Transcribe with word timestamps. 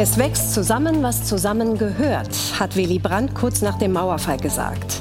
Es 0.00 0.16
wächst 0.16 0.54
zusammen, 0.54 1.02
was 1.02 1.24
zusammengehört, 1.24 2.30
hat 2.56 2.76
Willy 2.76 3.00
Brandt 3.00 3.34
kurz 3.34 3.62
nach 3.62 3.78
dem 3.78 3.94
Mauerfall 3.94 4.36
gesagt. 4.36 5.00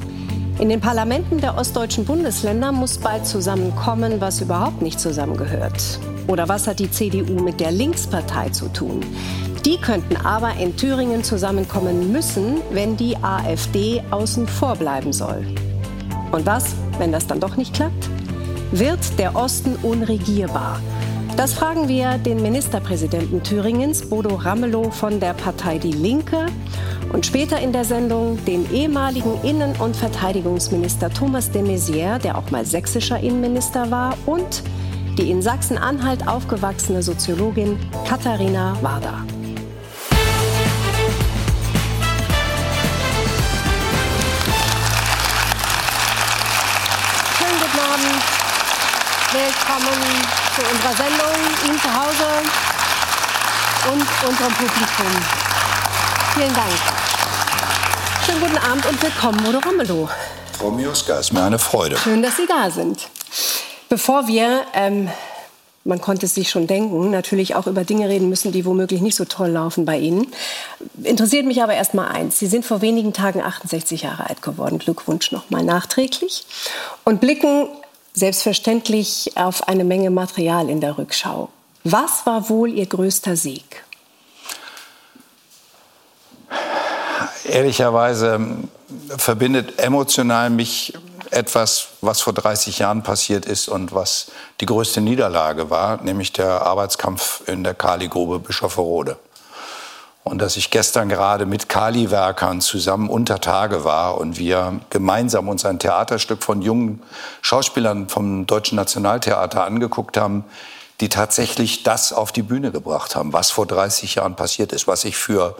In 0.57 0.69
den 0.69 0.81
Parlamenten 0.81 1.39
der 1.39 1.55
ostdeutschen 1.55 2.03
Bundesländer 2.03 2.71
muss 2.71 2.97
bald 2.97 3.27
zusammenkommen, 3.27 4.19
was 4.19 4.41
überhaupt 4.41 4.81
nicht 4.81 4.99
zusammengehört. 4.99 5.99
Oder 6.25 6.49
was 6.49 6.65
hat 6.65 6.79
die 6.79 6.89
CDU 6.89 7.39
mit 7.43 7.59
der 7.59 7.69
Linkspartei 7.69 8.49
zu 8.49 8.69
tun? 8.69 9.01
Die 9.65 9.77
könnten 9.77 10.17
aber 10.17 10.53
in 10.55 10.75
Thüringen 10.75 11.23
zusammenkommen 11.23 12.11
müssen, 12.11 12.55
wenn 12.71 12.97
die 12.97 13.15
AfD 13.17 14.01
außen 14.09 14.47
vor 14.47 14.77
bleiben 14.77 15.13
soll. 15.13 15.45
Und 16.31 16.47
was, 16.47 16.73
wenn 16.97 17.11
das 17.11 17.27
dann 17.27 17.39
doch 17.39 17.55
nicht 17.55 17.75
klappt? 17.75 18.09
Wird 18.71 19.19
der 19.19 19.35
Osten 19.35 19.75
unregierbar? 19.83 20.79
Das 21.37 21.53
fragen 21.53 21.87
wir 21.87 22.17
den 22.17 22.41
Ministerpräsidenten 22.41 23.43
Thüringens, 23.43 24.09
Bodo 24.09 24.33
Ramelow 24.33 24.89
von 24.89 25.19
der 25.19 25.33
Partei 25.33 25.77
Die 25.77 25.91
Linke. 25.91 26.47
Und 27.13 27.27
später 27.27 27.59
in 27.59 27.71
der 27.71 27.85
Sendung 27.85 28.43
den 28.45 28.67
ehemaligen 28.73 29.39
Innen- 29.43 29.75
und 29.75 29.95
Verteidigungsminister 29.95 31.11
Thomas 31.11 31.51
de 31.51 31.61
Maizière, 31.61 32.17
der 32.17 32.39
auch 32.39 32.49
mal 32.49 32.65
sächsischer 32.65 33.19
Innenminister 33.19 33.91
war, 33.91 34.17
und 34.25 34.63
die 35.19 35.29
in 35.29 35.43
Sachsen-Anhalt 35.43 36.27
aufgewachsene 36.27 37.03
Soziologin 37.03 37.77
Katharina 38.09 38.75
Warder. 38.81 39.23
Schönen 47.37 47.59
guten 47.59 47.79
Abend. 47.93 48.23
Willkommen 49.33 50.46
zu 50.57 50.63
unserer 50.63 50.95
Sendung, 50.95 51.35
Ihnen 51.67 51.79
zu 51.79 51.93
Hause 51.93 52.25
und 53.91 54.27
unserem 54.27 54.53
Publikum. 54.53 55.05
Vielen 56.33 56.53
Dank. 56.55 56.73
Schönen 58.25 58.39
guten 58.39 58.57
Abend 58.57 58.85
und 58.87 59.03
willkommen, 59.03 59.43
Modo 59.43 59.59
Ramelow. 59.59 60.09
Frau 60.53 60.71
Mioska, 60.71 61.19
ist 61.19 61.31
mir 61.31 61.43
eine 61.43 61.59
Freude. 61.59 61.95
Schön, 61.97 62.23
dass 62.23 62.37
Sie 62.37 62.47
da 62.47 62.71
sind. 62.71 63.07
Bevor 63.87 64.27
wir, 64.27 64.61
ähm, 64.73 65.09
man 65.83 66.01
konnte 66.01 66.25
es 66.25 66.33
sich 66.33 66.49
schon 66.49 66.65
denken, 66.65 67.11
natürlich 67.11 67.53
auch 67.53 67.67
über 67.67 67.83
Dinge 67.83 68.09
reden 68.09 68.27
müssen, 68.27 68.51
die 68.51 68.65
womöglich 68.65 69.01
nicht 69.01 69.15
so 69.15 69.25
toll 69.25 69.49
laufen 69.49 69.85
bei 69.85 69.99
Ihnen, 69.99 70.25
interessiert 71.03 71.45
mich 71.45 71.61
aber 71.61 71.75
erst 71.75 71.93
mal 71.93 72.07
eins. 72.07 72.39
Sie 72.39 72.47
sind 72.47 72.65
vor 72.65 72.81
wenigen 72.81 73.13
Tagen 73.13 73.43
68 73.43 74.01
Jahre 74.01 74.27
alt 74.27 74.41
geworden. 74.41 74.79
Glückwunsch 74.79 75.31
nochmal 75.31 75.63
nachträglich. 75.63 76.47
Und 77.03 77.21
blicken 77.21 77.67
selbstverständlich 78.17 79.33
auf 79.35 79.67
eine 79.67 79.83
Menge 79.83 80.09
Material 80.09 80.69
in 80.69 80.81
der 80.81 80.97
Rückschau. 80.97 81.49
Was 81.83 82.25
war 82.25 82.49
wohl 82.49 82.73
Ihr 82.73 82.87
größter 82.87 83.35
Sieg? 83.35 83.83
Ehrlicherweise 87.45 88.39
verbindet 89.17 89.79
emotional 89.79 90.49
mich 90.49 90.93
etwas, 91.29 91.89
was 92.01 92.21
vor 92.21 92.33
30 92.33 92.79
Jahren 92.79 93.03
passiert 93.03 93.45
ist 93.45 93.67
und 93.67 93.93
was 93.93 94.31
die 94.61 94.65
größte 94.65 94.99
Niederlage 94.99 95.69
war, 95.69 96.01
nämlich 96.01 96.33
der 96.33 96.63
Arbeitskampf 96.63 97.43
in 97.47 97.63
der 97.63 97.75
Kaligrube 97.75 98.39
Bischofferode. 98.39 99.17
Und 100.27 100.39
dass 100.39 100.57
ich 100.57 100.71
gestern 100.71 101.07
gerade 101.07 101.45
mit 101.45 101.69
Kali-Werkern 101.69 102.59
zusammen 102.59 103.09
unter 103.09 103.39
Tage 103.39 103.83
war 103.85 104.17
und 104.17 104.37
wir 104.37 104.79
gemeinsam 104.89 105.47
uns 105.47 105.65
ein 105.65 105.79
Theaterstück 105.79 106.43
von 106.43 106.61
jungen 106.61 107.01
Schauspielern 107.41 108.09
vom 108.09 108.45
Deutschen 108.45 108.75
Nationaltheater 108.75 109.63
angeguckt 109.63 110.17
haben, 110.17 110.43
die 110.99 111.09
tatsächlich 111.09 111.83
das 111.83 112.11
auf 112.11 112.31
die 112.31 112.41
Bühne 112.41 112.71
gebracht 112.71 113.15
haben, 113.15 113.31
was 113.31 113.51
vor 113.51 113.65
30 113.65 114.15
Jahren 114.15 114.35
passiert 114.35 114.73
ist, 114.73 114.85
was 114.85 115.05
ich 115.05 115.15
für 115.15 115.55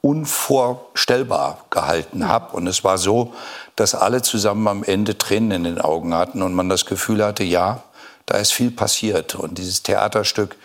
unvorstellbar 0.00 1.58
gehalten 1.68 2.26
habe. 2.26 2.56
Und 2.56 2.66
es 2.68 2.84
war 2.84 2.96
so, 2.96 3.34
dass 3.74 3.94
alle 3.94 4.22
zusammen 4.22 4.66
am 4.68 4.82
Ende 4.82 5.18
Tränen 5.18 5.50
in 5.50 5.64
den 5.64 5.80
Augen 5.80 6.14
hatten 6.14 6.42
und 6.42 6.54
man 6.54 6.68
das 6.68 6.86
Gefühl 6.86 7.22
hatte, 7.22 7.44
ja, 7.44 7.82
da 8.24 8.38
ist 8.38 8.52
viel 8.52 8.70
passiert. 8.70 9.34
Und 9.34 9.58
dieses 9.58 9.82
Theaterstück 9.82 10.56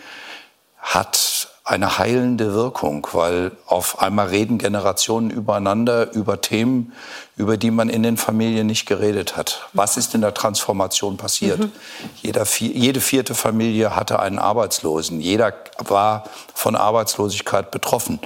hat 0.80 1.51
eine 1.64 2.00
heilende 2.00 2.54
Wirkung, 2.54 3.08
weil 3.14 3.52
auf 3.68 4.02
einmal 4.02 4.28
reden 4.28 4.58
Generationen 4.58 5.30
übereinander 5.30 6.12
über 6.14 6.42
Themen, 6.42 6.94
über 7.38 7.56
die 7.56 7.70
man 7.70 7.88
in 7.88 8.02
den 8.02 8.18
Familien 8.18 8.66
nicht 8.66 8.88
geredet 8.88 9.38
hat. 9.38 9.70
Was 9.74 9.96
ist 9.96 10.16
in 10.16 10.22
der 10.22 10.34
Transformation 10.34 11.18
passiert? 11.18 11.60
Mhm. 11.60 11.72
Jeder, 12.22 12.46
jede 12.60 13.00
vierte 13.00 13.36
Familie 13.36 13.96
hatte 13.96 14.20
einen 14.20 14.40
Arbeitslosen. 14.40 15.22
Jeder 15.22 15.54
war 15.78 16.24
von 16.54 16.76
Arbeitslosigkeit 16.76 17.70
betroffen. 17.70 18.20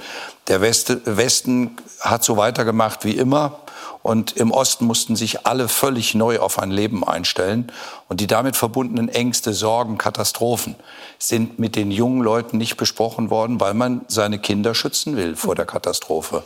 Der 0.48 0.60
Westen 0.62 1.76
hat 2.00 2.24
so 2.24 2.36
weitergemacht 2.36 3.04
wie 3.04 3.16
immer. 3.16 3.60
Und 4.06 4.36
im 4.36 4.52
Osten 4.52 4.84
mussten 4.84 5.16
sich 5.16 5.48
alle 5.48 5.66
völlig 5.66 6.14
neu 6.14 6.38
auf 6.38 6.60
ein 6.60 6.70
Leben 6.70 7.02
einstellen. 7.02 7.72
Und 8.08 8.20
die 8.20 8.28
damit 8.28 8.54
verbundenen 8.54 9.08
Ängste, 9.08 9.52
Sorgen, 9.52 9.98
Katastrophen 9.98 10.76
sind 11.18 11.58
mit 11.58 11.74
den 11.74 11.90
jungen 11.90 12.22
Leuten 12.22 12.56
nicht 12.56 12.76
besprochen 12.76 13.30
worden, 13.30 13.58
weil 13.58 13.74
man 13.74 14.02
seine 14.06 14.38
Kinder 14.38 14.76
schützen 14.76 15.16
will 15.16 15.34
vor 15.34 15.56
der 15.56 15.66
Katastrophe. 15.66 16.44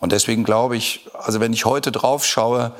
Und 0.00 0.10
deswegen 0.10 0.42
glaube 0.42 0.76
ich, 0.76 1.06
also 1.12 1.38
wenn 1.38 1.52
ich 1.52 1.64
heute 1.64 1.92
drauf 1.92 2.26
schaue, 2.26 2.72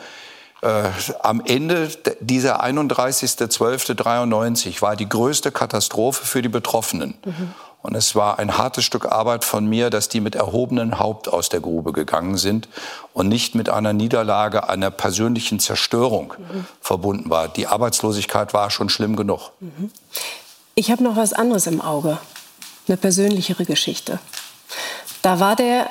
äh, 0.60 0.88
am 1.22 1.40
Ende 1.44 1.88
dieser 2.18 2.64
31.12.93 2.64 4.82
war 4.82 4.96
die 4.96 5.08
größte 5.08 5.52
Katastrophe 5.52 6.26
für 6.26 6.42
die 6.42 6.48
Betroffenen. 6.48 7.14
Mhm. 7.24 7.54
Und 7.86 7.94
es 7.94 8.16
war 8.16 8.40
ein 8.40 8.58
hartes 8.58 8.84
Stück 8.84 9.06
Arbeit 9.06 9.44
von 9.44 9.64
mir, 9.64 9.90
dass 9.90 10.08
die 10.08 10.20
mit 10.20 10.34
erhobenem 10.34 10.98
Haupt 10.98 11.28
aus 11.28 11.50
der 11.50 11.60
Grube 11.60 11.92
gegangen 11.92 12.36
sind 12.36 12.68
und 13.12 13.28
nicht 13.28 13.54
mit 13.54 13.68
einer 13.68 13.92
Niederlage, 13.92 14.68
einer 14.68 14.90
persönlichen 14.90 15.60
Zerstörung 15.60 16.34
mhm. 16.36 16.66
verbunden 16.80 17.30
war. 17.30 17.46
Die 17.46 17.68
Arbeitslosigkeit 17.68 18.52
war 18.52 18.70
schon 18.70 18.88
schlimm 18.88 19.14
genug. 19.14 19.52
Mhm. 19.60 19.92
Ich 20.74 20.90
habe 20.90 21.04
noch 21.04 21.14
was 21.14 21.32
anderes 21.32 21.68
im 21.68 21.80
Auge, 21.80 22.18
eine 22.88 22.96
persönlichere 22.96 23.64
Geschichte. 23.64 24.18
Da 25.22 25.38
war 25.38 25.54
der 25.54 25.86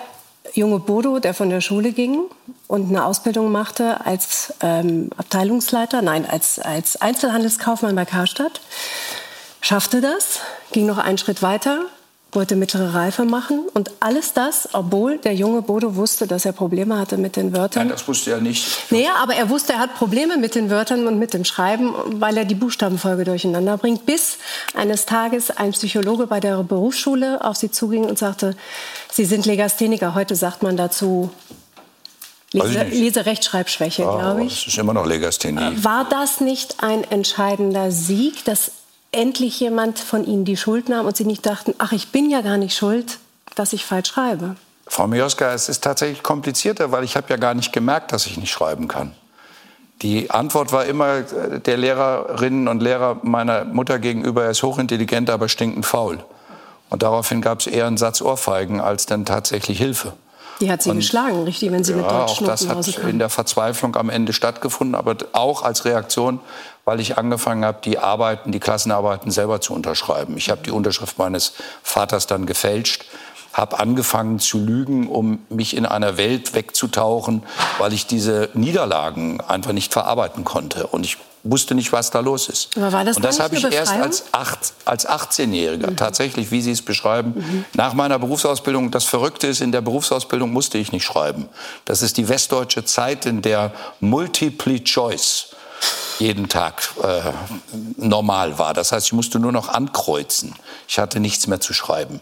junge 0.54 0.80
Bodo, 0.80 1.20
der 1.20 1.34
von 1.34 1.50
der 1.50 1.62
Schule 1.62 1.94
ging 1.94 2.26
und 2.68 2.90
eine 2.90 3.06
Ausbildung 3.06 3.54
machte 3.54 4.06
als 4.06 4.54
ähm, 4.60 5.12
Abteilungsleiter, 5.16 6.02
nein, 6.02 6.30
als, 6.30 6.60
als 6.60 7.02
Einzelhandelskaufmann 7.02 7.96
bei 7.96 8.04
Karstadt 8.04 8.60
schaffte 9.66 10.00
das, 10.00 10.42
ging 10.74 10.86
noch 10.86 11.00
einen 11.00 11.18
Schritt 11.18 11.42
weiter, 11.42 11.86
wollte 12.34 12.56
mittlere 12.56 12.94
Reife 12.94 13.26
machen 13.26 13.66
und 13.74 13.90
alles 14.00 14.34
das, 14.34 14.70
obwohl 14.74 15.18
der 15.18 15.34
junge 15.34 15.64
Bodo 15.64 15.96
wusste, 15.96 16.28
dass 16.28 16.46
er 16.46 16.52
Probleme 16.52 17.00
hatte 17.00 17.18
mit 17.18 17.36
den 17.36 17.52
Wörtern. 17.52 17.88
Ja, 17.88 17.94
das 17.94 18.08
wusste 18.08 18.32
er 18.32 18.42
nicht. 18.42 18.92
Naja, 18.92 19.16
aber 19.24 19.34
er 19.34 19.50
wusste, 19.50 19.74
er 19.74 19.80
hat 19.80 19.96
Probleme 19.96 20.38
mit 20.38 20.54
den 20.54 20.70
Wörtern 20.70 21.08
und 21.08 21.18
mit 21.18 21.34
dem 21.34 21.46
Schreiben, 21.46 21.96
weil 22.20 22.38
er 22.38 22.46
die 22.46 22.54
Buchstabenfolge 22.54 23.24
durcheinander 23.24 23.78
bringt, 23.78 24.06
bis 24.06 24.38
eines 24.76 25.08
Tages 25.08 25.50
ein 25.50 25.72
Psychologe 25.72 26.28
bei 26.28 26.40
der 26.40 26.62
Berufsschule 26.62 27.44
auf 27.44 27.56
sie 27.56 27.72
zuging 27.72 28.06
und 28.06 28.20
sagte, 28.20 28.56
Sie 29.12 29.26
sind 29.26 29.48
Legastheniker. 29.48 30.14
Heute 30.14 30.36
sagt 30.36 30.62
man 30.62 30.78
dazu 30.78 31.32
Lese, 32.52 32.84
Leserechtschreibschwäche, 32.84 34.06
ah, 34.06 34.18
glaube 34.18 34.44
ich. 34.44 34.66
Das 34.66 34.74
ist 34.74 34.78
immer 34.78 34.94
noch 34.94 35.08
Legasthenie. 35.08 35.84
War 35.84 36.08
das 36.08 36.40
nicht 36.40 36.84
ein 36.84 37.04
entscheidender 37.04 37.92
Sieg, 37.92 38.46
dass 38.46 38.72
endlich 39.16 39.60
jemand 39.60 40.00
von 40.00 40.26
ihnen 40.26 40.46
die 40.46 40.58
Schuld 40.58 40.90
nahm 40.90 41.06
und 41.06 41.18
sie 41.18 41.26
nicht 41.26 41.46
dachten, 41.46 41.74
ach, 41.78 41.92
ich 41.92 42.12
bin 42.12 42.30
ja 42.30 42.42
gar 42.42 42.58
nicht 42.58 42.78
schuld, 42.78 43.20
dass 43.56 43.74
ich 43.74 43.86
falsch 43.86 44.10
schreibe? 44.10 44.56
Frau 44.88 45.08
Mioska, 45.08 45.54
es 45.54 45.70
ist 45.70 45.84
tatsächlich 45.84 46.22
komplizierter, 46.22 46.92
weil 46.92 47.04
ich 47.04 47.16
habe 47.16 47.28
ja 47.30 47.38
gar 47.38 47.54
nicht 47.54 47.74
gemerkt, 47.74 48.12
dass 48.12 48.28
ich 48.28 48.38
nicht 48.38 48.52
schreiben 48.52 48.88
kann. 48.88 49.16
Die 50.02 50.30
Antwort 50.30 50.72
war 50.72 50.86
immer 50.86 51.18
äh, 51.18 51.60
der 51.60 51.78
Lehrerinnen 51.78 52.68
und 52.68 52.82
Lehrer 52.82 53.20
meiner 53.24 53.66
Mutter 53.66 53.98
gegenüber, 54.00 54.44
er 54.44 54.52
ist 54.52 54.62
hochintelligent, 54.62 55.30
aber 55.30 55.50
stinkend 55.50 55.86
faul. 55.86 56.24
Und 56.90 57.02
daraufhin 57.02 57.42
gab 57.42 57.62
es 57.62 57.68
eher 57.68 57.88
einen 57.88 57.98
Satz 57.98 58.22
Ohrfeigen 58.22 58.80
als 58.80 59.06
dann 59.06 59.26
tatsächlich 59.26 59.78
Hilfe. 59.78 60.14
Die 60.62 60.72
hat 60.72 60.84
sie 60.84 60.90
und, 60.90 60.98
geschlagen, 60.98 61.44
richtig, 61.44 61.72
wenn 61.72 61.84
sie 61.84 61.92
ja, 61.92 61.98
mit 61.98 62.06
Deutsch 62.06 62.42
auch 62.42 62.44
das 62.44 62.68
hat 62.68 62.88
in 63.00 63.20
der 63.20 63.30
Verzweiflung 63.30 63.96
am 63.96 64.10
Ende 64.10 64.32
stattgefunden, 64.32 64.96
aber 64.96 65.18
auch 65.34 65.64
als 65.64 65.84
Reaktion, 65.86 66.40
weil 66.86 67.00
ich 67.00 67.18
angefangen 67.18 67.66
habe, 67.66 67.80
die 67.84 67.98
Arbeiten, 67.98 68.52
die 68.52 68.60
Klassenarbeiten 68.60 69.32
selber 69.32 69.60
zu 69.60 69.74
unterschreiben. 69.74 70.38
Ich 70.38 70.50
habe 70.50 70.62
die 70.64 70.72
Unterschrift 70.72 71.18
meines 71.18 71.54
Vaters 71.84 72.28
dann 72.28 72.46
gefälscht, 72.46 73.06
habe 73.54 73.80
angefangen 73.80 74.40
zu 74.40 74.60
lügen, 74.60 75.08
um 75.08 75.40
mich 75.50 75.76
in 75.76 75.86
einer 75.86 76.18
Welt 76.18 76.54
wegzutauchen, 76.54 77.44
weil 77.80 77.94
ich 77.94 78.06
diese 78.06 78.50
Niederlagen 78.54 79.42
einfach 79.42 79.72
nicht 79.72 79.94
verarbeiten 79.94 80.44
konnte. 80.44 80.88
Und 80.88 81.06
ich 81.06 81.18
wusste 81.44 81.74
nicht, 81.74 81.92
was 81.92 82.12
da 82.12 82.20
los 82.20 82.50
ist. 82.50 82.76
Aber 82.76 82.92
war 82.92 83.06
das 83.06 83.16
und 83.16 83.24
das 83.24 83.40
habe 83.40 83.56
ich 83.56 83.64
erst 83.64 83.94
als, 83.94 84.26
acht, 84.32 84.74
als 84.84 85.08
18-Jähriger, 85.08 85.92
mhm. 85.92 85.96
tatsächlich, 85.98 86.52
wie 86.52 86.62
Sie 86.62 86.72
es 86.72 86.82
beschreiben, 86.82 87.34
mhm. 87.36 87.66
nach 87.74 87.94
meiner 87.94 88.20
Berufsausbildung. 88.20 88.92
Das 88.92 89.06
Verrückte 89.06 89.48
ist, 89.48 89.62
in 89.62 89.72
der 89.72 89.82
Berufsausbildung 89.82 90.52
musste 90.52 90.78
ich 90.78 90.92
nicht 90.92 91.06
schreiben. 91.06 91.48
Das 91.86 92.02
ist 92.02 92.18
die 92.18 92.28
westdeutsche 92.28 92.84
Zeit, 92.84 93.26
in 93.26 93.42
der 93.42 93.72
Multiple 94.02 94.84
Choice 94.84 95.56
jeden 96.20 96.50
Tag 96.50 96.90
äh, 97.04 97.22
normal 97.98 98.58
war. 98.58 98.74
Das 98.74 98.92
heißt, 98.92 99.08
ich 99.08 99.14
musste 99.14 99.40
nur 99.40 99.52
noch 99.52 99.70
ankreuzen. 99.70 100.56
Ich 100.88 101.00
hatte 101.00 101.20
nichts 101.20 101.48
mehr 101.48 101.60
zu 101.60 101.74
schreiben. 101.74 102.22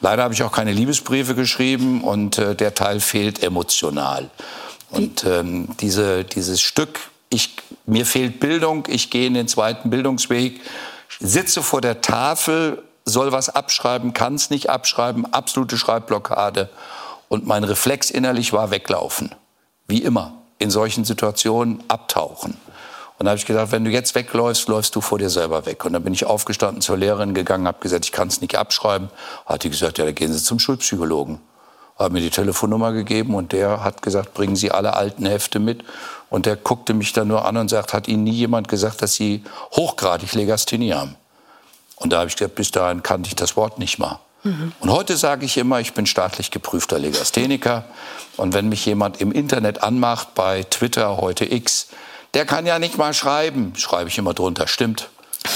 Leider 0.00 0.22
habe 0.22 0.34
ich 0.34 0.42
auch 0.42 0.52
keine 0.52 0.72
Liebesbriefe 0.72 1.34
geschrieben 1.34 2.02
und 2.02 2.38
äh, 2.38 2.54
der 2.54 2.74
Teil 2.74 3.00
fehlt 3.00 3.42
emotional. 3.42 4.30
Und 4.90 5.24
ähm, 5.24 5.68
diese, 5.80 6.24
dieses 6.24 6.60
Stück, 6.60 7.00
ich, 7.30 7.56
mir 7.86 8.06
fehlt 8.06 8.40
Bildung, 8.40 8.84
ich 8.88 9.10
gehe 9.10 9.26
in 9.26 9.34
den 9.34 9.48
zweiten 9.48 9.90
Bildungsweg, 9.90 10.60
sitze 11.18 11.62
vor 11.62 11.80
der 11.80 12.00
Tafel, 12.02 12.82
soll 13.04 13.32
was 13.32 13.48
abschreiben, 13.48 14.12
kann 14.12 14.34
es 14.34 14.50
nicht 14.50 14.68
abschreiben, 14.68 15.32
absolute 15.32 15.78
Schreibblockade. 15.78 16.68
Und 17.28 17.46
mein 17.46 17.64
Reflex 17.64 18.10
innerlich 18.10 18.52
war 18.52 18.70
weglaufen. 18.70 19.34
Wie 19.88 20.02
immer. 20.02 20.34
In 20.58 20.70
solchen 20.70 21.04
Situationen 21.04 21.82
abtauchen. 21.88 22.56
Und 23.18 23.24
da 23.24 23.30
habe 23.30 23.38
ich 23.38 23.46
gedacht, 23.46 23.72
wenn 23.72 23.84
du 23.84 23.90
jetzt 23.90 24.14
wegläufst, 24.14 24.68
läufst 24.68 24.94
du 24.94 25.00
vor 25.00 25.18
dir 25.18 25.30
selber 25.30 25.64
weg. 25.64 25.84
Und 25.84 25.94
dann 25.94 26.02
bin 26.02 26.12
ich 26.12 26.26
aufgestanden, 26.26 26.82
zur 26.82 26.98
Lehrerin 26.98 27.32
gegangen, 27.32 27.66
habe 27.66 27.78
gesagt, 27.80 28.04
ich 28.04 28.12
kann 28.12 28.28
es 28.28 28.40
nicht 28.40 28.56
abschreiben. 28.56 29.08
Hat 29.46 29.64
die 29.64 29.70
gesagt, 29.70 29.98
ja, 29.98 30.04
da 30.04 30.12
gehen 30.12 30.32
Sie 30.32 30.42
zum 30.42 30.58
Schulpsychologen. 30.58 31.40
Hat 31.98 32.12
mir 32.12 32.20
die 32.20 32.30
Telefonnummer 32.30 32.92
gegeben 32.92 33.34
und 33.34 33.52
der 33.52 33.82
hat 33.82 34.02
gesagt, 34.02 34.34
bringen 34.34 34.54
Sie 34.54 34.70
alle 34.70 34.94
alten 34.94 35.24
Hefte 35.24 35.58
mit. 35.58 35.82
Und 36.28 36.44
der 36.44 36.56
guckte 36.56 36.92
mich 36.92 37.14
dann 37.14 37.28
nur 37.28 37.46
an 37.46 37.56
und 37.56 37.68
sagt, 37.68 37.94
hat 37.94 38.06
Ihnen 38.06 38.24
nie 38.24 38.32
jemand 38.32 38.68
gesagt, 38.68 39.00
dass 39.00 39.14
Sie 39.14 39.44
hochgradig 39.72 40.34
Legasthenie 40.34 40.92
haben? 40.92 41.16
Und 41.96 42.12
da 42.12 42.18
habe 42.18 42.28
ich 42.28 42.36
gesagt, 42.36 42.54
bis 42.54 42.70
dahin 42.70 43.02
kannte 43.02 43.28
ich 43.28 43.36
das 43.36 43.56
Wort 43.56 43.78
nicht 43.78 43.98
mal. 43.98 44.20
Mhm. 44.42 44.72
Und 44.80 44.90
heute 44.90 45.16
sage 45.16 45.46
ich 45.46 45.56
immer, 45.56 45.80
ich 45.80 45.94
bin 45.94 46.04
staatlich 46.04 46.50
geprüfter 46.50 46.98
Legastheniker. 46.98 47.84
Und 48.36 48.52
wenn 48.52 48.68
mich 48.68 48.84
jemand 48.84 49.20
im 49.22 49.32
Internet 49.32 49.82
anmacht, 49.82 50.34
bei 50.34 50.64
Twitter, 50.64 51.16
heute 51.16 51.50
X, 51.50 51.88
der 52.36 52.44
kann 52.44 52.66
ja 52.66 52.78
nicht 52.78 52.98
mal 52.98 53.14
schreiben, 53.14 53.72
schreibe 53.76 54.10
ich 54.10 54.18
immer 54.18 54.34
drunter. 54.34 54.68
Stimmt. 54.68 55.08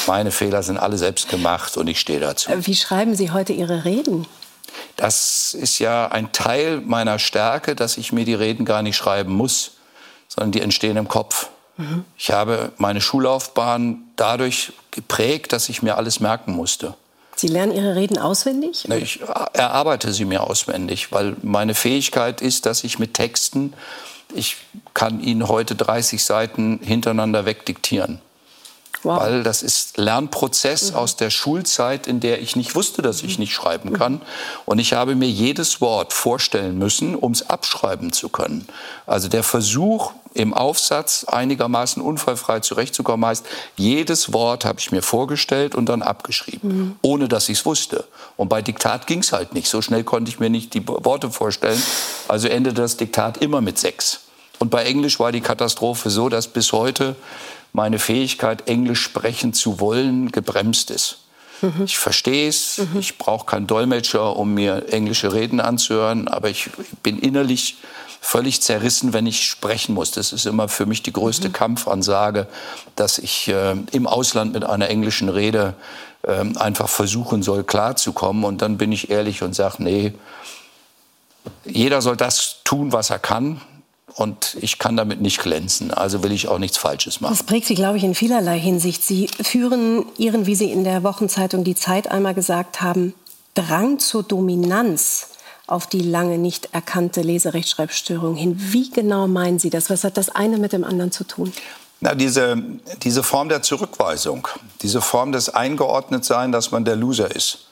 Meine 0.06 0.30
Fehler 0.30 0.62
sind 0.62 0.78
alle 0.78 0.96
selbst 0.96 1.28
gemacht 1.28 1.76
und 1.76 1.86
ich 1.88 2.00
stehe 2.00 2.20
dazu. 2.20 2.50
Wie 2.56 2.74
schreiben 2.74 3.14
Sie 3.14 3.32
heute 3.32 3.52
Ihre 3.52 3.84
Reden? 3.84 4.26
Das 4.96 5.52
ist 5.52 5.78
ja 5.78 6.08
ein 6.08 6.32
Teil 6.32 6.80
meiner 6.80 7.18
Stärke, 7.18 7.76
dass 7.76 7.98
ich 7.98 8.12
mir 8.12 8.24
die 8.24 8.32
Reden 8.32 8.64
gar 8.64 8.80
nicht 8.80 8.96
schreiben 8.96 9.34
muss, 9.34 9.72
sondern 10.26 10.52
die 10.52 10.62
entstehen 10.62 10.96
im 10.96 11.06
Kopf. 11.06 11.50
Mhm. 11.76 12.06
Ich 12.16 12.30
habe 12.30 12.72
meine 12.78 13.02
Schullaufbahn 13.02 14.02
dadurch 14.16 14.72
geprägt, 14.90 15.52
dass 15.52 15.68
ich 15.68 15.82
mir 15.82 15.98
alles 15.98 16.18
merken 16.20 16.52
musste. 16.52 16.94
Sie 17.36 17.48
lernen 17.48 17.72
Ihre 17.72 17.94
Reden 17.94 18.16
auswendig? 18.16 18.88
Ich 18.88 19.20
erarbeite 19.52 20.14
sie 20.14 20.24
mir 20.24 20.44
auswendig, 20.44 21.12
weil 21.12 21.36
meine 21.42 21.74
Fähigkeit 21.74 22.40
ist, 22.40 22.64
dass 22.64 22.84
ich 22.84 22.98
mit 22.98 23.12
Texten 23.12 23.74
ich 24.34 24.56
kann 24.94 25.20
Ihnen 25.20 25.48
heute 25.48 25.74
30 25.74 26.22
Seiten 26.24 26.80
hintereinander 26.82 27.44
wegdiktieren. 27.44 28.20
Wow. 29.02 29.20
Weil 29.20 29.42
das 29.42 29.62
ist 29.62 29.96
Lernprozess 29.96 30.90
mhm. 30.90 30.96
aus 30.96 31.16
der 31.16 31.30
Schulzeit, 31.30 32.06
in 32.06 32.20
der 32.20 32.42
ich 32.42 32.54
nicht 32.54 32.74
wusste, 32.74 33.00
dass 33.00 33.22
ich 33.22 33.38
nicht 33.38 33.54
schreiben 33.54 33.94
kann. 33.94 34.20
Und 34.66 34.78
ich 34.78 34.92
habe 34.92 35.14
mir 35.14 35.28
jedes 35.28 35.80
Wort 35.80 36.12
vorstellen 36.12 36.76
müssen, 36.76 37.14
um 37.14 37.32
es 37.32 37.48
abschreiben 37.48 38.12
zu 38.12 38.28
können. 38.28 38.66
Also 39.06 39.28
der 39.28 39.42
Versuch, 39.42 40.12
im 40.32 40.54
Aufsatz 40.54 41.24
einigermaßen 41.24 42.02
unfallfrei 42.02 42.60
zurechtzukommen 42.60 43.26
heißt, 43.26 43.44
jedes 43.76 44.32
Wort 44.32 44.64
habe 44.64 44.78
ich 44.78 44.92
mir 44.92 45.02
vorgestellt 45.02 45.74
und 45.74 45.88
dann 45.88 46.02
abgeschrieben, 46.02 46.78
mhm. 46.78 46.96
ohne 47.02 47.28
dass 47.28 47.48
ich 47.48 47.58
es 47.58 47.66
wusste. 47.66 48.04
Und 48.36 48.48
bei 48.48 48.62
Diktat 48.62 49.06
ging 49.06 49.20
es 49.20 49.32
halt 49.32 49.54
nicht. 49.54 49.68
So 49.68 49.82
schnell 49.82 50.04
konnte 50.04 50.30
ich 50.30 50.38
mir 50.38 50.50
nicht 50.50 50.74
die 50.74 50.86
Worte 50.86 51.30
vorstellen. 51.30 51.82
Also 52.28 52.48
endete 52.48 52.80
das 52.80 52.96
Diktat 52.96 53.38
immer 53.38 53.60
mit 53.60 53.78
sechs. 53.78 54.20
Und 54.60 54.70
bei 54.70 54.84
Englisch 54.84 55.18
war 55.18 55.32
die 55.32 55.40
Katastrophe 55.40 56.10
so, 56.10 56.28
dass 56.28 56.46
bis 56.46 56.72
heute 56.72 57.16
meine 57.72 57.98
Fähigkeit, 57.98 58.68
Englisch 58.68 59.02
sprechen 59.02 59.52
zu 59.52 59.80
wollen, 59.80 60.30
gebremst 60.32 60.90
ist. 60.90 61.18
Mhm. 61.62 61.84
Ich 61.84 61.98
verstehe 61.98 62.48
es, 62.48 62.78
mhm. 62.78 63.00
ich 63.00 63.18
brauche 63.18 63.46
keinen 63.46 63.66
Dolmetscher, 63.66 64.36
um 64.36 64.54
mir 64.54 64.92
englische 64.92 65.32
Reden 65.32 65.60
anzuhören, 65.60 66.28
aber 66.28 66.48
ich 66.48 66.70
bin 67.02 67.18
innerlich 67.18 67.76
völlig 68.20 68.60
zerrissen, 68.60 69.12
wenn 69.12 69.26
ich 69.26 69.44
sprechen 69.44 69.94
muss. 69.94 70.10
Das 70.10 70.32
ist 70.32 70.46
immer 70.46 70.68
für 70.68 70.86
mich 70.86 71.02
die 71.02 71.12
größte 71.12 71.48
mhm. 71.48 71.52
Kampfansage, 71.52 72.46
dass 72.94 73.18
ich 73.18 73.48
äh, 73.48 73.74
im 73.92 74.06
Ausland 74.06 74.52
mit 74.52 74.64
einer 74.64 74.88
englischen 74.88 75.28
Rede 75.28 75.74
äh, 76.22 76.44
einfach 76.58 76.88
versuchen 76.88 77.42
soll, 77.42 77.64
klarzukommen. 77.64 78.44
Und 78.44 78.62
dann 78.62 78.76
bin 78.76 78.92
ich 78.92 79.10
ehrlich 79.10 79.42
und 79.42 79.54
sage, 79.54 79.82
nee, 79.82 80.12
jeder 81.64 82.02
soll 82.02 82.16
das 82.16 82.56
tun, 82.64 82.92
was 82.92 83.10
er 83.10 83.18
kann. 83.18 83.60
Und 84.14 84.56
ich 84.60 84.78
kann 84.78 84.96
damit 84.96 85.20
nicht 85.20 85.40
glänzen, 85.40 85.94
also 85.94 86.22
will 86.22 86.32
ich 86.32 86.48
auch 86.48 86.58
nichts 86.58 86.76
Falsches 86.76 87.20
machen. 87.20 87.32
Das 87.32 87.44
prägt 87.44 87.66
Sie, 87.66 87.74
glaube 87.74 87.96
ich, 87.96 88.04
in 88.04 88.14
vielerlei 88.14 88.58
Hinsicht. 88.58 89.02
Sie 89.04 89.28
führen 89.40 90.04
Ihren, 90.18 90.46
wie 90.46 90.56
Sie 90.56 90.70
in 90.70 90.84
der 90.84 91.04
Wochenzeitung 91.04 91.64
Die 91.64 91.76
Zeit 91.76 92.10
einmal 92.10 92.34
gesagt 92.34 92.82
haben, 92.82 93.14
Drang 93.54 93.98
zur 93.98 94.22
Dominanz 94.22 95.29
auf 95.70 95.86
die 95.86 96.00
lange 96.00 96.38
nicht 96.38 96.70
erkannte 96.72 97.22
Leserechtschreibstörung 97.22 98.36
hin. 98.36 98.56
Wie 98.58 98.90
genau 98.90 99.26
meinen 99.26 99.58
Sie 99.58 99.70
das? 99.70 99.90
Was 99.90 100.04
hat 100.04 100.16
das 100.16 100.28
eine 100.28 100.58
mit 100.58 100.72
dem 100.72 100.84
anderen 100.84 101.12
zu 101.12 101.24
tun? 101.24 101.52
Na, 102.00 102.14
diese, 102.14 102.56
diese 103.02 103.22
Form 103.22 103.48
der 103.48 103.62
Zurückweisung, 103.62 104.48
diese 104.82 105.00
Form 105.00 105.32
des 105.32 105.50
Eingeordnetsein, 105.50 106.50
dass 106.50 106.70
man 106.70 106.84
der 106.84 106.96
Loser 106.96 107.34
ist, 107.34 107.66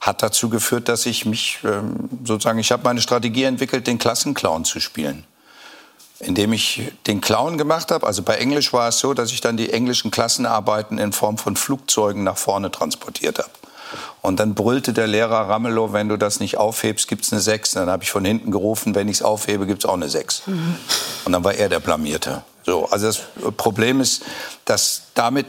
hat 0.00 0.22
dazu 0.22 0.48
geführt, 0.48 0.88
dass 0.88 1.06
ich 1.06 1.26
mich 1.26 1.58
ähm, 1.64 2.08
sozusagen, 2.24 2.58
ich 2.58 2.72
habe 2.72 2.82
meine 2.84 3.00
Strategie 3.00 3.44
entwickelt, 3.44 3.86
den 3.86 3.98
Klassenclown 3.98 4.64
zu 4.64 4.80
spielen 4.80 5.24
indem 6.20 6.52
ich 6.52 6.92
den 7.06 7.20
Clown 7.20 7.58
gemacht 7.58 7.90
habe. 7.90 8.06
Also 8.06 8.22
bei 8.22 8.36
Englisch 8.36 8.72
war 8.72 8.88
es 8.88 8.98
so, 8.98 9.14
dass 9.14 9.32
ich 9.32 9.40
dann 9.40 9.56
die 9.56 9.70
englischen 9.70 10.10
Klassenarbeiten 10.10 10.98
in 10.98 11.12
Form 11.12 11.38
von 11.38 11.56
Flugzeugen 11.56 12.24
nach 12.24 12.36
vorne 12.36 12.70
transportiert 12.70 13.38
habe. 13.38 13.50
Und 14.22 14.40
dann 14.40 14.54
brüllte 14.54 14.92
der 14.92 15.06
Lehrer 15.06 15.48
Ramelow, 15.48 15.92
wenn 15.92 16.08
du 16.08 16.16
das 16.16 16.40
nicht 16.40 16.56
aufhebst, 16.56 17.08
gibt's 17.08 17.32
eine 17.32 17.40
6. 17.40 17.72
dann 17.72 17.90
habe 17.90 18.02
ich 18.02 18.10
von 18.10 18.24
hinten 18.24 18.50
gerufen, 18.50 18.94
wenn 18.94 19.08
ich 19.08 19.18
es 19.18 19.22
aufhebe, 19.22 19.66
gibt's 19.66 19.84
auch 19.84 19.94
eine 19.94 20.08
6. 20.08 20.46
Mhm. 20.46 20.76
Und 21.24 21.32
dann 21.32 21.44
war 21.44 21.54
er 21.54 21.68
der 21.68 21.80
Blamierte. 21.80 22.42
So, 22.64 22.86
also 22.86 23.06
das 23.06 23.20
Problem 23.56 24.00
ist, 24.00 24.22
dass 24.64 25.02
damit 25.14 25.46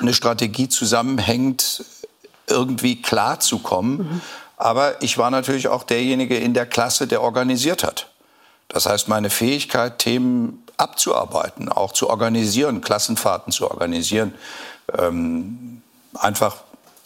eine 0.00 0.14
Strategie 0.14 0.68
zusammenhängt, 0.68 1.84
irgendwie 2.48 3.02
klar 3.02 3.40
zu 3.40 3.58
kommen. 3.58 3.98
Mhm. 3.98 4.20
Aber 4.56 5.02
ich 5.02 5.18
war 5.18 5.30
natürlich 5.30 5.68
auch 5.68 5.82
derjenige 5.82 6.38
in 6.38 6.54
der 6.54 6.66
Klasse, 6.66 7.06
der 7.06 7.22
organisiert 7.22 7.84
hat. 7.84 8.08
Das 8.68 8.86
heißt, 8.86 9.08
meine 9.08 9.30
Fähigkeit, 9.30 9.98
Themen 9.98 10.64
abzuarbeiten, 10.76 11.68
auch 11.70 11.92
zu 11.92 12.08
organisieren, 12.08 12.80
Klassenfahrten 12.80 13.52
zu 13.52 13.70
organisieren, 13.70 14.34
ähm, 14.96 15.82
einfach 16.14 16.56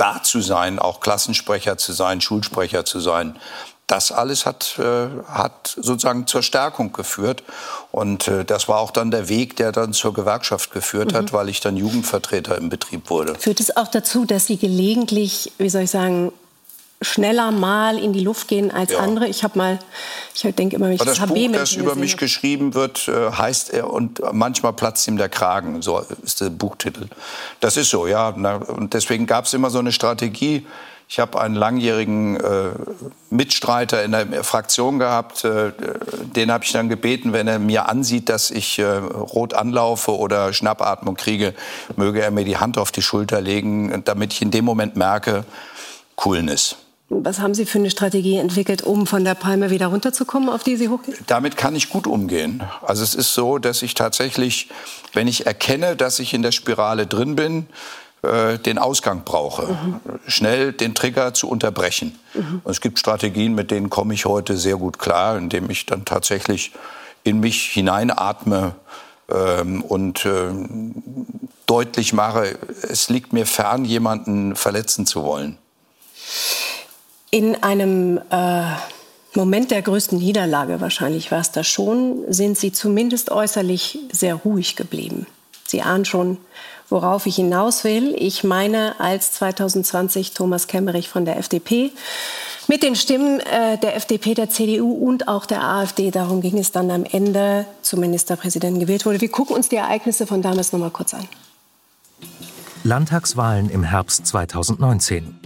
da 0.01 0.23
zu 0.23 0.41
sein, 0.41 0.79
auch 0.79 1.01
Klassensprecher 1.01 1.77
zu 1.77 1.93
sein, 1.93 2.21
Schulsprecher 2.21 2.85
zu 2.85 3.01
sein, 3.01 3.37
das 3.87 4.13
alles 4.13 4.47
hat, 4.47 4.79
äh, 4.79 5.09
hat 5.27 5.77
sozusagen 5.77 6.27
zur 6.27 6.43
Stärkung 6.43 6.93
geführt. 6.93 7.43
Und 7.91 8.29
äh, 8.29 8.45
das 8.45 8.69
war 8.69 8.79
auch 8.79 8.93
dann 8.93 9.11
der 9.11 9.29
Weg, 9.29 9.57
der 9.57 9.73
dann 9.73 9.93
zur 9.93 10.15
Gewerkschaft 10.15 10.73
geführt 10.73 11.13
mhm. 11.13 11.17
hat, 11.17 11.33
weil 11.33 11.49
ich 11.49 11.61
dann 11.61 11.77
Jugendvertreter 11.77 12.57
im 12.57 12.69
Betrieb 12.69 13.11
wurde. 13.11 13.35
Führt 13.35 13.61
es 13.61 13.77
auch 13.77 13.89
dazu, 13.89 14.25
dass 14.25 14.47
Sie 14.47 14.57
gelegentlich, 14.57 15.53
wie 15.59 15.69
soll 15.69 15.83
ich 15.83 15.91
sagen, 15.91 16.33
schneller 17.03 17.51
mal 17.51 17.99
in 17.99 18.13
die 18.13 18.21
Luft 18.21 18.49
gehen 18.49 18.71
als 18.71 18.93
ja. 18.93 18.99
andere. 18.99 19.27
Ich 19.27 19.43
habe 19.43 19.57
mal, 19.57 19.79
ich 20.35 20.43
denke 20.55 20.77
immer, 20.77 20.87
wenn 20.87 20.95
ich 20.95 21.01
das, 21.01 21.19
das 21.19 21.29
Buch, 21.29 21.53
das 21.53 21.73
über 21.73 21.95
mich 21.95 22.17
geschrieben 22.17 22.75
wird, 22.75 23.09
äh, 23.09 23.33
heißt 23.33 23.71
er 23.71 23.91
und 23.91 24.21
manchmal 24.33 24.75
platzt 24.75 25.09
ihm 25.09 25.17
der 25.17 25.31
Kragen. 25.31 25.81
So 25.81 26.05
ist 26.23 26.41
der 26.41 26.51
Buchtitel. 26.51 27.09
Das 27.61 27.77
ist 27.77 27.91
so, 27.91 28.07
ja. 28.07 28.29
Und 28.29 28.93
deswegen 28.93 29.27
gab 29.27 29.47
es 29.47 29.55
immer 29.55 29.71
so 29.71 29.79
eine 29.79 29.93
Strategie. 29.93 30.67
Ich 31.09 31.19
habe 31.19 31.41
einen 31.41 31.57
langjährigen 31.57 32.37
äh, 32.37 32.71
Mitstreiter 33.31 34.05
in 34.05 34.13
der 34.13 34.45
Fraktion 34.45 35.01
gehabt. 35.01 35.45
Äh, 35.45 35.73
den 36.37 36.53
habe 36.53 36.65
ich 36.65 36.71
dann 36.71 36.89
gebeten, 36.89 37.33
wenn 37.33 37.49
er 37.49 37.59
mir 37.59 37.89
ansieht, 37.89 38.29
dass 38.29 38.53
ich 38.53 38.79
äh, 38.79 38.85
rot 38.85 39.55
anlaufe 39.55 40.17
oder 40.17 40.53
Schnappatmung 40.53 41.17
kriege, 41.17 41.55
möge 41.97 42.23
er 42.23 42.31
mir 42.31 42.45
die 42.45 42.59
Hand 42.59 42.79
auf 42.79 42.93
die 42.93 43.03
Schulter 43.03 43.41
legen, 43.41 44.03
damit 44.05 44.35
ich 44.35 44.43
in 44.43 44.53
dem 44.53 44.65
Moment 44.65 44.95
merke, 44.95 45.45
Coolness. 46.15 46.77
Was 47.13 47.41
haben 47.41 47.55
Sie 47.55 47.67
für 47.67 47.79
eine 47.79 47.91
Strategie 47.91 48.37
entwickelt, 48.37 48.83
um 48.83 49.05
von 49.05 49.25
der 49.25 49.35
Palme 49.35 49.71
wieder 49.71 49.89
runterzukommen, 49.89 50.49
auf 50.49 50.63
die 50.63 50.77
Sie 50.77 50.89
hochgehen? 50.89 51.19
Damit 51.27 51.57
kann 51.57 51.75
ich 51.75 51.89
gut 51.89 52.07
umgehen. 52.07 52.63
Also 52.83 53.03
es 53.03 53.17
ist 53.17 53.35
so, 53.35 53.59
dass 53.59 53.83
ich 53.83 53.95
tatsächlich, 53.95 54.69
wenn 55.13 55.27
ich 55.27 55.45
erkenne, 55.45 55.97
dass 55.97 56.21
ich 56.21 56.35
in 56.35 56.43
der 56.43 56.53
Spirale 56.53 57.09
drin 57.09 57.35
bin, 57.35 57.67
äh, 58.23 58.59
den 58.59 58.79
Ausgang 58.79 59.25
brauche, 59.25 59.73
mhm. 59.73 60.01
schnell 60.29 60.73
den 60.73 60.95
Trigger 60.95 61.35
zu 61.35 61.49
unterbrechen. 61.49 62.17
Mhm. 62.33 62.61
Und 62.63 62.71
es 62.71 62.81
gibt 62.81 63.01
Strategien, 63.01 63.57
mit 63.57 63.73
denen 63.73 63.91
komme 63.91 64.15
ich 64.15 64.25
heute 64.25 64.57
sehr 64.57 64.77
gut 64.77 65.01
klar, 65.01 65.37
indem 65.37 65.69
ich 65.69 65.87
dann 65.87 66.05
tatsächlich 66.05 66.71
in 67.25 67.41
mich 67.41 67.73
hineinatme 67.73 68.77
ähm, 69.29 69.83
und 69.83 70.25
äh, 70.27 70.51
deutlich 71.67 72.13
mache, 72.13 72.57
es 72.83 73.09
liegt 73.09 73.33
mir 73.33 73.47
fern, 73.47 73.85
jemanden 73.85 74.55
verletzen 74.55 75.07
zu 75.07 75.25
wollen. 75.25 75.59
In 77.31 77.63
einem 77.63 78.19
äh, 78.31 78.63
Moment 79.35 79.71
der 79.71 79.83
größten 79.83 80.19
Niederlage, 80.19 80.81
wahrscheinlich 80.81 81.31
war 81.31 81.41
es 81.41 81.53
das 81.53 81.69
schon, 81.69 82.25
sind 82.29 82.59
Sie 82.59 82.73
zumindest 82.73 83.31
äußerlich 83.31 84.01
sehr 84.11 84.35
ruhig 84.35 84.75
geblieben. 84.75 85.27
Sie 85.65 85.83
ahnen 85.83 86.05
schon, 86.05 86.39
worauf 86.89 87.27
ich 87.27 87.37
hinaus 87.37 87.85
will. 87.85 88.17
Ich 88.19 88.43
meine, 88.43 88.99
als 88.99 89.33
2020 89.33 90.33
Thomas 90.35 90.67
Kemmerich 90.67 91.09
von 91.09 91.25
der 91.25 91.39
FDP 91.39 91.93
Mit 92.67 92.83
den 92.83 92.95
Stimmen 92.95 93.41
äh, 93.41 93.79
der 93.79 93.97
FDP, 93.97 94.35
der 94.35 94.49
CDU 94.51 94.93
und 94.93 95.29
auch 95.29 95.47
der 95.47 95.63
AfD, 95.63 96.11
darum 96.11 96.41
ging 96.41 96.59
es 96.59 96.73
dann 96.73 96.91
am 96.91 97.05
Ende, 97.05 97.67
zum 97.83 98.01
Ministerpräsidenten 98.01 98.81
gewählt 98.81 99.07
wurde. 99.07 99.21
Wir 99.21 99.31
gucken 99.31 99.57
uns 99.57 99.69
die 99.69 99.77
Ereignisse 99.77 100.27
von 100.27 100.43
damals 100.43 100.73
noch 100.73 100.81
mal 100.81 100.91
kurz 100.91 101.15
an. 101.15 101.27
Landtagswahlen 102.85 103.71
im 103.71 103.83
Herbst 103.83 104.27
2019. 104.27 105.40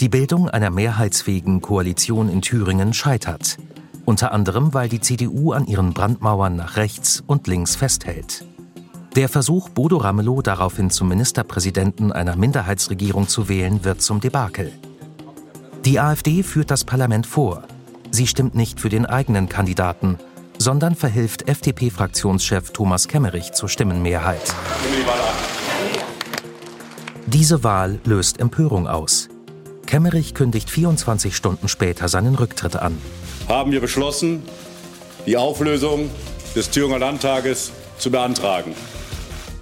Die 0.00 0.08
Bildung 0.08 0.48
einer 0.48 0.70
mehrheitsfähigen 0.70 1.60
Koalition 1.60 2.28
in 2.28 2.42
Thüringen 2.42 2.92
scheitert. 2.92 3.58
Unter 4.04 4.32
anderem, 4.32 4.74
weil 4.74 4.88
die 4.88 5.00
CDU 5.00 5.52
an 5.52 5.66
ihren 5.66 5.94
Brandmauern 5.94 6.56
nach 6.56 6.76
rechts 6.76 7.22
und 7.26 7.46
links 7.46 7.76
festhält. 7.76 8.44
Der 9.14 9.28
Versuch, 9.28 9.68
Bodo 9.68 9.98
Ramelow 9.98 10.42
daraufhin 10.42 10.90
zum 10.90 11.08
Ministerpräsidenten 11.08 12.10
einer 12.10 12.34
Minderheitsregierung 12.34 13.28
zu 13.28 13.48
wählen, 13.48 13.84
wird 13.84 14.02
zum 14.02 14.20
Debakel. 14.20 14.72
Die 15.84 16.00
AfD 16.00 16.42
führt 16.42 16.72
das 16.72 16.84
Parlament 16.84 17.26
vor. 17.26 17.62
Sie 18.10 18.26
stimmt 18.26 18.56
nicht 18.56 18.80
für 18.80 18.88
den 18.88 19.06
eigenen 19.06 19.48
Kandidaten, 19.48 20.18
sondern 20.58 20.96
verhilft 20.96 21.48
FDP-Fraktionschef 21.48 22.70
Thomas 22.70 23.06
Kemmerich 23.06 23.52
zur 23.52 23.68
Stimmenmehrheit. 23.68 24.54
Diese 27.26 27.62
Wahl 27.62 28.00
löst 28.04 28.40
Empörung 28.40 28.88
aus. 28.88 29.28
Kemmerich 29.86 30.34
kündigt 30.34 30.70
24 30.70 31.36
Stunden 31.36 31.68
später 31.68 32.08
seinen 32.08 32.34
Rücktritt 32.34 32.76
an. 32.76 32.98
Haben 33.48 33.72
wir 33.72 33.80
beschlossen, 33.80 34.42
die 35.26 35.36
Auflösung 35.36 36.10
des 36.54 36.70
Thüringer 36.70 36.98
Landtages 36.98 37.72
zu 37.98 38.10
beantragen. 38.10 38.74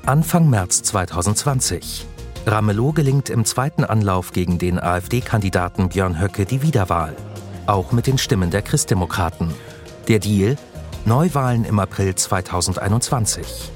Anfang 0.07 0.51
März 0.51 0.83
2020. 0.83 2.07
Ramelow 2.47 2.93
gelingt 2.93 3.31
im 3.31 3.45
zweiten 3.45 3.85
Anlauf 3.85 4.33
gegen 4.33 4.59
den 4.59 4.81
AfD-Kandidaten 4.81 5.91
Björn 5.91 6.21
Höcke 6.21 6.45
die 6.45 6.63
Wiederwahl. 6.63 7.15
Auch 7.67 7.93
mit 7.93 8.07
den 8.09 8.19
Stimmen 8.19 8.51
der 8.51 8.63
Christdemokraten. 8.63 9.55
Der 10.09 10.19
Deal? 10.19 10.57
Neuwahlen 11.05 11.65
im 11.65 11.79
April 11.79 12.15
2021. 12.15 13.71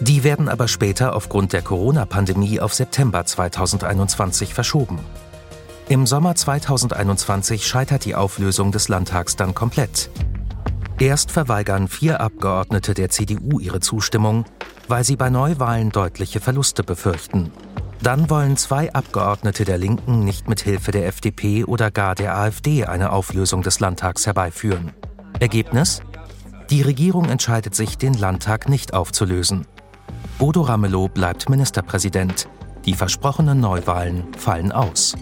Die 0.00 0.24
werden 0.24 0.48
aber 0.48 0.68
später 0.68 1.16
aufgrund 1.16 1.52
der 1.52 1.62
Corona-Pandemie 1.62 2.60
auf 2.60 2.74
September 2.74 3.24
2021 3.24 4.52
verschoben. 4.52 4.98
Im 5.88 6.06
Sommer 6.06 6.34
2021 6.34 7.66
scheitert 7.66 8.04
die 8.04 8.14
Auflösung 8.14 8.72
des 8.72 8.88
Landtags 8.88 9.36
dann 9.36 9.54
komplett. 9.54 10.10
Erst 10.98 11.30
verweigern 11.30 11.88
vier 11.88 12.20
Abgeordnete 12.20 12.92
der 12.94 13.08
CDU 13.08 13.60
ihre 13.60 13.80
Zustimmung, 13.80 14.44
weil 14.88 15.04
sie 15.04 15.16
bei 15.16 15.30
Neuwahlen 15.30 15.90
deutliche 15.90 16.40
Verluste 16.40 16.82
befürchten. 16.82 17.52
Dann 18.02 18.28
wollen 18.28 18.56
zwei 18.56 18.92
Abgeordnete 18.92 19.64
der 19.64 19.78
Linken 19.78 20.24
nicht 20.24 20.48
mit 20.48 20.60
Hilfe 20.60 20.90
der 20.90 21.06
FDP 21.06 21.64
oder 21.64 21.90
gar 21.90 22.14
der 22.14 22.36
AfD 22.36 22.84
eine 22.84 23.12
Auflösung 23.12 23.62
des 23.62 23.80
Landtags 23.80 24.26
herbeiführen. 24.26 24.92
Ergebnis? 25.40 26.02
Die 26.70 26.82
Regierung 26.82 27.26
entscheidet 27.26 27.74
sich, 27.74 27.96
den 27.96 28.14
Landtag 28.14 28.68
nicht 28.68 28.92
aufzulösen. 28.92 29.66
Bodo 30.38 30.60
Ramelow 30.60 31.08
bleibt 31.08 31.48
Ministerpräsident. 31.48 32.46
Die 32.84 32.92
versprochenen 32.92 33.58
Neuwahlen 33.58 34.34
fallen 34.36 34.70
aus. 34.70 35.14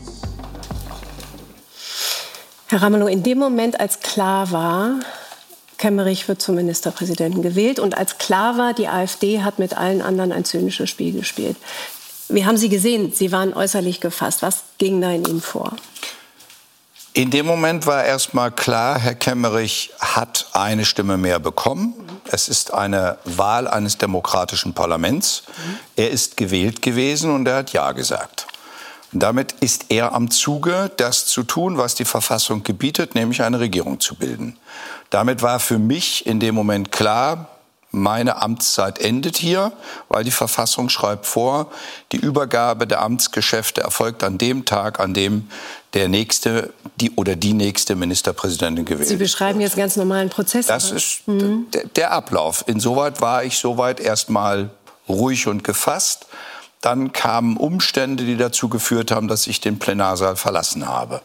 Herr 2.67 2.83
Ramelow, 2.83 3.07
in 3.07 3.23
dem 3.23 3.39
Moment, 3.39 3.79
als 3.79 4.01
klar 4.01 4.51
war, 4.51 4.99
Kemmerich 5.79 6.27
wird 6.27 6.43
zum 6.43 6.57
Ministerpräsidenten 6.57 7.43
gewählt. 7.43 7.79
Und 7.79 7.97
als 7.97 8.19
klar 8.19 8.59
war, 8.59 8.75
die 8.75 8.89
AfD 8.89 9.43
hat 9.43 9.61
mit 9.61 9.77
allen 9.79 10.03
anderen 10.03 10.33
ein 10.33 10.45
zynisches 10.45 10.91
Spiel 10.91 11.13
gespielt. 11.13 11.57
Wir 12.29 12.47
haben 12.47 12.57
Sie 12.57 12.69
gesehen, 12.69 13.13
Sie 13.13 13.31
waren 13.31 13.55
äußerlich 13.55 14.01
gefasst. 14.01 14.43
Was 14.43 14.65
ging 14.79 15.01
da 15.01 15.13
in 15.13 15.25
Ihnen 15.25 15.41
vor? 15.41 15.77
In 17.13 17.31
dem 17.31 17.47
Moment 17.47 17.87
war 17.87 18.05
erstmal 18.05 18.51
klar, 18.51 18.99
Herr 18.99 19.15
Kemmerich 19.15 19.93
hat 20.01 20.49
eine 20.55 20.85
Stimme 20.85 21.17
mehr 21.17 21.39
bekommen. 21.39 21.95
Es 22.31 22.49
ist 22.49 22.73
eine 22.73 23.19
Wahl 23.25 23.69
eines 23.69 23.99
demokratischen 23.99 24.75
Parlaments. 24.75 25.43
Er 25.97 26.11
ist 26.11 26.37
gewählt 26.37 26.83
gewesen 26.83 27.31
und 27.35 27.47
er 27.47 27.57
hat 27.57 27.73
Ja 27.73 27.93
gesagt. 27.93 28.47
Damit 29.13 29.53
ist 29.61 29.87
er 29.91 30.13
am 30.13 30.31
Zuge, 30.31 30.91
das 30.97 31.27
zu 31.27 31.45
tun, 31.45 31.79
was 31.79 31.95
die 31.95 32.05
Verfassung 32.05 32.65
gebietet, 32.65 33.15
nämlich 33.15 33.43
eine 33.43 33.61
Regierung 33.61 34.01
zu 34.01 34.17
bilden. 34.17 34.59
Damit 35.11 35.41
war 35.43 35.61
für 35.61 35.79
mich 35.79 36.27
in 36.27 36.41
dem 36.41 36.57
Moment 36.57 36.91
klar, 36.91 37.54
meine 37.95 38.43
Amtszeit 38.43 38.99
endet 38.99 39.37
hier, 39.37 39.73
weil 40.09 40.25
die 40.25 40.31
Verfassung 40.31 40.89
schreibt 40.89 41.27
vor, 41.27 41.71
die 42.13 42.17
Übergabe 42.17 42.87
der 42.87 43.03
Amtsgeschäfte 43.03 43.81
erfolgt 43.81 44.23
an 44.23 44.39
dem 44.39 44.65
Tag, 44.65 45.01
an 45.01 45.15
dem 45.15 45.49
der 45.95 46.09
nächste 46.09 46.73
die 46.97 47.13
oder 47.13 47.37
die 47.37 47.55
nächste 47.55 47.95
Ministerpräsidentin 47.95 48.85
gewählt 48.85 49.01
wird. 49.01 49.09
Sie 49.09 49.17
beschreiben 49.17 49.61
jetzt 49.61 49.77
ganz 49.77 49.97
normalen 49.97 50.29
Prozess. 50.29 50.67
Das 50.67 50.91
ist 50.91 51.27
mhm. 51.27 51.67
der 51.97 52.13
Ablauf. 52.13 52.65
Insoweit 52.67 53.21
war 53.21 53.45
ich 53.45 53.59
soweit 53.59 54.01
erstmal 54.01 54.71
ruhig 55.09 55.47
und 55.47 55.65
gefasst. 55.65 56.27
Dann 56.81 57.13
kamen 57.13 57.57
Umstände, 57.57 58.25
die 58.25 58.37
dazu 58.37 58.69
geführt 58.69 59.11
haben, 59.11 59.27
dass 59.27 59.47
ich 59.47 59.61
den 59.61 59.79
Plenarsaal 59.79 60.37
verlassen 60.37 60.87
habe. 60.87 61.23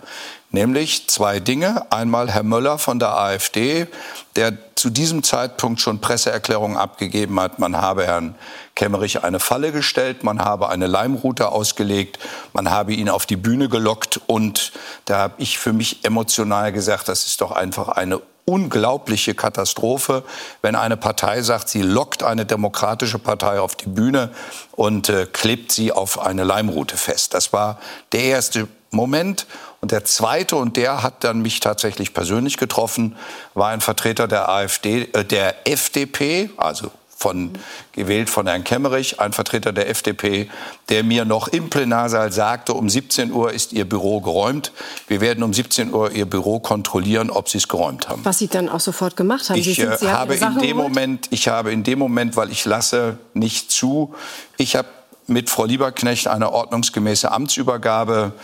Nämlich 0.52 1.08
zwei 1.10 1.40
Dinge. 1.40 1.92
Einmal 1.92 2.32
Herr 2.32 2.44
Möller 2.44 2.78
von 2.78 2.98
der 2.98 3.18
AfD, 3.18 3.88
der 4.36 4.58
zu 4.80 4.90
diesem 4.90 5.24
Zeitpunkt 5.24 5.82
schon 5.82 6.00
Presseerklärungen 6.00 6.78
abgegeben 6.78 7.38
hat, 7.38 7.60
man 7.60 7.76
habe 7.76 8.06
Herrn 8.08 8.36
Kemmerich 8.76 9.24
eine 9.26 9.42
Falle 9.42 9.74
gestellt, 9.74 10.24
man 10.24 10.40
habe 10.40 10.70
eine 10.70 10.88
Leimroute 10.88 11.52
ausgelegt, 11.52 12.18
man 12.54 12.70
habe 12.70 12.94
ihn 12.94 13.10
auf 13.10 13.26
die 13.26 13.36
Bühne 13.36 13.68
gelockt 13.68 14.22
und 14.28 14.72
da 15.04 15.18
habe 15.18 15.34
ich 15.38 15.60
für 15.60 15.74
mich 15.74 16.06
emotional 16.06 16.72
gesagt, 16.72 17.10
das 17.10 17.26
ist 17.26 17.42
doch 17.42 17.52
einfach 17.52 17.90
eine 17.90 18.22
unglaubliche 18.46 19.36
Katastrophe, 19.36 20.24
wenn 20.62 20.76
eine 20.76 20.96
Partei 20.96 21.42
sagt, 21.42 21.68
sie 21.68 21.82
lockt 21.82 22.24
eine 22.24 22.46
demokratische 22.46 23.20
Partei 23.20 23.60
auf 23.60 23.76
die 23.76 23.90
Bühne 23.90 24.32
und 24.72 25.10
äh, 25.10 25.28
klebt 25.32 25.74
sie 25.74 25.92
auf 25.92 26.20
eine 26.20 26.46
Leimroute 26.46 26.96
fest. 26.96 27.34
Das 27.34 27.52
war 27.52 27.80
der 28.14 28.24
erste 28.24 28.70
Moment. 28.92 29.46
Und 29.82 29.92
der 29.92 30.04
zweite, 30.04 30.56
und 30.56 30.76
der 30.76 31.04
hat 31.04 31.24
dann 31.24 31.42
mich 31.42 31.60
tatsächlich 31.60 32.14
persönlich 32.14 32.58
getroffen, 32.58 33.16
war 33.54 33.70
ein 33.70 33.82
Vertreter 33.82 34.28
der 34.28 34.50
AfD, 34.50 35.08
äh, 35.14 35.24
der 35.24 35.68
FDP, 35.68 36.50
also 36.58 36.92
von, 37.20 37.52
gewählt 37.92 38.30
von 38.30 38.48
Herrn 38.48 38.64
Kemmerich, 38.64 39.20
ein 39.20 39.34
Vertreter 39.34 39.74
der 39.74 39.90
FDP, 39.90 40.50
der 40.88 41.04
mir 41.04 41.26
noch 41.26 41.50
im 41.50 41.70
Plenarsaal 41.70 42.32
sagte, 42.32 42.74
um 42.74 42.90
17 42.90 43.34
Uhr 43.34 43.52
ist 43.52 43.74
Ihr 43.74 43.84
Büro 43.84 44.22
geräumt. 44.22 44.72
Wir 45.08 45.20
werden 45.20 45.44
um 45.44 45.54
17 45.54 45.94
Uhr 45.94 46.12
Ihr 46.12 46.26
Büro 46.26 46.60
kontrollieren, 46.60 47.30
ob 47.30 47.50
Sie 47.50 47.58
es 47.58 47.68
geräumt 47.68 48.08
haben. 48.08 48.24
Was 48.24 48.38
Sie 48.38 48.48
dann 48.48 48.70
auch 48.70 48.80
sofort 48.80 49.18
gemacht 49.18 49.50
haben. 49.50 49.60
Ich, 49.60 49.66
Sie 49.66 49.74
sind, 49.74 50.00
Sie 50.00 50.10
habe 50.10 50.36
in 50.36 50.60
dem 50.60 50.78
Moment, 50.78 51.28
ich 51.32 51.50
habe 51.50 51.74
in 51.74 51.84
dem 51.84 52.00
Moment, 52.00 52.38
weil 52.38 52.52
ich 52.52 52.64
lasse 52.64 53.18
nicht 53.34 53.70
zu, 53.70 54.16
ich 54.56 54.78
habe 54.78 54.88
mit 55.28 55.50
Frau 55.50 55.66
Lieberknecht 55.66 56.28
eine 56.28 56.52
ordnungsgemäße 56.52 57.32
Amtsübergabe 57.32 58.32
äh, 58.34 58.40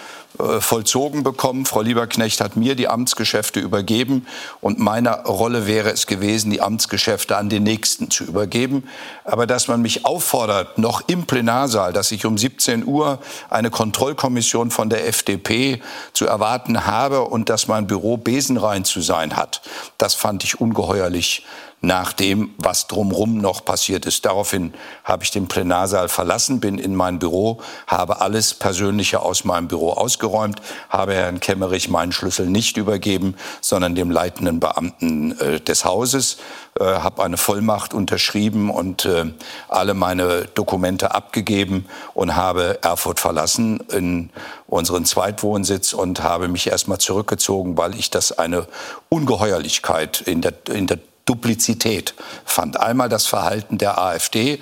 vollzogen 0.59 1.23
bekommen. 1.23 1.65
Frau 1.65 1.81
Lieberknecht 1.81 2.41
hat 2.41 2.55
mir 2.55 2.75
die 2.75 2.87
Amtsgeschäfte 2.87 3.59
übergeben 3.59 4.27
und 4.61 4.79
meine 4.79 5.23
Rolle 5.23 5.67
wäre 5.67 5.91
es 5.91 6.07
gewesen, 6.07 6.51
die 6.51 6.61
Amtsgeschäfte 6.61 7.37
an 7.37 7.49
den 7.49 7.63
Nächsten 7.63 8.09
zu 8.09 8.23
übergeben. 8.23 8.87
Aber 9.23 9.47
dass 9.47 9.67
man 9.67 9.81
mich 9.81 10.05
auffordert, 10.05 10.77
noch 10.77 11.01
im 11.07 11.25
Plenarsaal, 11.25 11.93
dass 11.93 12.11
ich 12.11 12.25
um 12.25 12.37
17 12.37 12.85
Uhr 12.85 13.19
eine 13.49 13.69
Kontrollkommission 13.69 14.71
von 14.71 14.89
der 14.89 15.07
FDP 15.07 15.81
zu 16.13 16.25
erwarten 16.25 16.85
habe 16.85 17.21
und 17.21 17.49
dass 17.49 17.67
mein 17.67 17.87
Büro 17.87 18.17
besenrein 18.17 18.85
zu 18.85 19.01
sein 19.01 19.35
hat, 19.35 19.61
das 19.97 20.13
fand 20.13 20.43
ich 20.43 20.59
ungeheuerlich 20.59 21.43
nach 21.85 22.13
dem, 22.13 22.53
was 22.57 22.87
drumherum 22.87 23.37
noch 23.37 23.63
passiert 23.63 24.05
ist. 24.05 24.25
Daraufhin 24.25 24.73
habe 25.03 25.23
ich 25.23 25.31
den 25.31 25.47
Plenarsaal 25.47 26.09
verlassen, 26.09 26.59
bin 26.59 26.79
in 26.79 26.95
mein 26.95 27.19
Büro, 27.19 27.61
habe 27.85 28.21
alles 28.21 28.55
Persönliche 28.55 29.21
aus 29.21 29.45
meinem 29.45 29.67
Büro 29.67 29.91
ausgeräumt, 29.91 30.61
habe 30.89 31.13
Herrn 31.13 31.39
Kemmerich 31.39 31.89
meinen 31.89 32.11
Schlüssel 32.11 32.47
nicht 32.47 32.77
übergeben, 32.77 33.35
sondern 33.61 33.93
dem 33.93 34.09
leitenden 34.09 34.59
Beamten 34.59 35.39
äh, 35.39 35.59
des 35.59 35.85
Hauses, 35.85 36.37
äh, 36.79 36.83
habe 36.83 37.23
eine 37.23 37.37
Vollmacht 37.37 37.93
unterschrieben 37.93 38.71
und 38.71 39.05
äh, 39.05 39.25
alle 39.67 39.93
meine 39.93 40.45
Dokumente 40.55 41.13
abgegeben 41.13 41.85
und 42.15 42.35
habe 42.35 42.79
Erfurt 42.81 43.19
verlassen 43.19 43.79
in 43.91 44.31
unseren 44.67 45.05
Zweitwohnsitz 45.05 45.93
und 45.93 46.23
habe 46.23 46.47
mich 46.47 46.67
erstmal 46.67 46.97
zurückgezogen, 46.97 47.77
weil 47.77 47.95
ich 47.95 48.09
das 48.09 48.31
eine 48.31 48.67
Ungeheuerlichkeit 49.09 50.21
in 50.21 50.41
der, 50.41 50.53
in 50.69 50.87
der 50.87 50.97
Duplizität 51.25 52.13
fand. 52.45 52.79
Einmal 52.79 53.09
das 53.09 53.25
Verhalten 53.25 53.77
der 53.77 53.99
AfD, 53.99 54.61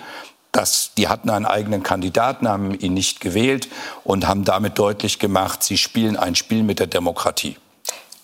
dass 0.52 0.92
die 0.96 1.08
hatten 1.08 1.30
einen 1.30 1.46
eigenen 1.46 1.84
Kandidaten, 1.84 2.48
haben 2.48 2.74
ihn 2.78 2.94
nicht 2.94 3.20
gewählt 3.22 3.68
und 4.04 4.28
haben 4.28 4.46
damit 4.46 4.80
deutlich 4.80 5.20
gemacht, 5.20 5.64
sie 5.64 5.78
spielen 5.78 6.16
ein 6.16 6.36
Spiel 6.36 6.64
mit 6.64 6.80
der 6.80 6.88
Demokratie. 6.88 7.58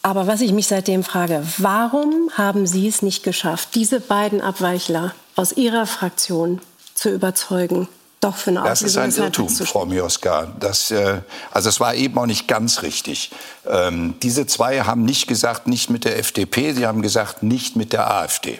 Aber 0.01 0.27
was 0.27 0.39
ich 0.41 0.53
mich 0.53 0.67
seitdem 0.67 1.03
frage, 1.03 1.43
warum 1.57 2.29
haben 2.33 2.65
Sie 2.65 2.87
es 2.87 3.01
nicht 3.01 3.23
geschafft, 3.23 3.75
diese 3.75 3.99
beiden 3.99 4.39
Abweichler 4.39 5.13
aus 5.35 5.51
Ihrer 5.51 5.85
Fraktion 5.85 6.61
zu 6.93 7.09
überzeugen, 7.09 7.89
doch 8.19 8.35
für 8.35 8.49
eine 8.49 8.63
Das 8.63 8.81
ist 8.81 8.97
ein 8.97 9.11
Irrtum, 9.11 9.49
Frau 9.49 9.85
Mioska. 9.85 10.47
Das, 10.59 10.91
äh, 10.91 11.21
also 11.51 11.69
es 11.69 11.79
war 11.79 11.95
eben 11.95 12.17
auch 12.17 12.25
nicht 12.25 12.47
ganz 12.47 12.81
richtig. 12.81 13.31
Ähm, 13.65 14.15
diese 14.21 14.45
zwei 14.45 14.81
haben 14.81 15.05
nicht 15.05 15.27
gesagt, 15.27 15.67
nicht 15.67 15.89
mit 15.89 16.03
der 16.05 16.19
FDP, 16.19 16.73
sie 16.73 16.85
haben 16.85 17.01
gesagt, 17.01 17.43
nicht 17.43 17.75
mit 17.75 17.93
der 17.93 18.11
AfD. 18.11 18.59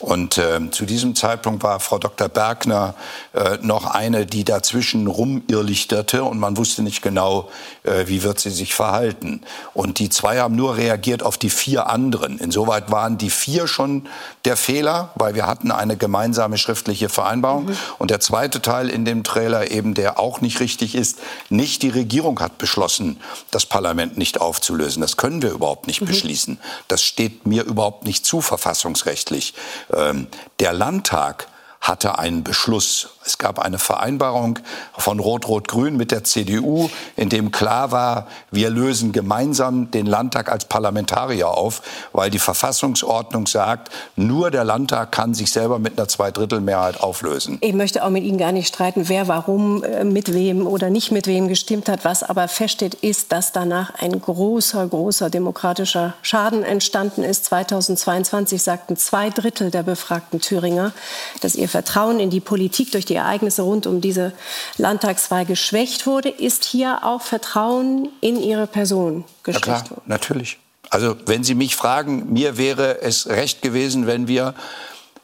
Und 0.00 0.38
äh, 0.38 0.60
zu 0.70 0.86
diesem 0.86 1.14
Zeitpunkt 1.14 1.62
war 1.62 1.78
Frau 1.78 1.98
Dr. 1.98 2.28
Bergner 2.28 2.94
äh, 3.32 3.58
noch 3.62 3.86
eine, 3.86 4.26
die 4.26 4.44
dazwischen 4.44 5.06
rumirrlichterte 5.06 6.24
und 6.24 6.38
man 6.38 6.56
wusste 6.56 6.82
nicht 6.82 7.00
genau, 7.00 7.48
äh, 7.84 8.06
wie 8.08 8.22
wird 8.24 8.40
sie 8.40 8.50
sich 8.50 8.74
verhalten. 8.74 9.42
Und 9.72 10.00
die 10.00 10.08
zwei 10.08 10.40
haben 10.40 10.56
nur 10.56 10.76
reagiert 10.76 11.22
auf 11.22 11.38
die 11.38 11.50
vier 11.50 11.88
anderen. 11.88 12.38
Insoweit 12.38 12.90
waren 12.90 13.18
die 13.18 13.30
vier 13.30 13.68
schon 13.68 14.08
der 14.44 14.56
Fehler, 14.56 15.10
weil 15.14 15.36
wir 15.36 15.46
hatten 15.46 15.70
eine 15.70 15.96
gemeinsame 15.96 16.58
schriftliche 16.58 17.08
Vereinbarung. 17.08 17.66
Mhm. 17.66 17.76
Und 17.98 18.10
der 18.10 18.20
zweite 18.20 18.60
Teil 18.60 18.90
in 18.90 19.04
dem 19.04 19.22
Trailer 19.22 19.70
eben, 19.70 19.94
der 19.94 20.18
auch 20.18 20.40
nicht 20.40 20.58
richtig 20.58 20.96
ist, 20.96 21.18
nicht 21.50 21.82
die 21.82 21.90
Regierung 21.90 22.40
hat 22.40 22.58
beschlossen, 22.58 23.20
das 23.52 23.64
Parlament 23.66 24.18
nicht 24.18 24.40
aufzulösen. 24.40 25.00
Das 25.00 25.16
können 25.16 25.40
wir 25.40 25.52
überhaupt 25.52 25.86
nicht 25.86 26.00
mhm. 26.00 26.06
beschließen. 26.06 26.58
Das 26.88 27.02
steht 27.02 27.46
mir 27.46 27.62
überhaupt 27.64 28.04
nicht 28.04 28.26
zu 28.26 28.40
verfassungsrechtlich. 28.40 29.54
Ähm, 29.92 30.28
der 30.60 30.72
Landtag 30.72 31.46
hatte 31.80 32.18
einen 32.18 32.44
Beschluss. 32.44 33.13
Es 33.26 33.38
gab 33.38 33.58
eine 33.58 33.78
Vereinbarung 33.78 34.58
von 34.96 35.18
Rot-Rot-Grün 35.18 35.96
mit 35.96 36.10
der 36.10 36.24
CDU, 36.24 36.90
in 37.16 37.30
dem 37.30 37.50
klar 37.50 37.90
war, 37.90 38.26
wir 38.50 38.68
lösen 38.68 39.12
gemeinsam 39.12 39.90
den 39.90 40.04
Landtag 40.04 40.52
als 40.52 40.66
Parlamentarier 40.66 41.48
auf, 41.48 41.80
weil 42.12 42.30
die 42.30 42.38
Verfassungsordnung 42.38 43.46
sagt, 43.46 43.90
nur 44.16 44.50
der 44.50 44.64
Landtag 44.64 45.10
kann 45.12 45.32
sich 45.32 45.50
selber 45.50 45.78
mit 45.78 45.98
einer 45.98 46.06
Zweidrittelmehrheit 46.06 47.00
auflösen. 47.00 47.58
Ich 47.62 47.72
möchte 47.72 48.04
auch 48.04 48.10
mit 48.10 48.24
Ihnen 48.24 48.36
gar 48.36 48.52
nicht 48.52 48.68
streiten, 48.68 49.08
wer 49.08 49.26
warum 49.26 49.82
äh, 49.82 50.04
mit 50.04 50.34
wem 50.34 50.66
oder 50.66 50.90
nicht 50.90 51.10
mit 51.10 51.26
wem 51.26 51.48
gestimmt 51.48 51.88
hat. 51.88 52.04
Was 52.04 52.22
aber 52.22 52.46
feststeht, 52.48 52.94
ist, 52.94 53.32
dass 53.32 53.52
danach 53.52 53.94
ein 54.00 54.20
großer, 54.20 54.86
großer 54.86 55.30
demokratischer 55.30 56.14
Schaden 56.20 56.62
entstanden 56.62 57.22
ist. 57.22 57.46
2022 57.46 58.62
sagten 58.62 58.96
zwei 58.96 59.30
Drittel 59.30 59.70
der 59.70 59.82
befragten 59.82 60.40
Thüringer, 60.40 60.92
dass 61.40 61.54
ihr 61.54 61.68
Vertrauen 61.68 62.20
in 62.20 62.28
die 62.28 62.40
Politik 62.40 62.92
durch 62.92 63.04
die 63.04 63.13
Ereignisse 63.16 63.62
rund 63.62 63.86
um 63.86 64.00
diese 64.00 64.32
Landtagswahl 64.76 65.44
geschwächt 65.44 66.06
wurde, 66.06 66.28
ist 66.28 66.64
hier 66.64 67.04
auch 67.04 67.22
Vertrauen 67.22 68.08
in 68.20 68.40
Ihre 68.40 68.66
Person 68.66 69.24
geschwächt 69.42 69.66
ja, 69.66 69.80
klar, 69.80 69.90
worden. 69.90 70.02
Natürlich. 70.06 70.58
Also 70.90 71.16
wenn 71.26 71.44
Sie 71.44 71.54
mich 71.54 71.76
fragen, 71.76 72.32
mir 72.32 72.56
wäre 72.56 73.00
es 73.02 73.26
recht 73.26 73.62
gewesen, 73.62 74.06
wenn 74.06 74.28
wir 74.28 74.54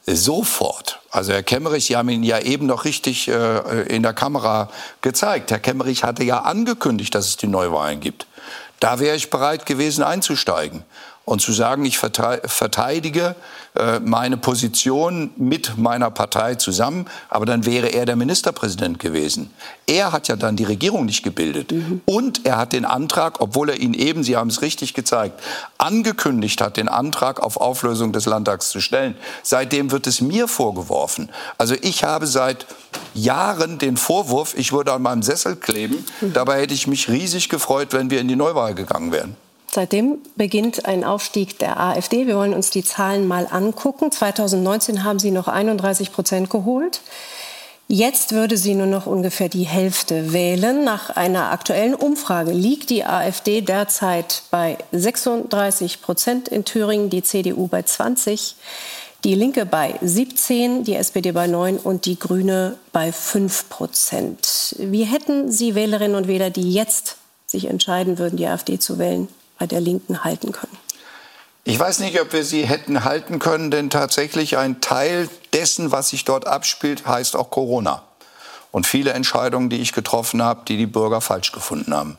sofort, 0.06 1.00
also 1.10 1.32
Herr 1.32 1.42
Kemmerich, 1.42 1.86
Sie 1.86 1.96
haben 1.96 2.08
ihn 2.08 2.22
ja 2.22 2.40
eben 2.40 2.66
noch 2.66 2.84
richtig 2.84 3.28
äh, 3.28 3.82
in 3.82 4.02
der 4.02 4.12
Kamera 4.12 4.70
gezeigt. 5.02 5.50
Herr 5.50 5.58
Kemmerich 5.58 6.04
hatte 6.04 6.24
ja 6.24 6.40
angekündigt, 6.40 7.14
dass 7.14 7.26
es 7.26 7.36
die 7.36 7.46
Neuwahlen 7.46 8.00
gibt. 8.00 8.26
Da 8.80 8.98
wäre 8.98 9.14
ich 9.14 9.30
bereit 9.30 9.66
gewesen 9.66 10.02
einzusteigen 10.02 10.84
und 11.30 11.40
zu 11.40 11.52
sagen, 11.52 11.84
ich 11.84 11.96
verteidige 11.96 13.36
äh, 13.76 14.00
meine 14.00 14.36
Position 14.36 15.30
mit 15.36 15.78
meiner 15.78 16.10
Partei 16.10 16.56
zusammen, 16.56 17.06
aber 17.28 17.46
dann 17.46 17.64
wäre 17.64 17.86
er 17.86 18.04
der 18.04 18.16
Ministerpräsident 18.16 18.98
gewesen. 18.98 19.52
Er 19.86 20.10
hat 20.10 20.26
ja 20.26 20.34
dann 20.34 20.56
die 20.56 20.64
Regierung 20.64 21.04
nicht 21.04 21.22
gebildet 21.22 21.70
mhm. 21.70 22.00
und 22.04 22.44
er 22.46 22.56
hat 22.56 22.72
den 22.72 22.84
Antrag, 22.84 23.40
obwohl 23.40 23.70
er 23.70 23.78
ihn 23.78 23.94
eben, 23.94 24.24
Sie 24.24 24.36
haben 24.36 24.50
es 24.50 24.60
richtig 24.60 24.92
gezeigt, 24.92 25.40
angekündigt 25.78 26.60
hat, 26.60 26.76
den 26.76 26.88
Antrag 26.88 27.38
auf 27.38 27.58
Auflösung 27.58 28.12
des 28.12 28.26
Landtags 28.26 28.70
zu 28.70 28.80
stellen. 28.80 29.14
Seitdem 29.44 29.92
wird 29.92 30.08
es 30.08 30.20
mir 30.20 30.48
vorgeworfen. 30.48 31.30
Also 31.58 31.76
ich 31.80 32.02
habe 32.02 32.26
seit 32.26 32.66
Jahren 33.14 33.78
den 33.78 33.96
Vorwurf, 33.96 34.54
ich 34.58 34.72
würde 34.72 34.92
an 34.92 35.02
meinem 35.02 35.22
Sessel 35.22 35.54
kleben. 35.54 36.04
Mhm. 36.20 36.32
Dabei 36.32 36.60
hätte 36.60 36.74
ich 36.74 36.88
mich 36.88 37.08
riesig 37.08 37.48
gefreut, 37.48 37.92
wenn 37.92 38.10
wir 38.10 38.20
in 38.20 38.26
die 38.26 38.34
Neuwahl 38.34 38.74
gegangen 38.74 39.12
wären. 39.12 39.36
Seitdem 39.72 40.18
beginnt 40.34 40.86
ein 40.86 41.04
Aufstieg 41.04 41.58
der 41.60 41.78
AfD. 41.78 42.26
Wir 42.26 42.36
wollen 42.36 42.54
uns 42.54 42.70
die 42.70 42.82
Zahlen 42.82 43.28
mal 43.28 43.46
angucken. 43.48 44.10
2019 44.10 45.04
haben 45.04 45.20
sie 45.20 45.30
noch 45.30 45.46
31 45.46 46.12
Prozent 46.12 46.50
geholt. 46.50 47.00
Jetzt 47.86 48.32
würde 48.32 48.56
sie 48.56 48.74
nur 48.74 48.86
noch 48.86 49.06
ungefähr 49.06 49.48
die 49.48 49.66
Hälfte 49.66 50.32
wählen. 50.32 50.84
Nach 50.84 51.10
einer 51.10 51.50
aktuellen 51.50 51.94
Umfrage 51.94 52.52
liegt 52.52 52.90
die 52.90 53.04
AfD 53.04 53.62
derzeit 53.62 54.42
bei 54.50 54.78
36 54.92 56.00
Prozent 56.00 56.48
in 56.48 56.64
Thüringen, 56.64 57.10
die 57.10 57.22
CDU 57.22 57.66
bei 57.66 57.82
20, 57.82 58.54
die 59.24 59.34
Linke 59.34 59.66
bei 59.66 59.96
17, 60.02 60.84
die 60.84 60.94
SPD 60.94 61.32
bei 61.32 61.48
9 61.48 61.78
und 61.78 62.06
die 62.06 62.18
Grüne 62.18 62.76
bei 62.92 63.10
5 63.12 63.68
Prozent. 63.68 64.76
Wie 64.78 65.04
hätten 65.04 65.50
Sie 65.50 65.74
Wählerinnen 65.74 66.16
und 66.16 66.28
Wähler, 66.28 66.50
die 66.50 66.72
jetzt 66.72 67.16
sich 67.46 67.66
entscheiden 67.66 68.18
würden, 68.18 68.36
die 68.36 68.46
AfD 68.46 68.78
zu 68.78 68.98
wählen, 69.00 69.26
bei 69.60 69.68
der 69.68 69.80
Linken 69.80 70.24
halten 70.24 70.50
können? 70.50 70.76
Ich 71.62 71.78
weiß 71.78 72.00
nicht, 72.00 72.20
ob 72.20 72.32
wir 72.32 72.44
sie 72.44 72.66
hätten 72.66 73.04
halten 73.04 73.38
können, 73.38 73.70
denn 73.70 73.90
tatsächlich 73.90 74.56
ein 74.56 74.80
Teil 74.80 75.28
dessen, 75.52 75.92
was 75.92 76.08
sich 76.08 76.24
dort 76.24 76.48
abspielt, 76.48 77.06
heißt 77.06 77.36
auch 77.36 77.50
Corona. 77.50 78.02
Und 78.72 78.86
viele 78.86 79.12
Entscheidungen, 79.12 79.68
die 79.68 79.76
ich 79.76 79.92
getroffen 79.92 80.42
habe, 80.42 80.62
die 80.66 80.78
die 80.78 80.86
Bürger 80.86 81.20
falsch 81.20 81.52
gefunden 81.52 81.94
haben, 81.94 82.16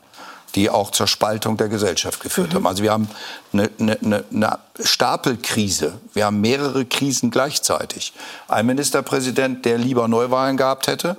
die 0.54 0.69
auch 0.69 0.91
zur 0.91 1.08
Spaltung 1.08 1.58
der 1.58 1.69
Gesellschaft 1.69 2.19
geführt 2.21 2.51
mhm. 2.51 2.58
haben. 2.58 2.67
Also 2.67 2.84
wir 2.84 2.91
haben 2.91 3.10
eine, 3.51 3.69
eine, 3.80 4.23
eine, 4.32 4.60
Stapelkrise. 4.80 5.93
Wir 6.13 6.25
haben 6.25 6.41
mehrere 6.41 6.86
Krisen 6.86 7.32
gleichzeitig. 7.32 8.13
Ein 8.47 8.67
Ministerpräsident, 8.67 9.65
der 9.65 9.77
lieber 9.80 10.08
Neuwahlen 10.08 10.58
gehabt 10.58 10.88
hätte, 10.88 11.17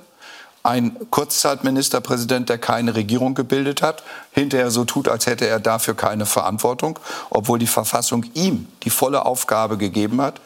ein 0.63 0.95
Kurzzeitministerpräsident, 1.09 2.47
der 2.47 2.57
keine 2.57 2.95
Regierung 2.95 3.35
gebildet 3.35 3.81
hat, 3.81 4.03
hinterher 4.31 4.71
so 4.71 4.85
tut, 4.85 5.09
als 5.09 5.25
hätte 5.25 5.45
er 5.45 5.59
dafür 5.59 5.93
keine 5.93 6.25
Verantwortung, 6.25 6.99
obwohl 7.29 7.59
die 7.59 7.67
Verfassung 7.67 8.25
ihm 8.33 8.67
die 8.83 8.89
volle 8.89 9.25
Aufgabe 9.25 9.77
gegeben 9.77 10.21
hat. 10.21 10.39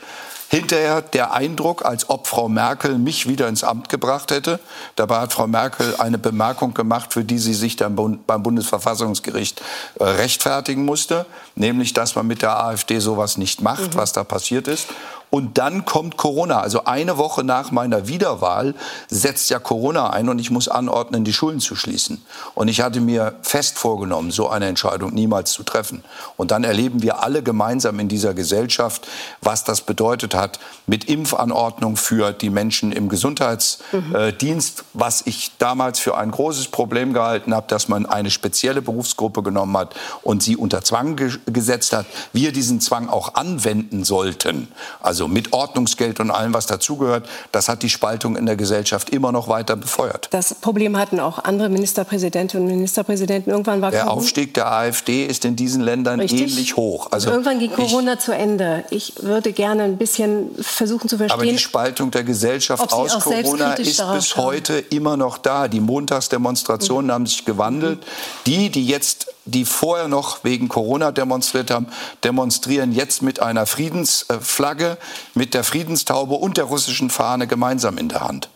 Hinterher 0.50 1.02
der 1.02 1.34
Eindruck, 1.34 1.84
als 1.86 2.10
ob 2.10 2.26
Frau 2.26 2.48
Merkel 2.48 2.98
mich 2.98 3.28
wieder 3.28 3.50
ins 3.50 3.66
Amt 3.66 3.90
gebracht 3.90 4.32
hätte. 4.32 4.62
Dabei 4.96 5.20
hat 5.20 5.34
Frau 5.34 5.46
Merkel 5.46 5.96
eine 5.98 6.18
Bemerkung 6.18 6.74
gemacht, 6.74 7.12
für 7.12 7.26
die 7.26 7.38
sie 7.38 7.54
sich 7.54 7.76
dann 7.76 7.96
beim 8.26 8.44
Bundesverfassungsgericht 8.44 9.62
äh, 10.00 10.06
rechtfertigen 10.06 10.86
musste, 10.86 11.26
nämlich, 11.56 11.92
dass 11.92 12.16
man 12.16 12.28
mit 12.28 12.42
der 12.42 12.58
AfD 12.64 13.00
sowas 13.00 13.38
nicht 13.38 13.62
macht, 13.62 13.94
mhm. 13.94 13.98
was 13.98 14.14
da 14.14 14.24
passiert 14.24 14.70
ist. 14.70 14.88
Und 15.30 15.58
dann 15.58 15.84
kommt 15.84 16.16
Corona. 16.16 16.62
Also 16.62 16.86
eine 16.86 17.18
Woche 17.18 17.44
nach 17.44 17.72
meiner 17.72 18.08
Wiederwahl 18.08 18.76
setzt 19.10 19.50
ja 19.50 19.60
Corona 19.60 20.10
ein 20.12 20.30
und 20.30 20.40
ich 20.40 20.52
muss 20.52 20.70
anordnen, 20.70 21.26
die 21.26 21.34
Schulen 21.34 21.60
zu 21.60 21.76
schließen. 21.76 22.24
Und 22.56 22.70
ich 22.70 22.82
hatte 22.82 23.02
mir 23.02 23.36
fest 23.42 23.78
vorgenommen, 23.78 24.32
so 24.32 24.48
eine 24.48 24.68
Entscheidung 24.68 25.14
niemals 25.14 25.52
zu 25.52 25.64
treffen. 25.64 26.04
Und 26.38 26.52
dann 26.52 26.64
erleben 26.64 27.02
wir 27.02 27.22
alle 27.24 27.44
gemeinsam 27.44 28.00
in 28.00 28.08
dieser 28.08 28.34
Gesellschaft, 28.34 29.08
was 29.42 29.66
das 29.66 29.82
bedeutet 29.82 30.34
hat 30.34 30.60
mit 30.86 31.06
Impfanordnung 31.06 31.98
für 31.98 32.32
die 32.32 32.50
Menschen 32.50 32.94
im 32.94 33.10
Gesundheitsdienst, 33.10 34.80
mhm. 34.80 34.86
was 34.94 35.24
ich 35.26 35.52
damals 35.58 36.00
für 36.00 36.18
ein 36.18 36.32
großes 36.32 36.70
Problem 36.70 37.12
gehalten 37.12 37.54
habe, 37.54 37.68
dass 37.68 37.90
man 37.90 38.06
eine 38.06 38.32
spezielle 38.32 38.82
Berufsgruppe 38.82 39.44
genommen 39.44 39.76
hat 39.76 39.94
und 40.24 40.42
sie 40.42 40.56
unter 40.56 40.84
Zwang 40.84 41.16
ge 41.18 41.28
gesetzt 41.46 41.92
hat. 41.92 42.06
Wir 42.32 42.54
diesen 42.54 42.80
Zwang 42.80 43.10
auch 43.10 43.36
anwenden 43.36 44.06
sollten. 44.06 44.70
Also 45.02 45.17
also 45.18 45.28
mit 45.28 45.52
Ordnungsgeld 45.52 46.20
und 46.20 46.30
allem, 46.30 46.54
was 46.54 46.68
dazugehört, 46.68 47.28
das 47.52 47.70
hat 47.70 47.82
die 47.82 47.90
Spaltung 47.90 48.36
in 48.36 48.46
der 48.46 48.56
Gesellschaft 48.56 49.10
immer 49.10 49.32
noch 49.32 49.48
weiter 49.48 49.76
befeuert. 49.76 50.28
Das 50.30 50.54
Problem 50.54 50.96
hatten 50.96 51.20
auch 51.20 51.44
andere 51.44 51.70
Ministerpräsidentinnen 51.70 52.68
und 52.68 52.72
Ministerpräsidenten. 52.72 53.50
Irgendwann 53.50 53.82
war 53.82 53.90
der 53.90 54.04
Corona 54.04 54.18
Aufstieg 54.18 54.54
der 54.54 54.72
AfD 54.72 55.26
ist 55.26 55.44
in 55.44 55.56
diesen 55.56 55.82
Ländern 55.82 56.20
Richtig. 56.20 56.42
ähnlich 56.42 56.76
hoch. 56.76 57.08
Also 57.12 57.32
irgendwann 57.32 57.58
ging 57.58 57.72
Corona 57.72 58.14
ich, 58.14 58.20
zu 58.20 58.32
Ende. 58.32 58.84
Ich 58.92 59.14
würde 59.24 59.54
gerne 59.54 59.84
ein 59.84 59.98
bisschen 59.98 60.52
versuchen 60.62 61.10
zu 61.10 61.18
verstehen. 61.18 61.40
Aber 61.40 61.52
die 61.52 61.58
Spaltung 61.58 62.12
der 62.12 62.24
Gesellschaft 62.24 62.94
aus 62.94 63.20
Corona 63.20 63.74
ist 63.74 64.04
bis 64.14 64.38
heute 64.38 64.78
immer 64.78 65.18
noch 65.18 65.40
da. 65.40 65.68
Die 65.68 65.80
Montagsdemonstrationen 65.80 67.08
mhm. 67.08 67.12
haben 67.12 67.26
sich 67.26 67.44
gewandelt. 67.44 68.04
Die, 68.46 68.70
die 68.70 68.86
jetzt 68.86 69.34
die 69.48 69.66
vorher 69.66 70.08
noch 70.08 70.44
wegen 70.44 70.68
Corona 70.68 71.12
demonstriert 71.12 71.72
haben, 71.72 71.88
demonstrieren 72.24 72.92
jetzt 72.92 73.22
mit 73.22 73.42
einer 73.42 73.66
Friedensflagge, 73.66 74.98
mit 75.34 75.54
der 75.54 75.64
Friedenstaube 75.64 76.36
und 76.36 76.58
der 76.58 76.66
russischen 76.66 77.10
Fahne 77.10 77.48
gemeinsam 77.48 77.98
in 77.98 78.10
der 78.10 78.22
Hand. 78.22 78.50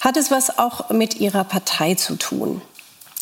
Hat 0.00 0.16
es 0.16 0.30
was 0.30 0.58
auch 0.58 0.90
mit 0.90 1.16
Ihrer 1.16 1.44
Partei 1.44 1.94
zu 1.94 2.16
tun? 2.16 2.62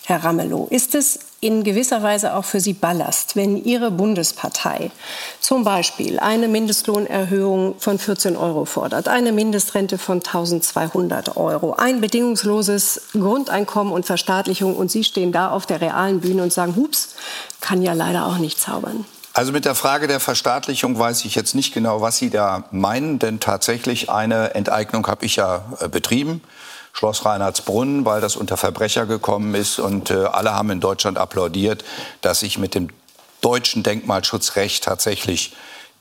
Herr 0.08 0.22
Ramelow, 0.22 0.68
ist 0.70 0.94
es 0.94 1.18
in 1.40 1.64
gewisser 1.64 2.00
Weise 2.00 2.36
auch 2.36 2.44
für 2.44 2.60
Sie 2.60 2.74
Ballast, 2.74 3.34
wenn 3.34 3.56
Ihre 3.56 3.90
Bundespartei 3.90 4.92
zum 5.40 5.64
Beispiel 5.64 6.20
eine 6.20 6.46
Mindestlohnerhöhung 6.46 7.74
von 7.80 7.98
14 7.98 8.36
Euro 8.36 8.66
fordert, 8.66 9.08
eine 9.08 9.32
Mindestrente 9.32 9.98
von 9.98 10.18
1200 10.18 11.36
Euro, 11.36 11.72
ein 11.72 12.00
bedingungsloses 12.00 13.08
Grundeinkommen 13.14 13.92
und 13.92 14.06
Verstaatlichung 14.06 14.76
und 14.76 14.92
Sie 14.92 15.02
stehen 15.02 15.32
da 15.32 15.50
auf 15.50 15.66
der 15.66 15.80
realen 15.80 16.20
Bühne 16.20 16.44
und 16.44 16.52
sagen, 16.52 16.76
hups, 16.76 17.16
kann 17.60 17.82
ja 17.82 17.92
leider 17.92 18.26
auch 18.26 18.38
nicht 18.38 18.60
zaubern. 18.60 19.06
Also 19.32 19.50
mit 19.50 19.64
der 19.64 19.74
Frage 19.74 20.06
der 20.06 20.20
Verstaatlichung 20.20 21.00
weiß 21.00 21.24
ich 21.24 21.34
jetzt 21.34 21.56
nicht 21.56 21.74
genau, 21.74 22.00
was 22.00 22.18
Sie 22.18 22.30
da 22.30 22.62
meinen, 22.70 23.18
denn 23.18 23.40
tatsächlich 23.40 24.08
eine 24.08 24.54
Enteignung 24.54 25.04
habe 25.08 25.26
ich 25.26 25.34
ja 25.34 25.64
äh, 25.80 25.88
betrieben 25.88 26.42
Schloss 26.96 27.26
Reinhardsbrunn, 27.26 28.06
weil 28.06 28.22
das 28.22 28.36
unter 28.36 28.56
Verbrecher 28.56 29.04
gekommen 29.04 29.54
ist. 29.54 29.78
Und 29.78 30.10
äh, 30.10 30.24
alle 30.24 30.54
haben 30.54 30.70
in 30.70 30.80
Deutschland 30.80 31.18
applaudiert, 31.18 31.84
dass 32.22 32.42
ich 32.42 32.56
mit 32.56 32.74
dem 32.74 32.88
deutschen 33.42 33.82
Denkmalschutzrecht 33.82 34.82
tatsächlich 34.82 35.54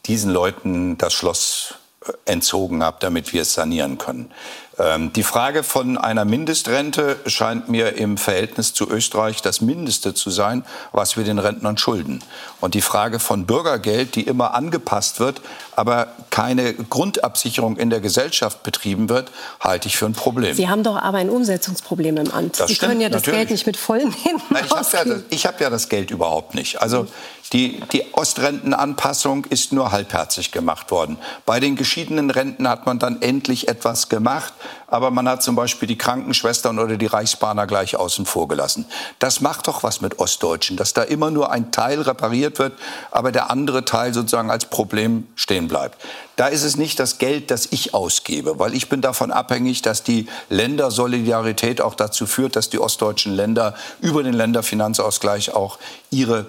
diesen 0.05 0.31
Leuten 0.31 0.97
das 0.97 1.13
Schloss 1.13 1.75
äh, 2.05 2.31
entzogen 2.31 2.81
habe, 2.81 2.95
damit 3.01 3.34
wir 3.34 3.41
es 3.41 3.53
sanieren 3.53 3.97
können. 3.97 4.31
Ähm, 4.77 5.13
die 5.13 5.23
Frage 5.23 5.63
von 5.63 5.97
einer 5.97 6.25
Mindestrente 6.25 7.17
scheint 7.27 7.69
mir 7.69 7.95
im 7.95 8.17
Verhältnis 8.17 8.73
zu 8.73 8.89
Österreich 8.89 9.41
das 9.41 9.61
Mindeste 9.61 10.13
zu 10.13 10.29
sein, 10.29 10.65
was 10.91 11.15
wir 11.15 11.23
den 11.23 11.39
Rentnern 11.39 11.77
schulden. 11.77 12.21
Und 12.59 12.73
die 12.73 12.81
Frage 12.81 13.19
von 13.19 13.45
Bürgergeld, 13.45 14.15
die 14.15 14.23
immer 14.23 14.53
angepasst 14.53 15.19
wird, 15.19 15.41
aber 15.75 16.07
keine 16.29 16.73
Grundabsicherung 16.73 17.77
in 17.77 17.89
der 17.89 18.01
Gesellschaft 18.01 18.63
betrieben 18.63 19.07
wird, 19.07 19.31
halte 19.59 19.88
ich 19.88 19.97
für 19.97 20.05
ein 20.05 20.13
Problem. 20.13 20.55
Sie 20.55 20.67
haben 20.67 20.83
doch 20.83 20.97
aber 20.97 21.19
ein 21.19 21.29
Umsetzungsproblem 21.29 22.17
im 22.17 22.31
Amt. 22.31 22.59
Das 22.59 22.67
Sie 22.67 22.75
stimmt, 22.75 22.91
können 22.91 23.01
ja 23.01 23.09
das 23.09 23.21
natürlich. 23.21 23.39
Geld 23.39 23.51
nicht 23.51 23.65
mit 23.65 23.77
vollen 23.77 24.11
Händen 24.11 24.43
Na, 24.49 24.59
ich 24.61 24.71
habe 24.71 25.23
ja, 25.29 25.43
hab 25.45 25.61
ja 25.61 25.69
das 25.69 25.89
Geld 25.89 26.11
überhaupt 26.11 26.55
nicht. 26.55 26.81
Also 26.81 27.07
die, 27.53 27.79
die 27.91 28.03
Ostrentenanpassung 28.13 29.45
ist 29.45 29.71
nur 29.71 29.91
halbherzig 29.91 30.51
gemacht 30.51 30.91
worden. 30.91 31.17
Bei 31.45 31.59
den 31.59 31.75
geschiedenen 31.75 32.31
Renten 32.31 32.67
hat 32.67 32.85
man 32.85 32.99
dann 32.99 33.21
endlich 33.21 33.67
etwas 33.67 34.09
gemacht, 34.09 34.53
aber 34.88 35.12
man 35.12 35.28
hat 35.28 35.43
zum 35.43 35.56
Beispiel 35.56 35.88
die 35.88 35.97
Krankenschwestern 35.97 36.80
oder 36.80 36.97
die 36.97 37.06
Reichsbahner 37.06 37.67
gleich 37.67 37.95
außen 37.95 38.25
vor 38.25 38.47
gelassen. 38.47 38.86
Das 39.19 39.41
macht 39.41 39.67
doch 39.67 39.84
was 39.84 40.01
mit 40.01 40.19
Ostdeutschen, 40.19 40.78
dass 40.78 40.93
da 40.93 41.04
immer 41.04 41.32
nur 41.32 41.51
ein 41.51 41.71
Teil 41.71 42.01
repariert 42.01 42.60
wird, 42.60 42.73
aber 43.12 43.32
der 43.32 43.49
andere 43.49 43.86
Teil 43.86 44.13
sozusagen 44.13 44.51
als 44.51 44.65
Problem 44.65 45.28
stehen 45.36 45.67
bleibt. 45.67 46.01
Da 46.36 46.47
ist 46.47 46.63
es 46.63 46.75
nicht 46.75 46.99
das 46.99 47.17
Geld, 47.17 47.49
das 47.51 47.67
ich 47.71 47.93
ausgebe, 47.93 48.60
weil 48.60 48.73
ich 48.73 48.89
bin 48.89 49.01
davon 49.01 49.32
abhängig, 49.32 49.82
dass 49.82 50.04
die 50.04 50.28
Ländersolidarität 50.49 51.82
auch 51.82 51.95
dazu 51.95 52.25
führt, 52.25 52.56
dass 52.56 52.69
die 52.69 52.80
ostdeutschen 52.80 53.34
Länder 53.34 53.75
über 54.01 54.21
den 54.21 54.34
Länderfinanzausgleich 54.34 55.54
auch 55.54 55.80
ihre 56.10 56.47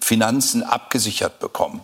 Finanzen 0.00 0.62
abgesichert 0.62 1.38
bekommen. 1.40 1.80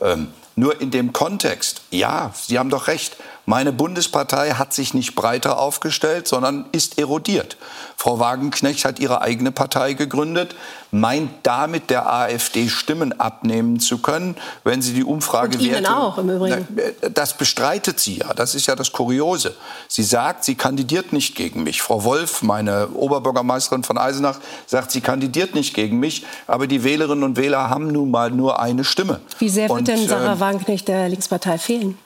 Ähm, 0.00 0.28
nur 0.56 0.80
in 0.80 0.90
dem 0.90 1.12
Kontext, 1.12 1.82
ja, 1.90 2.32
Sie 2.34 2.58
haben 2.58 2.70
doch 2.70 2.86
recht, 2.86 3.16
meine 3.46 3.72
Bundespartei 3.72 4.52
hat 4.52 4.72
sich 4.72 4.94
nicht 4.94 5.14
breiter 5.14 5.58
aufgestellt, 5.58 6.26
sondern 6.26 6.64
ist 6.72 6.98
erodiert. 6.98 7.56
Frau 7.96 8.18
Wagenknecht 8.18 8.84
hat 8.84 8.98
ihre 8.98 9.20
eigene 9.20 9.52
Partei 9.52 9.92
gegründet, 9.92 10.54
meint 10.90 11.30
damit 11.42 11.90
der 11.90 12.12
AfD 12.12 12.68
Stimmen 12.68 13.18
abnehmen 13.20 13.80
zu 13.80 13.98
können, 13.98 14.36
wenn 14.62 14.80
sie 14.80 14.94
die 14.94 15.04
Umfrage 15.04 15.58
Und 15.58 15.64
Ihnen 15.64 15.86
auch 15.86 16.18
im 16.18 16.30
Übrigen. 16.30 16.66
Das 17.12 17.36
bestreitet 17.36 18.00
sie 18.00 18.18
ja. 18.18 18.32
Das 18.34 18.54
ist 18.54 18.66
ja 18.66 18.76
das 18.76 18.92
Kuriose. 18.92 19.54
Sie 19.88 20.04
sagt, 20.04 20.44
sie 20.44 20.54
kandidiert 20.54 21.12
nicht 21.12 21.34
gegen 21.34 21.62
mich. 21.64 21.82
Frau 21.82 22.04
Wolf, 22.04 22.42
meine 22.42 22.88
Oberbürgermeisterin 22.94 23.84
von 23.84 23.98
Eisenach, 23.98 24.38
sagt, 24.66 24.90
sie 24.90 25.00
kandidiert 25.00 25.54
nicht 25.54 25.74
gegen 25.74 25.98
mich. 25.98 26.24
Aber 26.46 26.66
die 26.66 26.84
Wählerinnen 26.84 27.24
und 27.24 27.36
Wähler 27.36 27.68
haben 27.68 27.88
nun 27.88 28.10
mal 28.10 28.30
nur 28.30 28.60
eine 28.60 28.84
Stimme. 28.84 29.20
Wie 29.38 29.48
sehr 29.48 29.68
wird 29.68 29.78
Und, 29.78 29.88
denn 29.88 30.08
Sarah 30.08 30.34
ähm, 30.34 30.40
Wagenknecht 30.40 30.88
der 30.88 31.08
Linkspartei 31.08 31.58
fehlen? 31.58 31.98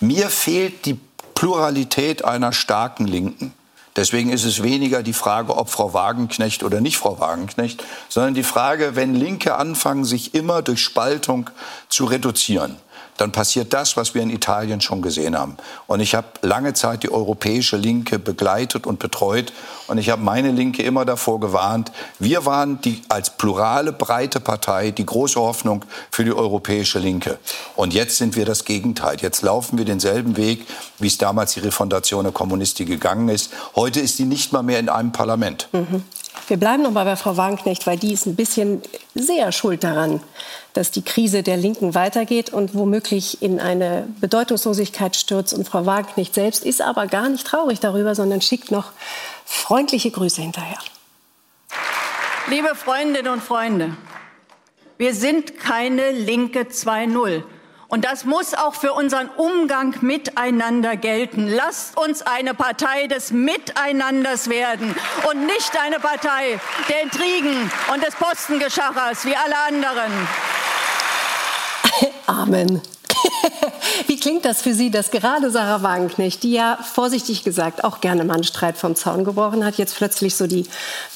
Mir 0.00 0.28
fehlt 0.28 0.84
die 0.86 0.98
Pluralität 1.34 2.24
einer 2.24 2.52
starken 2.52 3.06
Linken. 3.06 3.52
Deswegen 3.96 4.30
ist 4.30 4.44
es 4.44 4.62
weniger 4.62 5.02
die 5.02 5.12
Frage, 5.12 5.56
ob 5.56 5.70
Frau 5.70 5.92
Wagenknecht 5.92 6.62
oder 6.62 6.80
nicht 6.80 6.98
Frau 6.98 7.18
Wagenknecht, 7.18 7.82
sondern 8.08 8.34
die 8.34 8.44
Frage, 8.44 8.94
wenn 8.94 9.14
Linke 9.14 9.56
anfangen, 9.56 10.04
sich 10.04 10.34
immer 10.34 10.62
durch 10.62 10.80
Spaltung 10.80 11.50
zu 11.88 12.04
reduzieren, 12.04 12.76
dann 13.18 13.32
passiert 13.32 13.74
das, 13.74 13.96
was 13.96 14.14
wir 14.14 14.22
in 14.22 14.30
Italien 14.30 14.80
schon 14.80 15.02
gesehen 15.02 15.36
haben. 15.36 15.56
Und 15.86 16.00
ich 16.00 16.14
habe 16.14 16.28
lange 16.42 16.72
Zeit 16.72 17.02
die 17.02 17.10
europäische 17.10 17.76
Linke 17.76 18.18
begleitet 18.18 18.86
und 18.86 18.98
betreut. 18.98 19.52
Und 19.88 19.98
ich 19.98 20.10
habe 20.10 20.22
meine 20.22 20.52
Linke 20.52 20.82
immer 20.82 21.04
davor 21.04 21.40
gewarnt. 21.40 21.92
Wir 22.18 22.46
waren 22.46 22.80
die 22.80 23.02
als 23.08 23.30
plurale, 23.30 23.92
breite 23.92 24.40
Partei 24.40 24.92
die 24.92 25.04
große 25.04 25.40
Hoffnung 25.40 25.84
für 26.10 26.24
die 26.24 26.32
europäische 26.32 26.98
Linke. 26.98 27.38
Und 27.76 27.92
jetzt 27.92 28.16
sind 28.16 28.36
wir 28.36 28.44
das 28.44 28.64
Gegenteil. 28.64 29.16
Jetzt 29.20 29.42
laufen 29.42 29.78
wir 29.78 29.84
denselben 29.84 30.36
Weg, 30.36 30.66
wie 30.98 31.08
es 31.08 31.18
damals 31.18 31.54
die 31.54 31.60
Refondation 31.60 32.24
der 32.24 32.32
Kommunistik 32.32 32.86
gegangen 32.86 33.28
ist. 33.28 33.52
Heute 33.74 34.00
ist 34.00 34.16
sie 34.16 34.24
nicht 34.24 34.52
mal 34.52 34.62
mehr 34.62 34.78
in 34.78 34.88
einem 34.88 35.12
Parlament. 35.12 35.68
Wir 36.46 36.56
bleiben 36.56 36.82
noch 36.82 36.92
mal 36.92 37.04
bei 37.04 37.16
Frau 37.16 37.36
Wagenknecht, 37.36 37.86
weil 37.86 37.98
die 37.98 38.12
ist 38.12 38.26
ein 38.26 38.36
bisschen 38.36 38.82
sehr 39.14 39.52
schuld 39.52 39.84
daran, 39.84 40.22
dass 40.72 40.90
die 40.90 41.02
Krise 41.02 41.42
der 41.42 41.56
Linken 41.56 41.94
weitergeht 41.94 42.50
und 42.50 42.74
womöglich 42.74 43.42
in 43.42 43.60
eine 43.60 44.08
Bedeutungslosigkeit 44.20 45.16
stürzt. 45.16 45.52
Und 45.52 45.68
Frau 45.68 45.84
Wagenknecht 45.84 46.34
selbst 46.34 46.64
ist 46.64 46.80
aber 46.80 47.06
gar 47.06 47.28
nicht 47.28 47.46
traurig 47.46 47.80
darüber, 47.80 48.14
sondern 48.14 48.40
schickt 48.40 48.70
noch 48.70 48.92
freundliche 49.44 50.10
Grüße 50.10 50.40
hinterher. 50.40 50.78
Liebe 52.48 52.74
Freundinnen 52.74 53.30
und 53.30 53.42
Freunde, 53.42 53.96
wir 54.96 55.14
sind 55.14 55.58
keine 55.58 56.12
Linke 56.12 56.60
2.0. 56.60 57.42
Und 57.88 58.04
das 58.04 58.24
muss 58.24 58.52
auch 58.52 58.74
für 58.74 58.92
unseren 58.92 59.30
Umgang 59.30 59.94
miteinander 60.02 60.96
gelten. 60.96 61.48
Lasst 61.48 61.96
uns 61.96 62.20
eine 62.20 62.52
Partei 62.52 63.06
des 63.06 63.30
Miteinanders 63.30 64.50
werden 64.50 64.94
und 65.30 65.46
nicht 65.46 65.72
eine 65.80 65.98
Partei 65.98 66.60
der 66.90 67.02
Intrigen 67.02 67.70
und 67.92 68.04
des 68.04 68.14
Postengeschachers 68.14 69.24
wie 69.24 69.34
alle 69.34 69.56
anderen. 69.66 70.12
Amen. 72.26 72.80
Wie 74.06 74.18
klingt 74.18 74.44
das 74.44 74.62
für 74.62 74.74
Sie, 74.74 74.90
dass 74.90 75.10
gerade 75.10 75.50
Sarah 75.50 75.82
Wagenknecht, 75.82 76.42
die 76.42 76.52
ja 76.52 76.78
vorsichtig 76.82 77.44
gesagt 77.44 77.84
auch 77.84 78.00
gerne 78.00 78.24
mal 78.24 78.34
einen 78.34 78.44
Streit 78.44 78.76
vom 78.76 78.94
Zaun 78.94 79.24
gebrochen 79.24 79.64
hat, 79.64 79.76
jetzt 79.76 79.96
plötzlich 79.96 80.36
so 80.36 80.46
die 80.46 80.66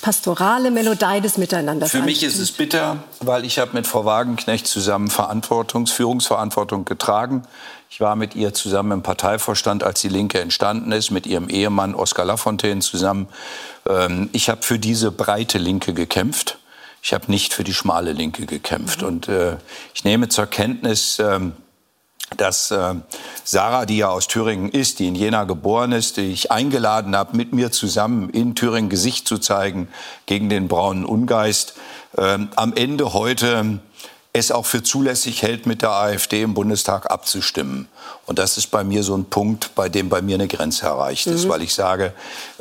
pastorale 0.00 0.70
Melodie 0.70 1.20
des 1.20 1.38
Miteinanders 1.38 1.90
Für 1.90 2.02
mich 2.02 2.22
ist 2.22 2.38
es 2.38 2.52
bitter, 2.52 2.98
weil 3.20 3.44
ich 3.44 3.58
habe 3.58 3.72
mit 3.74 3.87
Frau 3.87 4.04
Wagenknecht 4.04 4.66
zusammen 4.66 5.11
Verantwortungs 5.11 5.90
Führungsverantwortung 5.90 6.85
getragen. 6.85 7.42
Ich 7.90 8.00
war 8.00 8.16
mit 8.16 8.35
ihr 8.35 8.54
zusammen 8.54 8.92
im 8.92 9.02
Parteivorstand, 9.02 9.85
als 9.85 10.00
die 10.00 10.08
Linke 10.08 10.40
entstanden 10.40 10.92
ist, 10.92 11.11
mit 11.11 11.26
ihrem 11.26 11.48
Ehemann 11.48 11.94
Oskar 11.94 12.24
Lafontaine 12.24 12.80
zusammen. 12.80 13.28
Ähm, 13.88 14.30
Ich 14.32 14.48
habe 14.48 14.62
für 14.62 14.78
diese 14.78 15.12
breite 15.12 15.58
Linke 15.58 15.92
gekämpft. 15.92 16.58
Ich 17.02 17.12
habe 17.12 17.30
nicht 17.30 17.52
für 17.52 17.64
die 17.64 17.74
schmale 17.74 18.12
Linke 18.12 18.46
gekämpft. 18.46 19.02
Und 19.02 19.28
äh, 19.28 19.56
ich 19.92 20.04
nehme 20.04 20.28
zur 20.28 20.46
Kenntnis, 20.46 21.18
ähm, 21.18 21.52
dass 22.36 22.70
äh, 22.70 22.94
Sarah, 23.44 23.86
die 23.86 23.98
ja 23.98 24.08
aus 24.08 24.28
Thüringen 24.28 24.70
ist, 24.70 25.00
die 25.00 25.08
in 25.08 25.16
Jena 25.16 25.44
geboren 25.44 25.90
ist, 25.90 26.16
die 26.16 26.32
ich 26.32 26.52
eingeladen 26.52 27.16
habe, 27.16 27.36
mit 27.36 27.52
mir 27.52 27.72
zusammen 27.72 28.30
in 28.30 28.54
Thüringen 28.54 28.88
Gesicht 28.88 29.26
zu 29.26 29.38
zeigen 29.38 29.88
gegen 30.26 30.48
den 30.48 30.68
braunen 30.68 31.04
Ungeist, 31.04 31.74
ähm, 32.16 32.50
am 32.54 32.72
Ende 32.74 33.12
heute 33.12 33.80
es 34.34 34.50
auch 34.50 34.64
für 34.64 34.82
zulässig 34.82 35.42
hält, 35.42 35.66
mit 35.66 35.82
der 35.82 35.90
AfD 35.90 36.42
im 36.42 36.54
Bundestag 36.54 37.10
abzustimmen. 37.10 37.88
Und 38.24 38.38
das 38.38 38.56
ist 38.56 38.70
bei 38.70 38.82
mir 38.82 39.02
so 39.02 39.14
ein 39.14 39.26
Punkt, 39.26 39.74
bei 39.74 39.88
dem 39.90 40.08
bei 40.08 40.22
mir 40.22 40.36
eine 40.36 40.48
Grenze 40.48 40.86
erreicht 40.86 41.26
ist, 41.26 41.48
weil 41.48 41.62
ich 41.62 41.74
sage, 41.74 42.14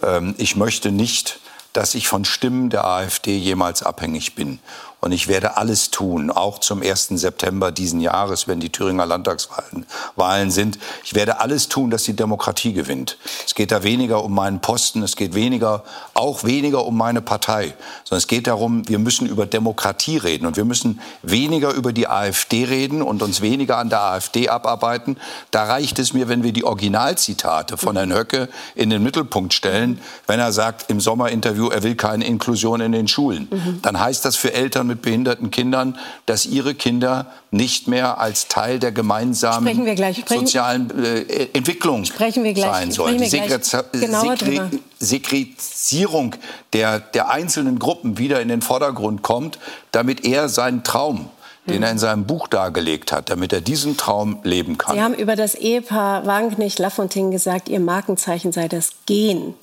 ähm, 0.04 0.36
ich 0.38 0.58
möchte 0.58 0.92
nicht, 0.92 1.40
dass 1.74 1.96
ich 1.96 2.08
von 2.08 2.26
Stimmen 2.26 2.70
der 2.70 2.86
AfD 2.86 3.38
jemals 3.38 3.84
abhängig 3.84 4.36
bin. 4.36 4.60
Und 5.02 5.14
ich 5.14 5.28
werde 5.28 5.58
alles 5.58 5.90
tun, 5.90 6.30
auch 6.30 6.60
zum 6.60 6.84
1. 6.84 7.08
September 7.10 7.72
diesen 7.72 8.02
Jahres, 8.02 8.48
wenn 8.48 8.60
die 8.60 8.72
Thüringer 8.72 9.08
Landtagswahlen 9.08 9.88
Wahlen 10.16 10.52
sind. 10.52 10.78
Ich 11.04 11.16
werde 11.16 11.40
alles 11.40 11.70
tun, 11.70 11.90
dass 11.90 12.04
die 12.04 12.16
Demokratie 12.16 12.74
gewinnt. 12.74 13.18
Es 13.44 13.56
geht 13.56 13.72
da 13.72 13.82
weniger 13.82 14.24
um 14.24 14.36
meinen 14.36 14.62
Posten, 14.62 15.02
es 15.02 15.16
geht 15.16 15.34
weniger, 15.34 15.84
auch 16.14 16.44
weniger 16.44 16.86
um 16.86 16.96
meine 16.96 17.22
Partei, 17.22 17.74
sondern 18.04 18.20
es 18.20 18.28
geht 18.28 18.46
darum, 18.46 18.88
wir 18.88 19.00
müssen 19.00 19.26
über 19.28 19.48
Demokratie 19.48 20.18
reden 20.18 20.46
und 20.46 20.56
wir 20.56 20.66
müssen 20.66 21.02
weniger 21.24 21.72
über 21.72 21.94
die 21.94 22.08
AfD 22.08 22.66
reden 22.66 23.02
und 23.02 23.24
uns 23.24 23.42
weniger 23.42 23.80
an 23.80 23.90
der 23.90 24.02
AfD 24.02 24.50
abarbeiten. 24.50 25.18
Da 25.50 25.64
reicht 25.64 25.98
es 25.98 26.14
mir, 26.14 26.28
wenn 26.28 26.44
wir 26.44 26.54
die 26.54 26.64
Originalzitate 26.64 27.76
von 27.76 27.96
Herrn 27.96 28.14
Höcke 28.14 28.50
in 28.76 28.92
den 28.92 29.02
Mittelpunkt 29.02 29.56
stellen, 29.56 30.00
wenn 30.28 30.40
er 30.40 30.52
sagt 30.52 30.92
im 30.92 31.00
Sommerinterview, 31.00 31.70
er 31.70 31.82
will 31.82 31.96
keine 31.96 32.26
Inklusion 32.26 32.82
in 32.82 32.92
den 32.92 33.08
Schulen. 33.08 33.50
Dann 33.82 34.00
heißt 34.00 34.24
das 34.26 34.36
für 34.36 34.54
Eltern 34.54 34.91
mit 34.92 35.02
behinderten 35.02 35.52
Kindern, 35.52 35.98
dass 36.26 36.46
ihre 36.46 36.76
Kinder 36.76 37.28
nicht 37.50 37.88
mehr 37.88 38.20
als 38.20 38.48
Teil 38.48 38.80
der 38.80 38.92
gemeinsamen 38.92 39.68
Sprechen 39.68 40.28
sozialen 40.28 41.04
äh, 41.04 41.48
Entwicklung 41.54 42.06
Sprechen 42.06 42.44
wir 42.44 42.54
gleich. 42.54 42.72
sein 42.72 42.92
sollen. 42.92 43.18
Die. 43.18 44.60
Sekretierung 45.00 46.36
der, 46.74 47.00
der 47.00 47.32
einzelnen 47.32 47.80
Gruppen 47.80 48.18
wieder 48.18 48.42
in 48.42 48.50
den 48.50 48.62
Vordergrund 48.62 49.24
kommt, 49.24 49.58
damit 49.92 50.26
er 50.26 50.50
seinen 50.50 50.84
Traum, 50.84 51.30
den 51.68 51.82
er 51.84 51.92
in 51.92 51.98
seinem 51.98 52.26
Buch 52.26 52.48
dargelegt 52.48 53.12
hat, 53.12 53.30
damit 53.30 53.54
er 53.54 53.62
diesen 53.62 53.98
Traum 53.98 54.40
leben 54.44 54.78
kann. 54.78 54.96
Sie 54.96 55.02
haben 55.02 55.14
über 55.14 55.36
das 55.36 55.56
Ehepaar 55.56 56.26
Wagenknecht-Lafontaine 56.26 57.32
gesagt, 57.32 57.70
ihr 57.70 57.80
Markenzeichen 57.80 58.52
sei 58.52 58.68
das 58.68 58.92
Gehen. 59.06 59.56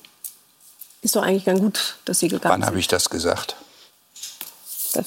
Ist 1.01 1.15
doch 1.15 1.23
eigentlich 1.23 1.45
ganz 1.45 1.59
gut, 1.61 1.97
dass 2.05 2.19
Sie 2.19 2.27
gegangen 2.27 2.51
Wann 2.51 2.65
habe 2.65 2.73
sind. 2.73 2.79
ich 2.79 2.87
das 2.87 3.09
gesagt? 3.09 3.55
Das 4.93 5.05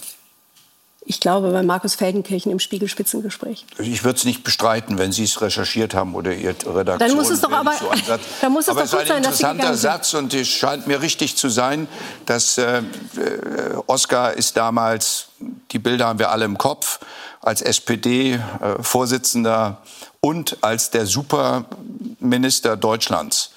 ich 1.05 1.21
glaube, 1.21 1.51
bei 1.51 1.63
Markus 1.63 1.97
Feldenkirchen 1.97 2.53
im 2.53 2.59
Spiegelspitzengespräch. 2.59 3.67
Ich 3.79 4.05
würde 4.05 4.19
es 4.19 4.25
nicht 4.25 4.45
bestreiten, 4.45 4.99
wenn 4.99 5.13
Sie 5.13 5.25
es 5.25 5.41
recherchiert 5.41 5.95
haben 5.95 6.15
oder 6.15 6.33
Ihr 6.33 6.51
Redaktion. 6.51 6.99
Dann 6.99 7.17
muss 7.17 7.31
es 7.31 7.41
doch 7.41 7.51
aber, 7.51 7.73
so 7.75 7.91
dann 8.41 8.53
muss 8.53 8.65
es 8.65 8.71
aber 8.71 8.85
doch 8.85 8.99
gut 8.99 9.09
sein, 9.09 9.23
dass 9.23 9.39
Sie 9.39 9.45
ein 9.45 9.57
interessanter 9.57 9.77
Satz 9.77 10.15
und 10.15 10.35
es 10.35 10.49
scheint 10.49 10.87
mir 10.87 11.03
richtig 11.03 11.37
zu 11.37 11.49
sein, 11.49 11.89
dass 12.27 12.59
äh, 12.59 12.79
äh, 12.79 12.83
Oskar 13.87 14.35
ist 14.35 14.57
damals, 14.57 15.27
die 15.73 15.79
Bilder 15.79 16.07
haben 16.07 16.19
wir 16.19 16.31
alle 16.31 16.45
im 16.45 16.57
Kopf, 16.57 17.01
als 17.41 17.63
SPD-Vorsitzender 17.63 19.79
äh, 19.83 19.87
und 20.21 20.59
als 20.61 20.91
der 20.91 21.07
Superminister 21.07 22.77
Deutschlands 22.77 23.51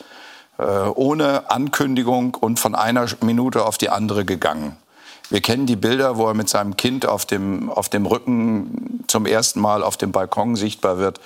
äh, 0.57 0.63
ohne 0.63 1.51
Ankündigung 1.51 2.33
und 2.33 2.59
von 2.59 2.75
einer 2.75 3.05
Minute 3.21 3.65
auf 3.65 3.77
die 3.77 3.89
andere 3.89 4.25
gegangen. 4.25 4.77
Wir 5.29 5.41
kennen 5.41 5.65
die 5.65 5.75
Bilder, 5.75 6.17
wo 6.17 6.27
er 6.27 6.33
mit 6.33 6.49
seinem 6.49 6.77
Kind 6.77 7.05
auf 7.05 7.25
dem, 7.25 7.69
auf 7.69 7.89
dem 7.89 8.05
Rücken 8.05 9.03
zum 9.07 9.25
ersten 9.25 9.59
Mal 9.59 9.83
auf 9.83 9.97
dem 9.97 10.11
Balkon 10.11 10.55
sichtbar 10.55 10.97
wird. 10.97 11.19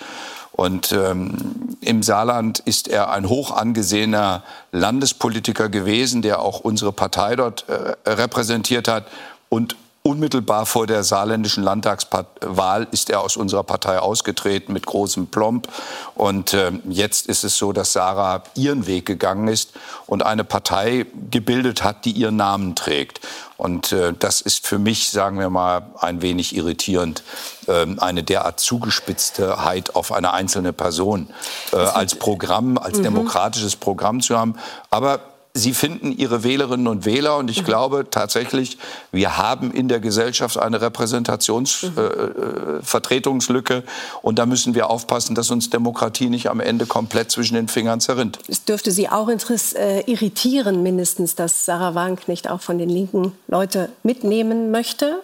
Und 0.52 0.92
ähm, 0.92 1.78
im 1.80 2.04
Saarland 2.04 2.60
ist 2.60 2.88
er 2.90 3.12
ein 3.12 3.30
hoch 3.30 3.52
angesehener 3.52 4.44
Landespolitiker 4.72 5.70
gewesen, 5.70 6.22
der 6.22 6.42
auch 6.42 6.60
unsere 6.60 6.92
Partei 6.92 7.36
dort 7.36 7.66
äh, 7.70 8.10
repräsentiert 8.10 8.88
hat. 8.88 9.06
Und 9.48 9.78
unmittelbar 10.10 10.66
vor 10.66 10.88
der 10.88 11.04
saarländischen 11.04 11.64
Landtagswahl 11.64 12.88
ist 12.90 13.12
er 13.12 13.22
aus 13.22 13.38
unserer 13.38 13.64
Partei 13.64 14.00
ausgetreten 14.00 14.74
mit 14.74 14.88
großem 14.88 15.28
Plomb. 15.28 15.68
Und 16.16 16.54
äh, 16.54 16.72
jetzt 16.90 17.28
ist 17.28 17.44
es 17.44 17.58
so, 17.58 17.74
dass 17.74 17.94
Sarah 17.94 18.42
ihren 18.56 18.88
Weg 18.88 19.06
gegangen 19.06 19.48
ist 19.48 19.74
und 20.08 20.26
eine 20.26 20.44
Partei 20.44 21.06
gebildet 21.30 21.84
hat, 21.84 22.06
die 22.06 22.12
ihren 22.12 22.38
Namen 22.38 22.74
trägt. 22.74 23.22
Und 23.58 23.92
äh, 23.92 24.14
das 24.18 24.42
ist 24.42 24.66
für 24.66 24.80
mich, 24.80 25.12
sagen 25.12 25.38
wir 25.38 25.52
mal, 25.52 25.84
ein 26.00 26.24
wenig 26.24 26.56
irritierend, 26.56 27.24
äh, 27.68 27.86
eine 28.00 28.24
derart 28.24 28.60
zugespitztheit 28.60 29.96
auf 29.96 30.12
eine 30.12 30.34
einzelne 30.34 30.74
Person 30.74 31.30
äh, 31.72 31.76
als 31.76 32.16
Programm, 32.16 32.80
als 32.80 32.98
mhm. 32.98 33.04
demokratisches 33.04 33.76
Programm 33.76 34.22
zu 34.22 34.38
haben. 34.38 34.56
Aber 34.90 35.20
Sie 35.60 35.74
finden 35.74 36.12
Ihre 36.12 36.44
Wählerinnen 36.44 36.88
und 36.88 37.06
Wähler. 37.06 37.38
Und 37.38 37.50
ich 37.50 37.62
mhm. 37.62 37.66
glaube 37.66 38.08
tatsächlich, 38.10 38.78
wir 39.12 39.38
haben 39.38 39.72
in 39.72 39.88
der 39.88 40.00
Gesellschaft 40.00 40.58
eine 40.58 40.82
Repräsentationsvertretungslücke. 40.82 43.74
Mhm. 43.76 43.80
Äh, 43.80 43.84
äh 43.84 43.88
und 44.22 44.40
da 44.40 44.46
müssen 44.46 44.74
wir 44.74 44.90
aufpassen, 44.90 45.36
dass 45.36 45.52
uns 45.52 45.70
Demokratie 45.70 46.30
nicht 46.30 46.50
am 46.50 46.60
Ende 46.60 46.86
komplett 46.86 47.32
zwischen 47.32 47.56
den 47.56 47.68
Fingern 47.68 48.02
zerrinnt. 48.02 48.40
Es 48.48 48.64
dürfte 48.64 48.92
Sie 48.92 49.10
auch 49.10 49.30
äh, 49.30 50.02
irritieren, 50.10 50.82
mindestens, 50.82 51.36
dass 51.36 51.66
Sarah 51.66 51.96
Wagenknecht 51.96 52.50
auch 52.50 52.62
von 52.62 52.78
den 52.78 52.90
linken 52.90 53.34
Leute 53.48 53.90
mitnehmen 54.04 54.72
möchte 54.72 55.22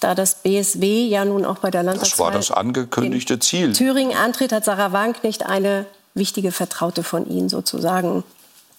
da 0.00 0.14
das 0.16 0.34
BSW 0.36 1.06
ja 1.06 1.24
nun 1.24 1.44
auch 1.44 1.58
bei 1.58 1.70
der 1.70 1.84
Landtagswahl... 1.84 2.32
Das 2.32 2.50
war 2.50 2.56
das 2.56 2.60
angekündigte 2.66 3.38
Ziel. 3.38 3.72
Thüringen 3.72 4.16
antritt, 4.16 4.52
hat 4.52 4.64
Sarah 4.64 4.92
Wagenknecht 4.92 5.46
eine 5.46 5.86
wichtige 6.14 6.52
Vertraute 6.52 7.02
von 7.02 7.28
Ihnen 7.28 7.48
sozusagen 7.48 8.24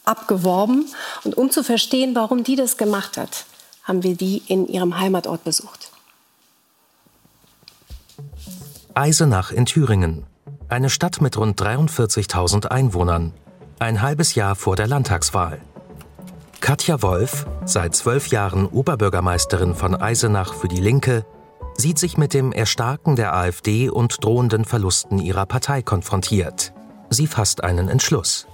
abgeworben. 0.05 0.85
Und 1.23 1.37
um 1.37 1.51
zu 1.51 1.63
verstehen, 1.63 2.15
warum 2.15 2.43
die 2.43 2.55
das 2.55 2.77
gemacht 2.77 3.17
hat, 3.17 3.45
haben 3.83 4.03
wir 4.03 4.15
die 4.15 4.41
in 4.47 4.67
ihrem 4.67 4.99
Heimatort 4.99 5.43
besucht. 5.43 5.91
Eisenach 8.93 9.51
in 9.51 9.65
Thüringen, 9.65 10.23
eine 10.69 10.89
Stadt 10.89 11.19
mit 11.19 11.37
rund 11.37 11.59
43.000 11.59 12.67
Einwohnern, 12.67 13.33
ein 13.79 14.01
halbes 14.01 14.35
Jahr 14.35 14.55
vor 14.55 14.75
der 14.75 14.87
Landtagswahl. 14.87 15.59
Katja 16.61 17.01
Wolf, 17.01 17.45
seit 17.65 17.95
zwölf 17.95 18.27
Jahren 18.27 18.65
Oberbürgermeisterin 18.67 19.75
von 19.75 19.95
Eisenach 19.95 20.53
für 20.53 20.67
die 20.67 20.79
Linke, 20.79 21.25
sieht 21.75 21.99
sich 21.99 22.17
mit 22.17 22.33
dem 22.33 22.51
Erstarken 22.51 23.15
der 23.15 23.35
AfD 23.35 23.89
und 23.89 24.23
drohenden 24.23 24.63
Verlusten 24.63 25.19
ihrer 25.19 25.45
Partei 25.45 25.81
konfrontiert. 25.81 26.71
Sie 27.09 27.27
fasst 27.27 27.63
einen 27.63 27.89
Entschluss. 27.89 28.47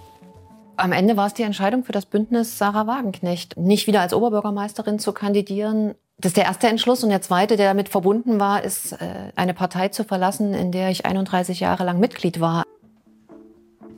Am 0.79 0.93
Ende 0.93 1.17
war 1.17 1.27
es 1.27 1.33
die 1.33 1.43
Entscheidung 1.43 1.83
für 1.83 1.91
das 1.91 2.05
Bündnis 2.05 2.57
Sarah 2.57 2.87
Wagenknecht, 2.87 3.57
nicht 3.57 3.85
wieder 3.85 3.99
als 3.99 4.13
Oberbürgermeisterin 4.13 4.97
zu 4.97 5.11
kandidieren. 5.11 5.93
Das 6.17 6.29
ist 6.29 6.37
der 6.37 6.45
erste 6.45 6.67
Entschluss. 6.67 7.03
Und 7.03 7.09
der 7.09 7.21
zweite, 7.21 7.57
der 7.57 7.67
damit 7.67 7.89
verbunden 7.89 8.39
war, 8.39 8.63
ist, 8.63 8.93
äh, 8.93 9.33
eine 9.35 9.53
Partei 9.53 9.89
zu 9.89 10.05
verlassen, 10.05 10.53
in 10.53 10.71
der 10.71 10.89
ich 10.89 11.05
31 11.05 11.59
Jahre 11.59 11.83
lang 11.83 11.99
Mitglied 11.99 12.39
war. 12.39 12.63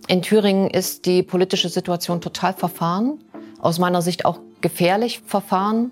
In 0.08 0.24
Thüringen 0.24 0.72
ist 0.72 1.06
die 1.06 1.22
politische 1.22 1.70
Situation 1.70 2.20
total 2.20 2.54
verfahren, 2.54 3.20
aus 3.60 3.78
meiner 3.78 4.02
Sicht 4.02 4.26
auch 4.26 4.39
gefährlich 4.62 5.22
verfahren. 5.24 5.91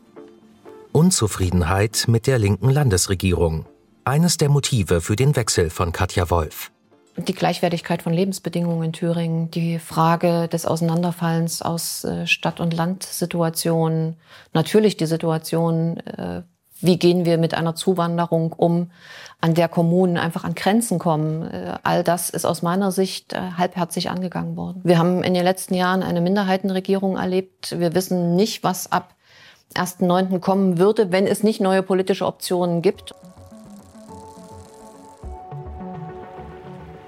Unzufriedenheit 0.92 2.06
mit 2.08 2.26
der 2.26 2.40
linken 2.40 2.72
Landesregierung. 2.72 3.68
Eines 4.06 4.38
der 4.38 4.50
Motive 4.50 5.02
für 5.02 5.16
den 5.16 5.36
Wechsel 5.36 5.70
von 5.70 5.92
Katja 5.92 6.32
Wolf 6.32 6.72
die 7.20 7.34
Gleichwertigkeit 7.34 8.02
von 8.02 8.14
Lebensbedingungen 8.14 8.84
in 8.84 8.94
Thüringen, 8.94 9.52
die 9.52 9.80
Frage 9.80 10.48
des 10.48 10.66
Auseinanderfallens 10.66 11.62
aus 11.62 12.04
äh, 12.04 12.28
Stadt- 12.28 12.60
und 12.60 12.74
Landsituationen, 12.74 14.18
natürlich 14.54 14.98
die 14.98 15.06
Situation, 15.06 15.98
äh, 15.98 16.44
wie 16.82 16.98
gehen 16.98 17.26
wir 17.26 17.38
mit 17.38 17.54
einer 17.54 17.76
Zuwanderung 17.76 18.54
um, 18.54 18.92
an 19.42 19.54
der 19.54 19.68
Kommunen 19.68 20.18
einfach 20.18 20.46
an 20.46 20.56
Grenzen 20.56 20.98
kommen. 20.98 21.50
Äh, 21.50 21.78
all 21.84 22.04
das 22.04 22.30
ist 22.30 22.46
aus 22.46 22.62
meiner 22.62 22.92
Sicht 22.92 23.36
halbherzig 23.36 24.10
angegangen 24.10 24.56
worden. 24.56 24.82
Wir 24.84 24.98
haben 24.98 25.24
in 25.24 25.34
den 25.34 25.44
letzten 25.44 25.74
Jahren 25.74 26.04
eine 26.04 26.22
Minderheitenregierung 26.22 27.18
erlebt. 27.18 27.78
Wir 27.78 27.96
wissen 27.96 28.36
nicht, 28.36 28.64
was 28.64 28.92
ab 28.92 29.16
1.9. 29.76 30.40
kommen 30.40 30.78
würde, 30.78 31.12
wenn 31.12 31.28
es 31.28 31.44
nicht 31.44 31.62
neue 31.62 31.84
politische 31.84 32.26
Optionen 32.26 32.82
gibt. 32.82 33.14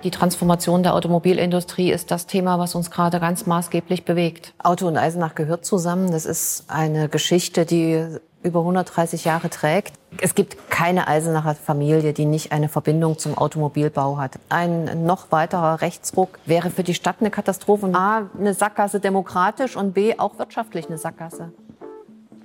Die 0.04 0.10
Transformation 0.10 0.82
der 0.82 0.96
Automobilindustrie 0.96 1.92
ist 1.92 2.10
das 2.10 2.26
Thema, 2.26 2.58
was 2.58 2.74
uns 2.74 2.90
gerade 2.90 3.20
ganz 3.20 3.46
maßgeblich 3.46 4.04
bewegt. 4.04 4.54
Auto 4.58 4.88
und 4.88 4.98
Eisenach 4.98 5.36
gehört 5.36 5.64
zusammen. 5.64 6.12
Das 6.12 6.26
ist 6.26 6.66
eine 6.68 7.08
Geschichte, 7.08 7.68
die 7.68 8.04
über 8.42 8.62
130 8.62 9.26
Jahre 9.26 9.52
trägt. 9.52 9.94
Es 10.20 10.34
gibt 10.34 10.72
keine 10.72 11.08
Eisenacher 11.08 11.54
Familie, 11.54 12.14
die 12.14 12.26
nicht 12.26 12.52
eine 12.52 12.68
Verbindung 12.68 13.20
zum 13.20 13.38
Automobilbau 13.38 14.18
hat. 14.18 14.40
Ein 14.50 15.06
noch 15.06 15.32
weiterer 15.32 15.82
Rechtsruck 15.82 16.40
wäre 16.48 16.72
für 16.72 16.82
die 16.82 16.96
Stadt 16.96 17.18
eine 17.20 17.30
Katastrophe. 17.30 17.92
A, 17.94 18.24
eine 18.40 18.56
Sackgasse 18.56 19.00
demokratisch 19.00 19.76
und 19.76 19.94
B, 19.94 20.18
auch 20.18 20.40
wirtschaftlich 20.40 20.88
eine 20.88 20.98
Sackgasse. 20.98 21.52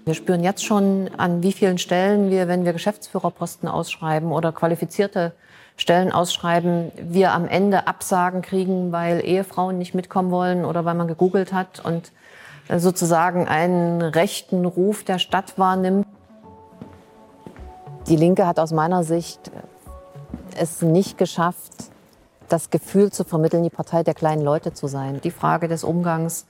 Wir 0.05 0.15
spüren 0.15 0.45
jetzt 0.45 0.65
schon, 0.65 1.11
an 1.17 1.43
wie 1.43 1.53
vielen 1.53 1.79
Stellen 1.79 2.31
wir, 2.31 2.47
wenn 2.47 2.65
wir 2.67 2.75
Geschäftsführerposten 2.75 3.69
ausschreiben 3.69 4.31
oder 4.31 4.53
qualifizierte 4.53 5.33
Stellen 5.77 6.11
ausschreiben, 6.11 6.91
wir 6.97 7.33
am 7.33 7.47
Ende 7.47 7.87
Absagen 7.87 8.43
kriegen, 8.43 8.93
weil 8.93 9.21
Ehefrauen 9.25 9.79
nicht 9.79 9.95
mitkommen 9.95 10.31
wollen 10.31 10.65
oder 10.65 10.85
weil 10.85 10.95
man 10.95 11.07
gegoogelt 11.07 11.53
hat 11.53 11.85
und 11.85 12.13
äh, 12.69 12.79
sozusagen 12.79 13.47
einen 13.47 14.01
rechten 14.01 14.65
Ruf 14.65 15.05
der 15.05 15.19
Stadt 15.19 15.59
wahrnimmt. 15.59 16.07
Die 18.09 18.17
Linke 18.17 18.47
hat 18.47 18.59
aus 18.59 18.73
meiner 18.73 19.05
Sicht 19.05 19.49
äh, 19.49 19.51
es 20.59 20.81
nicht 20.81 21.19
geschafft, 21.19 21.73
das 22.49 22.71
Gefühl 22.71 23.13
zu 23.13 23.25
vermitteln, 23.25 23.63
die 23.63 23.71
Partei 23.71 24.03
der 24.03 24.15
kleinen 24.15 24.43
Leute 24.43 24.73
zu 24.73 24.87
sein. 24.87 25.21
Die 25.23 25.31
Frage 25.31 25.69
des 25.69 25.85
Umgangs 25.85 26.47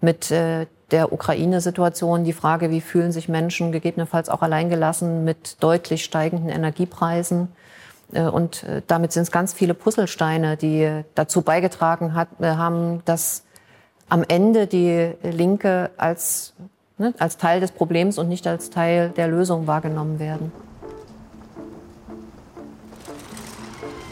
mit 0.00 0.30
äh, 0.30 0.66
der 0.90 1.12
Ukraine-Situation, 1.12 2.24
die 2.24 2.32
Frage, 2.32 2.70
wie 2.70 2.80
fühlen 2.80 3.12
sich 3.12 3.28
Menschen 3.28 3.72
gegebenenfalls 3.72 4.28
auch 4.28 4.42
alleingelassen 4.42 5.24
mit 5.24 5.62
deutlich 5.62 6.04
steigenden 6.04 6.48
Energiepreisen. 6.48 7.48
Äh, 8.12 8.22
und 8.22 8.64
äh, 8.64 8.82
damit 8.86 9.12
sind 9.12 9.24
es 9.24 9.30
ganz 9.30 9.52
viele 9.52 9.74
Puzzlesteine, 9.74 10.56
die 10.56 11.04
dazu 11.14 11.42
beigetragen 11.42 12.14
hat, 12.14 12.28
äh, 12.40 12.46
haben, 12.46 13.02
dass 13.04 13.44
am 14.08 14.24
Ende 14.26 14.66
die 14.66 15.12
Linke 15.22 15.90
als, 15.96 16.54
ne, 16.96 17.12
als 17.18 17.36
Teil 17.36 17.60
des 17.60 17.72
Problems 17.72 18.18
und 18.18 18.28
nicht 18.28 18.46
als 18.46 18.70
Teil 18.70 19.10
der 19.10 19.28
Lösung 19.28 19.66
wahrgenommen 19.66 20.18
werden. 20.18 20.50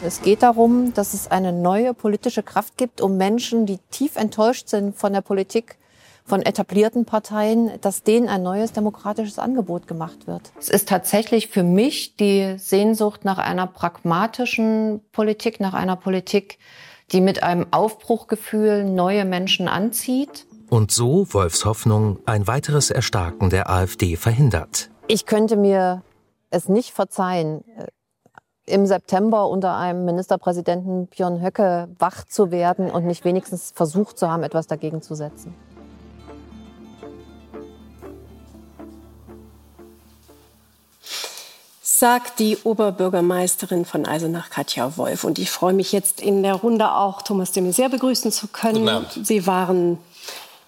Es 0.05 0.21
geht 0.21 0.43
darum, 0.43 0.93
dass 0.93 1.15
es 1.15 1.31
eine 1.31 1.53
neue 1.53 1.95
politische 1.95 2.43
Kraft 2.43 2.77
gibt, 2.77 3.01
um 3.01 3.17
Menschen, 3.17 3.65
die 3.65 3.79
tief 3.91 4.17
enttäuscht 4.17 4.69
sind 4.69 4.95
von 4.95 5.15
der 5.15 5.23
Politik, 5.23 5.79
von 6.27 6.43
etablierten 6.43 7.05
Parteien, 7.05 7.71
dass 7.81 8.03
denen 8.03 8.29
ein 8.29 8.43
neues 8.43 8.73
demokratisches 8.73 9.39
Angebot 9.39 9.87
gemacht 9.87 10.27
wird. 10.27 10.53
Es 10.59 10.69
ist 10.69 10.89
tatsächlich 10.89 11.49
für 11.49 11.63
mich 11.63 12.17
die 12.17 12.57
Sehnsucht 12.59 13.25
nach 13.25 13.39
einer 13.39 13.67
pragmatischen 13.67 15.01
Politik, 15.13 15.61
nach 15.61 15.75
einer 15.75 15.97
Politik, 15.97 16.59
die 17.13 17.21
mit 17.21 17.45
einem 17.45 17.67
Aufbruchgefühl 17.71 18.85
neue 18.85 19.25
Menschen 19.25 19.69
anzieht. 19.69 20.47
Und 20.69 20.91
so 20.91 21.33
Wolfs 21.33 21.65
Hoffnung 21.65 22.19
ein 22.27 22.49
weiteres 22.49 22.91
Erstarken 22.91 23.51
der 23.51 23.71
AfD 23.71 24.17
verhindert. 24.17 24.91
Ich 25.07 25.27
könnte 25.27 25.57
mir 25.57 26.03
es 26.51 26.69
nicht 26.69 26.91
verzeihen, 26.91 27.65
äh, 27.77 27.87
im 28.69 28.85
September 28.85 29.49
unter 29.49 29.77
einem 29.77 30.05
Ministerpräsidenten 30.05 31.07
Björn 31.07 31.41
Höcke 31.41 31.89
wach 32.01 32.25
zu 32.25 32.51
werden 32.51 32.91
und 32.91 33.07
nicht 33.07 33.25
wenigstens 33.25 33.73
versucht 33.77 34.19
zu 34.19 34.29
haben, 34.29 34.43
etwas 34.43 34.67
dagegen 34.67 35.03
zu 35.03 35.15
setzen. 35.15 35.55
Sagt 41.99 42.41
die 42.41 42.59
Oberbürgermeisterin 42.63 43.87
von 43.87 44.05
Eisenach, 44.05 44.51
Katja 44.51 44.99
Wolf. 44.99 45.25
Und 45.25 45.39
ich 45.39 45.51
freue 45.51 45.73
mich 45.73 45.93
jetzt 45.93 46.21
in 46.21 46.43
der 46.43 46.55
Runde 46.55 46.93
auch 46.93 47.23
Thomas 47.23 47.53
de 47.53 47.63
Maizière 47.63 47.89
begrüßen 47.89 48.31
zu 48.31 48.49
können. 48.49 49.07
Sie 49.23 49.47
waren 49.47 49.97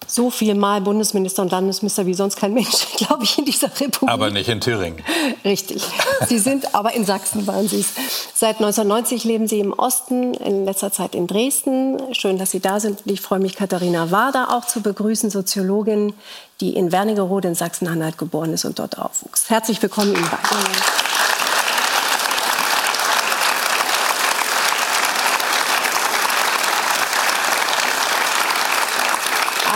so 0.07 0.31
viel 0.31 0.55
Mal 0.55 0.81
Bundesminister 0.81 1.43
und 1.43 1.51
Landesminister 1.51 2.07
wie 2.07 2.15
sonst 2.15 2.35
kein 2.35 2.55
Mensch, 2.55 2.87
glaube 2.97 3.25
ich, 3.25 3.37
in 3.37 3.45
dieser 3.45 3.67
Republik. 3.67 4.09
Aber 4.09 4.31
nicht 4.31 4.49
in 4.49 4.59
Thüringen. 4.59 5.03
Richtig. 5.45 5.83
Sie 6.27 6.39
sind, 6.39 6.73
aber 6.73 6.93
in 6.93 7.05
Sachsen 7.05 7.45
waren 7.45 7.67
Sie 7.67 7.81
es. 7.81 7.93
Seit 8.33 8.55
1990 8.55 9.23
leben 9.23 9.47
Sie 9.47 9.59
im 9.59 9.71
Osten, 9.71 10.33
in 10.33 10.65
letzter 10.65 10.91
Zeit 10.91 11.13
in 11.13 11.27
Dresden. 11.27 12.15
Schön, 12.15 12.39
dass 12.39 12.49
Sie 12.49 12.59
da 12.59 12.79
sind. 12.79 13.01
Ich 13.05 13.21
freue 13.21 13.39
mich, 13.39 13.55
Katharina 13.55 14.09
Wader 14.09 14.57
auch 14.57 14.65
zu 14.65 14.81
begrüßen, 14.81 15.29
Soziologin, 15.29 16.13
die 16.59 16.73
in 16.75 16.91
Wernigerode 16.91 17.49
in 17.49 17.55
Sachsen-Anhalt 17.55 18.17
geboren 18.17 18.51
ist 18.51 18.65
und 18.65 18.79
dort 18.79 18.97
aufwuchs. 18.97 19.47
Herzlich 19.51 19.79
willkommen 19.79 20.15
Ihnen 20.15 20.27
beiden. 20.27 21.09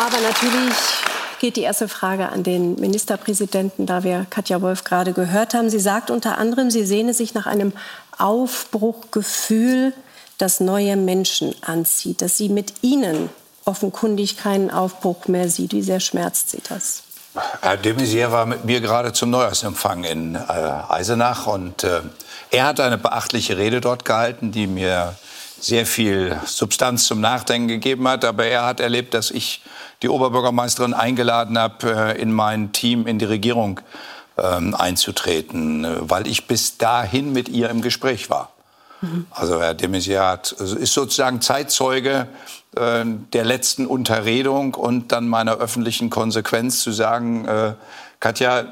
Aber 0.06 0.22
natürlich 0.34 0.74
geht 1.40 1.58
die 1.58 1.62
erste 1.62 1.88
Frage 1.88 2.30
an 2.30 2.44
den 2.44 2.76
Ministerpräsidenten, 2.76 3.86
da 3.86 4.04
wir 4.04 4.26
Katja 4.30 4.62
Wolf 4.62 4.84
gerade 4.84 5.14
gehört 5.14 5.54
haben. 5.54 5.70
Sie 5.70 5.80
sagt 5.80 6.10
unter 6.10 6.38
anderem, 6.38 6.72
sie 6.72 6.86
sehne 6.86 7.14
sich 7.14 7.34
nach 7.34 7.46
einem 7.46 7.74
Aufbruchgefühl, 8.18 9.94
das 10.38 10.60
neue 10.60 10.96
Menschen 10.96 11.54
anzieht, 11.62 12.22
dass 12.22 12.38
sie 12.38 12.50
mit 12.50 12.74
ihnen 12.82 13.30
offenkundig 13.66 14.38
keinen 14.38 14.72
Aufbruch 14.72 15.28
mehr 15.28 15.50
sieht. 15.50 15.74
Wie 15.74 15.84
sehr 15.84 16.00
schmerzt 16.00 16.50
sie 16.50 16.62
das? 16.68 17.04
Herr 17.62 17.78
de 17.78 17.94
Maizière 17.94 18.32
war 18.32 18.46
mit 18.46 18.66
mir 18.66 18.80
gerade 18.82 19.14
zum 19.14 19.30
Neujahrsempfang 19.32 20.04
in 20.04 20.36
äh, 20.36 20.40
Eisenach 20.40 21.48
und 21.48 21.84
äh, 21.84 22.02
er 22.52 22.66
hat 22.66 22.80
eine 22.80 22.98
beachtliche 22.98 23.58
Rede 23.58 23.82
dort 23.82 24.06
gehalten, 24.06 24.52
die 24.52 24.68
mir 24.68 25.16
sehr 25.64 25.86
viel 25.86 26.38
Substanz 26.46 27.06
zum 27.06 27.22
Nachdenken 27.22 27.70
gegeben 27.70 28.08
hat. 28.08 28.26
Aber 28.26 28.46
er 28.46 28.66
hat 28.66 28.82
erlebt, 28.82 29.14
dass 29.14 29.32
ich 29.32 29.62
die 30.02 30.10
Oberbürgermeisterin 30.10 30.94
eingeladen 30.94 31.58
habe, 31.58 32.16
äh, 32.16 32.22
in 32.22 32.34
mein 32.34 32.74
Team 32.74 33.08
in 33.08 33.18
die 33.18 33.26
Regierung 33.26 33.80
ähm, 34.38 34.76
einzutreten, 34.76 35.86
äh, 35.86 35.96
weil 36.02 36.28
ich 36.28 36.48
bis 36.48 36.78
dahin 36.78 37.32
mit 37.32 37.48
ihr 37.48 37.70
im 37.70 37.82
Gespräch 37.82 38.30
war. 38.30 38.52
Mhm. 39.00 39.26
Also 39.32 39.62
Herr 39.62 39.74
de 39.74 39.88
Maizière 39.88 40.38
also 40.60 40.76
ist 40.76 40.94
sozusagen 40.94 41.40
Zeitzeuge 41.40 42.28
äh, 42.76 43.06
der 43.32 43.46
letzten 43.46 43.86
Unterredung 43.86 44.74
und 44.74 45.14
dann 45.14 45.30
meiner 45.30 45.56
öffentlichen 45.56 46.10
Konsequenz 46.10 46.82
zu 46.82 46.92
sagen, 46.92 47.48
Katja, 48.20 48.66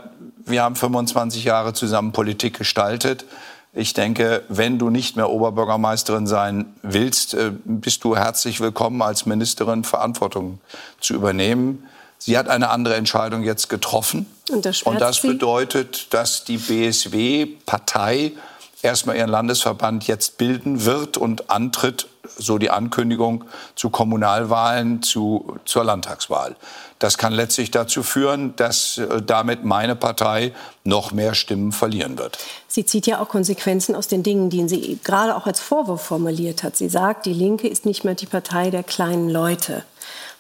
wir 0.46 0.64
haben 0.64 0.76
25 0.76 1.46
Jahre 1.46 1.74
zusammen 1.74 2.12
Politik 2.12 2.58
gestaltet. 2.58 3.26
Ich 3.74 3.94
denke, 3.94 4.44
wenn 4.50 4.80
du 4.80 4.90
nicht 4.90 5.16
mehr 5.16 5.30
Oberbürgermeisterin 5.30 6.28
sein 6.28 6.74
willst, 6.82 7.34
äh, 7.34 7.52
bist 7.64 8.04
du 8.04 8.18
herzlich 8.18 8.60
willkommen, 8.60 9.02
als 9.02 9.26
Ministerin 9.26 9.86
Verantwortung 9.86 10.60
zu 11.00 11.14
übernehmen. 11.14 11.88
Sie 12.18 12.38
hat 12.38 12.50
eine 12.50 12.70
andere 12.70 12.96
Entscheidung 12.96 13.44
jetzt 13.44 13.70
getroffen. 13.70 14.26
Und 14.50 14.66
das, 14.66 14.84
Und 14.84 15.00
das 15.00 15.22
bedeutet, 15.22 16.14
dass 16.14 16.44
die 16.44 16.58
BSW-Partei 16.58 18.34
erstmal 18.82 19.16
ihren 19.16 19.30
Landesverband 19.30 20.06
jetzt 20.06 20.38
bilden 20.38 20.84
wird 20.84 21.16
und 21.16 21.50
antritt, 21.50 22.08
so 22.38 22.58
die 22.58 22.72
Ankündigung, 22.72 23.46
zu 23.76 23.90
Kommunalwahlen, 23.90 25.02
zu, 25.02 25.58
zur 25.64 25.86
Landtagswahl. 25.86 26.58
Das 27.02 27.18
kann 27.18 27.34
letztlich 27.34 27.72
dazu 27.72 28.04
führen, 28.04 28.56
dass 28.58 29.00
äh, 29.00 29.24
damit 29.24 29.66
meine 29.66 29.96
Partei 29.96 30.54
noch 30.84 31.12
mehr 31.12 31.34
Stimmen 31.34 31.72
verlieren 31.72 32.20
wird. 32.20 32.38
Sie 32.68 32.86
zieht 32.86 33.08
ja 33.08 33.20
auch 33.20 33.28
Konsequenzen 33.28 33.96
aus 33.96 34.08
den 34.08 34.22
Dingen, 34.22 34.52
die 34.52 34.70
sie 34.70 35.00
gerade 35.04 35.36
auch 35.36 35.48
als 35.48 35.60
Vorwurf 35.60 36.04
formuliert 36.04 36.62
hat. 36.62 36.78
Sie 36.78 36.90
sagt, 36.90 37.26
die 37.26 37.34
Linke 37.34 37.68
ist 37.68 37.88
nicht 37.88 38.04
mehr 38.04 38.14
die 38.14 38.28
Partei 38.28 38.70
der 38.70 38.84
kleinen 38.84 39.30
Leute. 39.30 39.84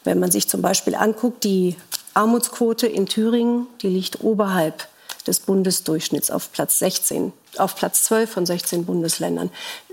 Wenn 0.04 0.20
man 0.20 0.30
sich 0.30 0.48
zum 0.48 0.62
Beispiel 0.62 0.94
anguckt, 0.94 1.44
die 1.44 1.78
Armutsquote 2.14 2.86
in 2.86 3.08
Thüringen, 3.08 3.66
die 3.82 3.90
liegt 3.90 4.24
oberhalb 4.24 4.88
des 5.26 5.40
Bundesdurchschnitts 5.40 6.30
auf 6.30 6.52
Platz 6.52 6.78
16, 6.78 7.34
auf 7.58 7.76
Platz 7.76 8.04
12 8.04 8.30
von 8.30 8.46
16 8.46 8.86
Bundesländern. 8.86 9.50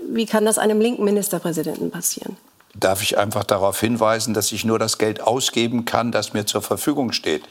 Wie 0.07 0.27
kann 0.27 0.45
das 0.45 0.59
einem 0.59 0.79
linken 0.79 1.03
Ministerpräsidenten 1.03 1.89
passieren? 1.89 2.37
Darf 2.79 3.01
ich 3.01 3.17
einfach 3.17 3.43
darauf 3.43 3.79
hinweisen, 3.79 4.33
dass 4.33 4.51
ich 4.51 4.65
nur 4.65 4.79
das 4.79 4.97
Geld 4.97 5.21
ausgeben 5.21 5.85
kann, 5.85 6.11
das 6.11 6.33
mir 6.33 6.45
zur 6.45 6.61
Verfügung 6.61 7.11
steht. 7.11 7.43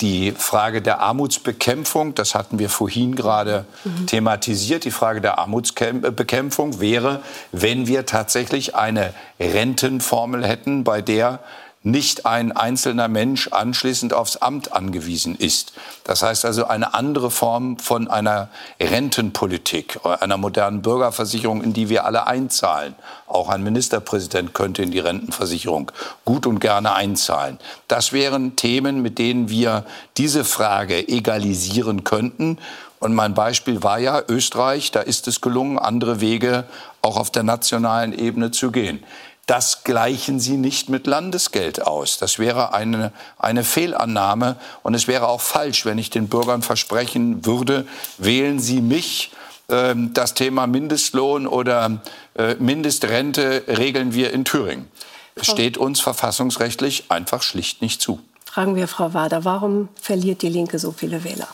Die 0.00 0.32
Frage 0.32 0.80
der 0.80 1.00
Armutsbekämpfung, 1.00 2.14
das 2.14 2.34
hatten 2.34 2.58
wir 2.58 2.70
vorhin 2.70 3.14
gerade 3.14 3.66
mhm. 3.84 4.06
thematisiert, 4.06 4.84
die 4.84 4.90
Frage 4.90 5.20
der 5.20 5.38
Armutsbekämpfung 5.38 6.80
wäre, 6.80 7.22
wenn 7.52 7.86
wir 7.86 8.06
tatsächlich 8.06 8.74
eine 8.74 9.12
Rentenformel 9.38 10.46
hätten, 10.46 10.84
bei 10.84 11.02
der 11.02 11.40
nicht 11.82 12.26
ein 12.26 12.52
einzelner 12.52 13.08
Mensch 13.08 13.48
anschließend 13.48 14.12
aufs 14.12 14.36
Amt 14.36 14.72
angewiesen 14.72 15.34
ist. 15.34 15.72
Das 16.04 16.22
heißt 16.22 16.44
also 16.44 16.66
eine 16.66 16.92
andere 16.92 17.30
Form 17.30 17.78
von 17.78 18.08
einer 18.08 18.50
Rentenpolitik, 18.78 19.98
einer 20.04 20.36
modernen 20.36 20.82
Bürgerversicherung, 20.82 21.62
in 21.62 21.72
die 21.72 21.88
wir 21.88 22.04
alle 22.04 22.26
einzahlen. 22.26 22.94
Auch 23.26 23.48
ein 23.48 23.62
Ministerpräsident 23.62 24.52
könnte 24.52 24.82
in 24.82 24.90
die 24.90 24.98
Rentenversicherung 24.98 25.90
gut 26.26 26.46
und 26.46 26.60
gerne 26.60 26.94
einzahlen. 26.94 27.58
Das 27.88 28.12
wären 28.12 28.56
Themen, 28.56 29.00
mit 29.00 29.18
denen 29.18 29.48
wir 29.48 29.86
diese 30.18 30.44
Frage 30.44 31.08
egalisieren 31.08 32.04
könnten. 32.04 32.58
Und 32.98 33.14
mein 33.14 33.32
Beispiel 33.32 33.82
war 33.82 33.98
ja 33.98 34.22
Österreich, 34.28 34.90
da 34.90 35.00
ist 35.00 35.26
es 35.26 35.40
gelungen, 35.40 35.78
andere 35.78 36.20
Wege 36.20 36.64
auch 37.00 37.16
auf 37.16 37.30
der 37.30 37.42
nationalen 37.42 38.12
Ebene 38.12 38.50
zu 38.50 38.70
gehen. 38.70 39.02
Das 39.50 39.82
gleichen 39.82 40.38
Sie 40.38 40.56
nicht 40.56 40.90
mit 40.90 41.08
Landesgeld 41.08 41.84
aus. 41.84 42.18
Das 42.18 42.38
wäre 42.38 42.72
eine, 42.72 43.10
eine 43.36 43.64
Fehlannahme. 43.64 44.54
Und 44.84 44.94
es 44.94 45.08
wäre 45.08 45.26
auch 45.26 45.40
falsch, 45.40 45.84
wenn 45.84 45.98
ich 45.98 46.08
den 46.08 46.28
Bürgern 46.28 46.62
versprechen 46.62 47.44
würde, 47.44 47.84
wählen 48.16 48.60
Sie 48.60 48.80
mich. 48.80 49.32
Ähm, 49.68 50.14
das 50.14 50.34
Thema 50.34 50.68
Mindestlohn 50.68 51.48
oder 51.48 52.00
äh, 52.36 52.54
Mindestrente 52.60 53.64
regeln 53.66 54.14
wir 54.14 54.32
in 54.32 54.44
Thüringen. 54.44 54.88
Es 55.34 55.48
steht 55.48 55.76
uns 55.78 56.00
verfassungsrechtlich 56.00 57.06
einfach 57.08 57.42
schlicht 57.42 57.82
nicht 57.82 58.00
zu. 58.00 58.20
Fragen 58.44 58.76
wir 58.76 58.86
Frau 58.86 59.14
Wader, 59.14 59.44
warum 59.44 59.88
verliert 60.00 60.42
die 60.42 60.48
Linke 60.48 60.78
so 60.78 60.92
viele 60.92 61.24
Wähler? 61.24 61.48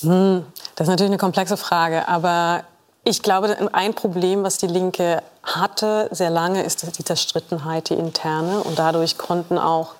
Hm, 0.00 0.46
das 0.76 0.86
ist 0.86 0.90
natürlich 0.90 1.10
eine 1.10 1.18
komplexe 1.18 1.58
Frage, 1.58 2.08
aber 2.08 2.64
ich 3.06 3.22
glaube, 3.22 3.56
ein 3.72 3.94
Problem, 3.94 4.42
was 4.42 4.58
die 4.58 4.66
Linke 4.66 5.22
hatte 5.44 6.08
sehr 6.10 6.28
lange, 6.28 6.64
ist 6.64 6.98
die 6.98 7.04
Zerstrittenheit, 7.04 7.88
die 7.88 7.94
interne. 7.94 8.64
Und 8.64 8.80
dadurch 8.80 9.16
konnten 9.16 9.58
auch 9.58 9.92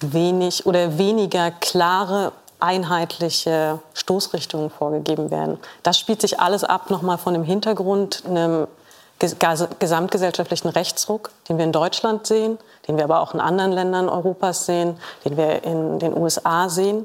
wenig 0.00 0.64
oder 0.64 0.96
weniger 0.96 1.50
klare, 1.50 2.32
einheitliche 2.58 3.78
Stoßrichtungen 3.92 4.70
vorgegeben 4.70 5.30
werden. 5.30 5.58
Das 5.82 5.98
spielt 5.98 6.22
sich 6.22 6.40
alles 6.40 6.64
ab 6.64 6.88
nochmal 6.88 7.18
von 7.18 7.34
dem 7.34 7.44
Hintergrund 7.44 8.22
einem 8.26 8.66
gesamtgesellschaftlichen 9.18 10.70
Rechtsruck, 10.70 11.32
den 11.46 11.58
wir 11.58 11.66
in 11.66 11.72
Deutschland 11.72 12.26
sehen, 12.26 12.56
den 12.88 12.96
wir 12.96 13.04
aber 13.04 13.20
auch 13.20 13.34
in 13.34 13.40
anderen 13.40 13.72
Ländern 13.72 14.08
Europas 14.08 14.64
sehen, 14.64 14.98
den 15.26 15.36
wir 15.36 15.62
in 15.62 15.98
den 15.98 16.16
USA 16.16 16.70
sehen. 16.70 17.04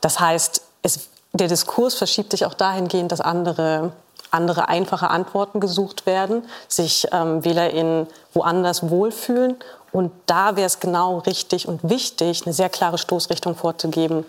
Das 0.00 0.20
heißt, 0.20 0.62
es, 0.82 1.08
der 1.32 1.48
Diskurs 1.48 1.94
verschiebt 1.94 2.30
sich 2.30 2.46
auch 2.46 2.54
dahingehend, 2.54 3.10
dass 3.10 3.20
andere 3.20 3.90
andere 4.32 4.68
einfache 4.68 5.10
Antworten 5.10 5.60
gesucht 5.60 6.06
werden, 6.06 6.44
sich 6.68 7.06
ähm, 7.12 7.44
WählerInnen 7.44 8.06
woanders 8.32 8.88
wohlfühlen. 8.90 9.56
Und 9.92 10.10
da 10.26 10.56
wäre 10.56 10.66
es 10.66 10.80
genau 10.80 11.18
richtig 11.18 11.68
und 11.68 11.88
wichtig, 11.88 12.44
eine 12.44 12.54
sehr 12.54 12.70
klare 12.70 12.98
Stoßrichtung 12.98 13.54
vorzugeben, 13.56 14.24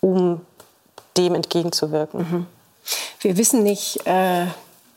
um 0.00 0.40
dem 1.16 1.34
entgegenzuwirken. 1.34 2.20
Mhm. 2.20 2.46
Wir 3.20 3.36
wissen 3.36 3.62
nicht, 3.62 4.06
äh, 4.06 4.46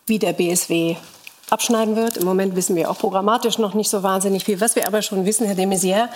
wie 0.06 0.20
der 0.20 0.34
BSW 0.34 0.96
abschneiden 1.50 1.96
wird. 1.96 2.18
Im 2.18 2.26
Moment 2.26 2.56
wissen 2.56 2.76
wir 2.76 2.90
auch 2.90 2.98
programmatisch 2.98 3.58
noch 3.58 3.74
nicht 3.74 3.90
so 3.90 4.04
wahnsinnig 4.04 4.46
viel. 4.46 4.60
Was 4.62 4.76
wir 4.76 4.88
aber 4.88 5.02
schon 5.02 5.26
wissen, 5.26 5.46
Herr 5.46 5.56
de 5.56 5.66
Maizière, 5.66 6.10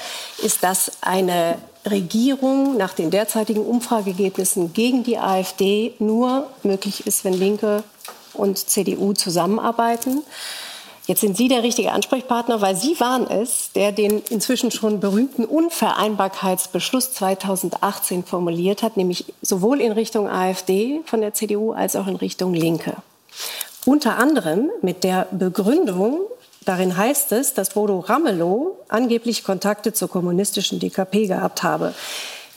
ist, 0.44 0.64
dass 0.64 0.92
eine 1.02 1.58
Regierung 1.86 2.78
nach 2.78 2.94
den 2.94 3.12
derzeitigen 3.12 3.66
Umfrageergebnissen 3.66 4.74
gegen 4.74 5.04
die 5.04 5.18
AfD 5.18 5.94
nur 6.00 6.48
möglich 6.64 7.06
ist, 7.08 7.24
wenn 7.24 7.34
Linke 7.34 7.84
und 8.34 8.58
CDU 8.58 9.14
zusammenarbeiten. 9.14 10.24
Jetzt 11.08 11.22
sind 11.22 11.38
Sie 11.38 11.48
der 11.48 11.64
richtige 11.64 11.94
Ansprechpartner, 11.94 12.60
weil 12.60 12.76
Sie 12.76 13.00
waren 13.00 13.28
es, 13.28 13.72
der 13.72 13.94
den 13.94 14.22
inzwischen 14.30 14.72
schon 14.72 15.00
berühmten 15.00 15.46
Unvereinbarkeitsbeschluss 15.46 17.14
2018 17.14 18.26
formuliert 18.26 18.84
hat, 18.84 18.98
nämlich 18.98 19.34
sowohl 19.42 19.80
in 19.80 19.94
Richtung 19.94 20.28
AfD 20.28 21.00
von 21.06 21.22
der 21.22 21.34
CDU 21.34 21.72
als 21.72 21.96
auch 21.96 22.08
in 22.08 22.18
Richtung 22.18 22.54
Linke. 22.54 22.98
Unter 23.88 24.18
anderem 24.18 24.70
mit 24.82 25.06
der 25.06 25.30
Begründung, 25.32 26.20
darin 26.66 26.98
heißt 26.98 27.32
es, 27.32 27.54
dass 27.54 27.70
Bodo 27.70 28.00
Ramelow 28.00 28.78
angeblich 28.90 29.46
Kontakte 29.46 29.94
zur 29.94 30.10
kommunistischen 30.10 30.82
DKP 30.82 31.28
gehabt 31.28 31.64
habe. 31.64 31.94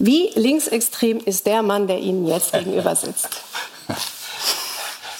Wie 0.00 0.32
linksextrem 0.34 1.20
ist 1.20 1.46
der 1.46 1.62
Mann, 1.62 1.86
der 1.86 2.00
Ihnen 2.00 2.26
jetzt 2.26 2.52
gegenüber 2.52 2.96
sitzt? 2.96 3.28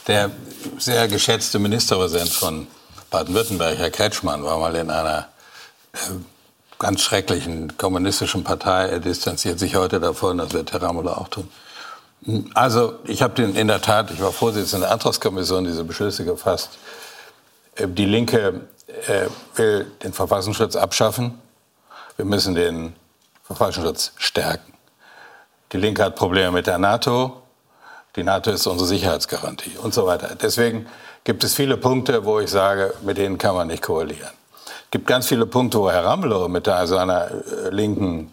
Der 0.09 0.33
sehr 0.79 1.07
geschätzte 1.07 1.61
Ministerpräsident 1.61 2.31
von 2.31 2.67
Baden-Württemberg, 3.11 3.79
Herr 3.79 3.91
Kretschmann, 3.91 4.43
war 4.43 4.59
mal 4.59 4.75
in 4.75 4.91
einer 4.91 5.29
äh, 5.93 5.99
ganz 6.81 7.03
schrecklichen 7.03 7.77
kommunistischen 7.77 8.43
Partei. 8.43 8.89
Er 8.89 8.99
distanziert 8.99 9.61
sich 9.61 9.77
heute 9.77 10.01
davon, 10.01 10.39
das 10.39 10.53
wird 10.53 10.73
Herr 10.73 10.83
Ramelow 10.83 11.13
auch 11.13 11.29
tun. 11.29 11.49
Also 12.55 12.99
ich 13.05 13.23
habe 13.23 13.43
in 13.43 13.69
der 13.69 13.81
Tat, 13.81 14.11
ich 14.11 14.21
war 14.21 14.33
Vorsitzender 14.33 14.87
der 14.87 14.95
Antragskommission, 14.95 15.65
diese 15.65 15.85
Beschlüsse 15.85 16.25
gefasst. 16.25 16.79
Äh, 17.77 17.89
die 17.89 18.05
Linke 18.05 18.61
äh, 19.07 19.27
will 19.55 19.91
den 20.03 20.13
Verfassungsschutz 20.13 20.77
abschaffen. 20.77 21.41
Wir 22.17 22.25
müssen 22.25 22.55
den 22.55 22.95
Verfassungsschutz 23.45 24.13
stärken. 24.17 24.75
Die 25.73 25.79
Linke 25.79 26.05
hat 26.05 26.17
Probleme 26.17 26.51
mit 26.51 26.67
der 26.67 26.79
NATO. 26.79 27.43
Die 28.17 28.25
NATO 28.25 28.51
ist 28.51 28.67
unsere 28.67 28.89
Sicherheitsgarantie 28.89 29.79
und 29.79 29.95
so 29.95 30.05
weiter. 30.05 30.35
Deswegen 30.35 30.87
gibt 31.25 31.45
es 31.45 31.55
viele 31.55 31.77
Punkte, 31.77 32.25
wo 32.25 32.41
ich 32.41 32.51
sage, 32.51 32.93
mit 33.03 33.19
denen 33.19 33.39
kann 33.39 33.55
man 33.55 33.69
nicht 33.69 33.83
koalieren. 33.83 34.33
Es 34.67 34.91
gibt 34.91 35.07
ganz 35.07 35.29
viele 35.29 35.47
Punkte, 35.47 35.79
wo 35.79 35.91
Herr 35.91 36.05
Ramelow 36.05 36.49
mit 36.49 36.67
seiner 36.67 37.31
äh, 37.31 37.71
Linken 37.71 38.33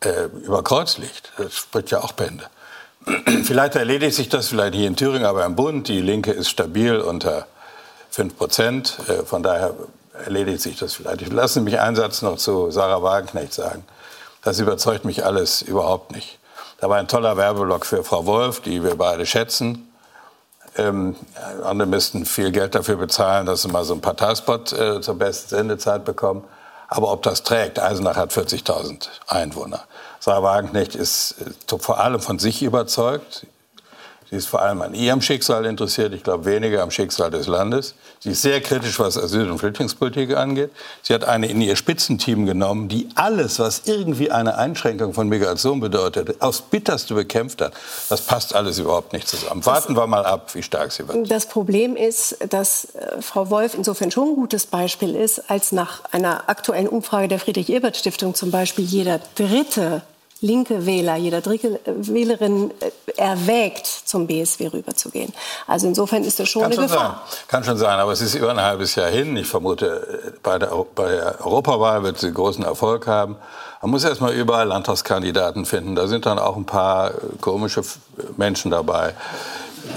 äh, 0.00 0.26
über 0.44 0.62
Kreuz 0.62 0.98
liegt. 0.98 1.32
Das 1.38 1.54
spricht 1.54 1.90
ja 1.90 2.00
auch 2.02 2.12
Bände. 2.12 2.44
vielleicht 3.44 3.76
erledigt 3.76 4.14
sich 4.14 4.28
das 4.28 4.48
vielleicht 4.48 4.74
hier 4.74 4.88
in 4.88 4.96
Thüringen, 4.96 5.26
aber 5.26 5.44
im 5.44 5.54
Bund, 5.54 5.88
die 5.88 6.00
Linke 6.00 6.32
ist 6.32 6.50
stabil 6.50 6.98
unter 6.98 7.46
5 8.10 8.36
Prozent. 8.36 8.98
Äh, 9.08 9.24
von 9.24 9.42
daher 9.42 9.74
erledigt 10.24 10.60
sich 10.60 10.78
das 10.78 10.94
vielleicht. 10.94 11.22
Ich 11.22 11.32
lasse 11.32 11.60
mich 11.60 11.78
einen 11.78 11.96
Satz 11.96 12.22
noch 12.22 12.36
zu 12.36 12.70
Sarah 12.70 13.02
Wagenknecht 13.02 13.52
sagen. 13.52 13.84
Das 14.42 14.58
überzeugt 14.58 15.04
mich 15.04 15.24
alles 15.24 15.62
überhaupt 15.62 16.12
nicht. 16.12 16.38
Da 16.80 16.88
war 16.88 16.98
ein 16.98 17.08
toller 17.08 17.36
Werbeblock 17.36 17.86
für 17.86 18.04
Frau 18.04 18.26
Wolf, 18.26 18.60
die 18.60 18.82
wir 18.82 18.96
beide 18.96 19.24
schätzen. 19.24 19.90
Ähm, 20.76 21.16
andere 21.64 21.88
müssten 21.88 22.26
viel 22.26 22.50
Geld 22.50 22.74
dafür 22.74 22.96
bezahlen, 22.96 23.46
dass 23.46 23.62
sie 23.62 23.68
mal 23.68 23.84
so 23.84 23.94
einen 23.94 24.02
Parteispot 24.02 24.72
äh, 24.72 25.00
zur 25.00 25.14
besten 25.14 25.48
Sendezeit 25.48 26.04
bekommen. 26.04 26.44
Aber 26.88 27.12
ob 27.12 27.22
das 27.22 27.42
trägt, 27.42 27.78
Eisenach 27.78 28.16
hat 28.16 28.32
40.000 28.32 29.08
Einwohner. 29.26 29.84
Sarah 30.26 30.42
Wagenknecht 30.42 30.96
ist 30.96 31.36
äh, 31.70 31.78
vor 31.78 32.00
allem 32.00 32.18
von 32.18 32.40
sich 32.40 32.64
überzeugt. 32.64 33.46
Sie 34.28 34.34
ist 34.34 34.48
vor 34.48 34.60
allem 34.60 34.82
an 34.82 34.92
ihrem 34.92 35.22
Schicksal 35.22 35.64
interessiert, 35.66 36.12
ich 36.12 36.24
glaube 36.24 36.46
weniger 36.46 36.82
am 36.82 36.90
Schicksal 36.90 37.30
des 37.30 37.46
Landes. 37.46 37.94
Sie 38.18 38.30
ist 38.30 38.42
sehr 38.42 38.60
kritisch, 38.60 38.98
was 38.98 39.16
Asyl- 39.16 39.48
und 39.48 39.58
Flüchtlingspolitik 39.58 40.36
angeht. 40.36 40.72
Sie 41.02 41.14
hat 41.14 41.22
eine 41.22 41.46
in 41.46 41.60
ihr 41.60 41.76
Spitzenteam 41.76 42.44
genommen, 42.44 42.88
die 42.88 43.08
alles, 43.14 43.60
was 43.60 43.82
irgendwie 43.84 44.32
eine 44.32 44.58
Einschränkung 44.58 45.14
von 45.14 45.28
Migration 45.28 45.78
bedeutet, 45.78 46.42
aufs 46.42 46.60
Bitterste 46.60 47.14
bekämpft 47.14 47.60
hat. 47.60 47.72
Das 48.08 48.20
passt 48.22 48.52
alles 48.52 48.80
überhaupt 48.80 49.12
nicht 49.12 49.28
zusammen. 49.28 49.64
Warten 49.64 49.94
wir 49.96 50.08
mal 50.08 50.26
ab, 50.26 50.52
wie 50.56 50.62
stark 50.64 50.90
sie 50.90 51.06
wird. 51.06 51.30
Das 51.30 51.46
Problem 51.46 51.94
ist, 51.94 52.36
dass 52.48 52.96
äh, 52.96 53.22
Frau 53.22 53.48
Wolf 53.50 53.74
insofern 53.74 54.10
schon 54.10 54.30
ein 54.30 54.34
gutes 54.34 54.66
Beispiel 54.66 55.14
ist, 55.14 55.48
als 55.48 55.70
nach 55.70 56.02
einer 56.10 56.48
aktuellen 56.48 56.88
Umfrage 56.88 57.28
der 57.28 57.38
Friedrich-Ebert-Stiftung 57.38 58.34
zum 58.34 58.50
Beispiel 58.50 58.84
jeder 58.84 59.20
dritte 59.36 60.02
linke 60.40 60.86
Wähler, 60.86 61.16
jeder 61.16 61.40
dritte 61.40 61.80
Wählerin 61.86 62.70
äh, 62.80 62.90
erwägt, 63.16 63.86
zum 63.86 64.26
BSW 64.26 64.68
rüberzugehen. 64.68 65.32
Also 65.66 65.86
insofern 65.86 66.24
ist 66.24 66.38
das 66.38 66.48
schon 66.48 66.62
Kann 66.62 66.72
eine 66.72 66.80
schon 66.80 66.88
Gefahr. 66.88 67.22
Sein. 67.26 67.38
Kann 67.48 67.64
schon 67.64 67.78
sein, 67.78 67.98
aber 67.98 68.12
es 68.12 68.20
ist 68.20 68.34
über 68.34 68.50
ein 68.50 68.60
halbes 68.60 68.94
Jahr 68.94 69.08
hin. 69.08 69.36
Ich 69.36 69.46
vermute, 69.46 70.32
bei 70.42 70.58
der, 70.58 70.70
bei 70.94 71.08
der 71.08 71.44
Europawahl 71.44 72.02
wird 72.02 72.18
sie 72.18 72.32
großen 72.32 72.64
Erfolg 72.64 73.06
haben. 73.06 73.36
Man 73.82 73.90
muss 73.90 74.04
erst 74.04 74.20
mal 74.20 74.32
überall 74.32 74.66
Landtagskandidaten 74.68 75.64
finden. 75.64 75.94
Da 75.94 76.06
sind 76.06 76.26
dann 76.26 76.38
auch 76.38 76.56
ein 76.56 76.66
paar 76.66 77.12
komische 77.40 77.82
Menschen 78.36 78.70
dabei. 78.70 79.14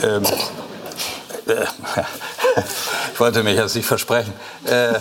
Ähm, 0.03 0.23
äh, 1.47 1.65
ich 3.13 3.19
wollte 3.19 3.43
mich 3.43 3.55
jetzt 3.55 3.75
nicht 3.75 3.85
versprechen. 3.85 4.33
Äh, 4.65 4.95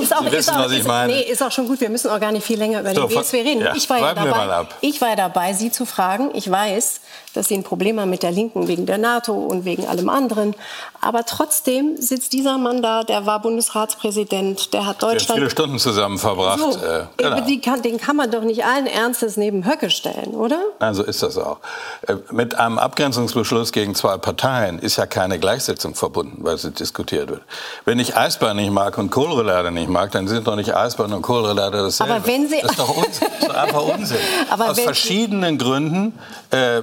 ist 0.00 0.14
auch, 0.14 0.20
Sie 0.20 0.26
wissen, 0.26 0.38
ist 0.38 0.48
auch, 0.50 0.58
was 0.64 0.72
ich 0.72 0.84
meine. 0.84 1.12
Nee, 1.12 1.22
ist 1.22 1.42
auch 1.42 1.52
schon 1.52 1.66
gut. 1.66 1.80
Wir 1.80 1.90
müssen 1.90 2.10
auch 2.10 2.20
gar 2.20 2.32
nicht 2.32 2.46
viel 2.46 2.58
länger 2.58 2.80
über 2.80 2.94
so, 2.94 3.06
den 3.06 3.16
BSW 3.16 3.40
reden. 3.40 3.60
Ja, 3.62 3.74
ich, 3.74 3.88
war 3.88 3.98
ja 3.98 4.14
dabei, 4.14 4.66
ich 4.80 5.00
war 5.00 5.10
ja 5.10 5.16
dabei, 5.16 5.52
Sie 5.52 5.70
zu 5.70 5.84
fragen. 5.84 6.30
Ich 6.34 6.50
weiß, 6.50 7.00
dass 7.34 7.48
Sie 7.48 7.54
ein 7.54 7.62
Problem 7.62 8.00
haben 8.00 8.10
mit 8.10 8.22
der 8.22 8.32
Linken 8.32 8.68
wegen 8.68 8.86
der 8.86 8.98
NATO 8.98 9.32
und 9.32 9.64
wegen 9.64 9.86
allem 9.86 10.08
anderen. 10.08 10.54
Aber 11.00 11.24
trotzdem 11.24 11.96
sitzt 11.96 12.32
dieser 12.32 12.58
Mann 12.58 12.82
da, 12.82 13.04
der 13.04 13.24
war 13.24 13.40
Bundesratspräsident, 13.40 14.74
der 14.74 14.86
hat 14.86 15.02
Deutschland... 15.02 15.28
Wir 15.28 15.34
haben 15.34 15.38
viele 15.38 15.50
Stunden 15.50 15.78
zusammen 15.78 16.18
verbracht. 16.18 16.60
So, 16.60 16.78
äh, 16.78 17.06
genau. 17.16 17.36
kann, 17.64 17.82
den 17.82 17.98
kann 17.98 18.16
man 18.16 18.30
doch 18.30 18.42
nicht 18.42 18.64
allen 18.64 18.86
Ernstes 18.86 19.36
neben 19.36 19.64
Höcke 19.64 19.90
stellen, 19.90 20.34
oder? 20.34 20.60
Nein, 20.78 20.94
so 20.94 21.02
ist 21.02 21.22
das 21.22 21.38
auch. 21.38 21.58
Äh, 22.06 22.16
mit 22.30 22.56
einem 22.56 22.78
Abgrenzungsbeschluss 22.78 23.72
gegen 23.72 23.94
zwei 23.94 24.18
Parteien 24.18 24.78
ist 24.78 24.96
ja 24.96 25.06
keine 25.06 25.38
Gleichsetzung 25.38 25.94
verbunden, 25.94 26.44
weil 26.44 26.58
sie 26.58 26.72
diskutiert 26.80 27.30
wird. 27.30 27.42
Wenn 27.84 27.98
ich 27.98 28.16
Eisbahn 28.16 28.56
nicht 28.56 28.70
mag 28.70 28.98
und 28.98 29.10
Kohlrelader 29.10 29.70
nicht 29.70 29.88
mag, 29.88 30.10
dann 30.12 30.28
sind 30.28 30.46
doch 30.46 30.56
nicht 30.56 30.74
Eisbahn 30.74 31.12
und 31.12 31.22
Kohlrelader 31.22 31.82
dasselbe. 31.82 32.14
Aber 32.14 32.26
wenn 32.26 32.48
Sie... 32.48 32.60
Das 32.60 32.72
ist 32.72 32.78
doch. 32.78 33.04
Das 33.04 33.18
ist 33.18 33.50
einfach 33.50 33.82
Unsinn. 33.82 34.18
Aber 34.50 34.70
Aus 34.70 34.80
verschiedenen 34.80 35.58
Gründen 35.58 36.18
äh, 36.50 36.82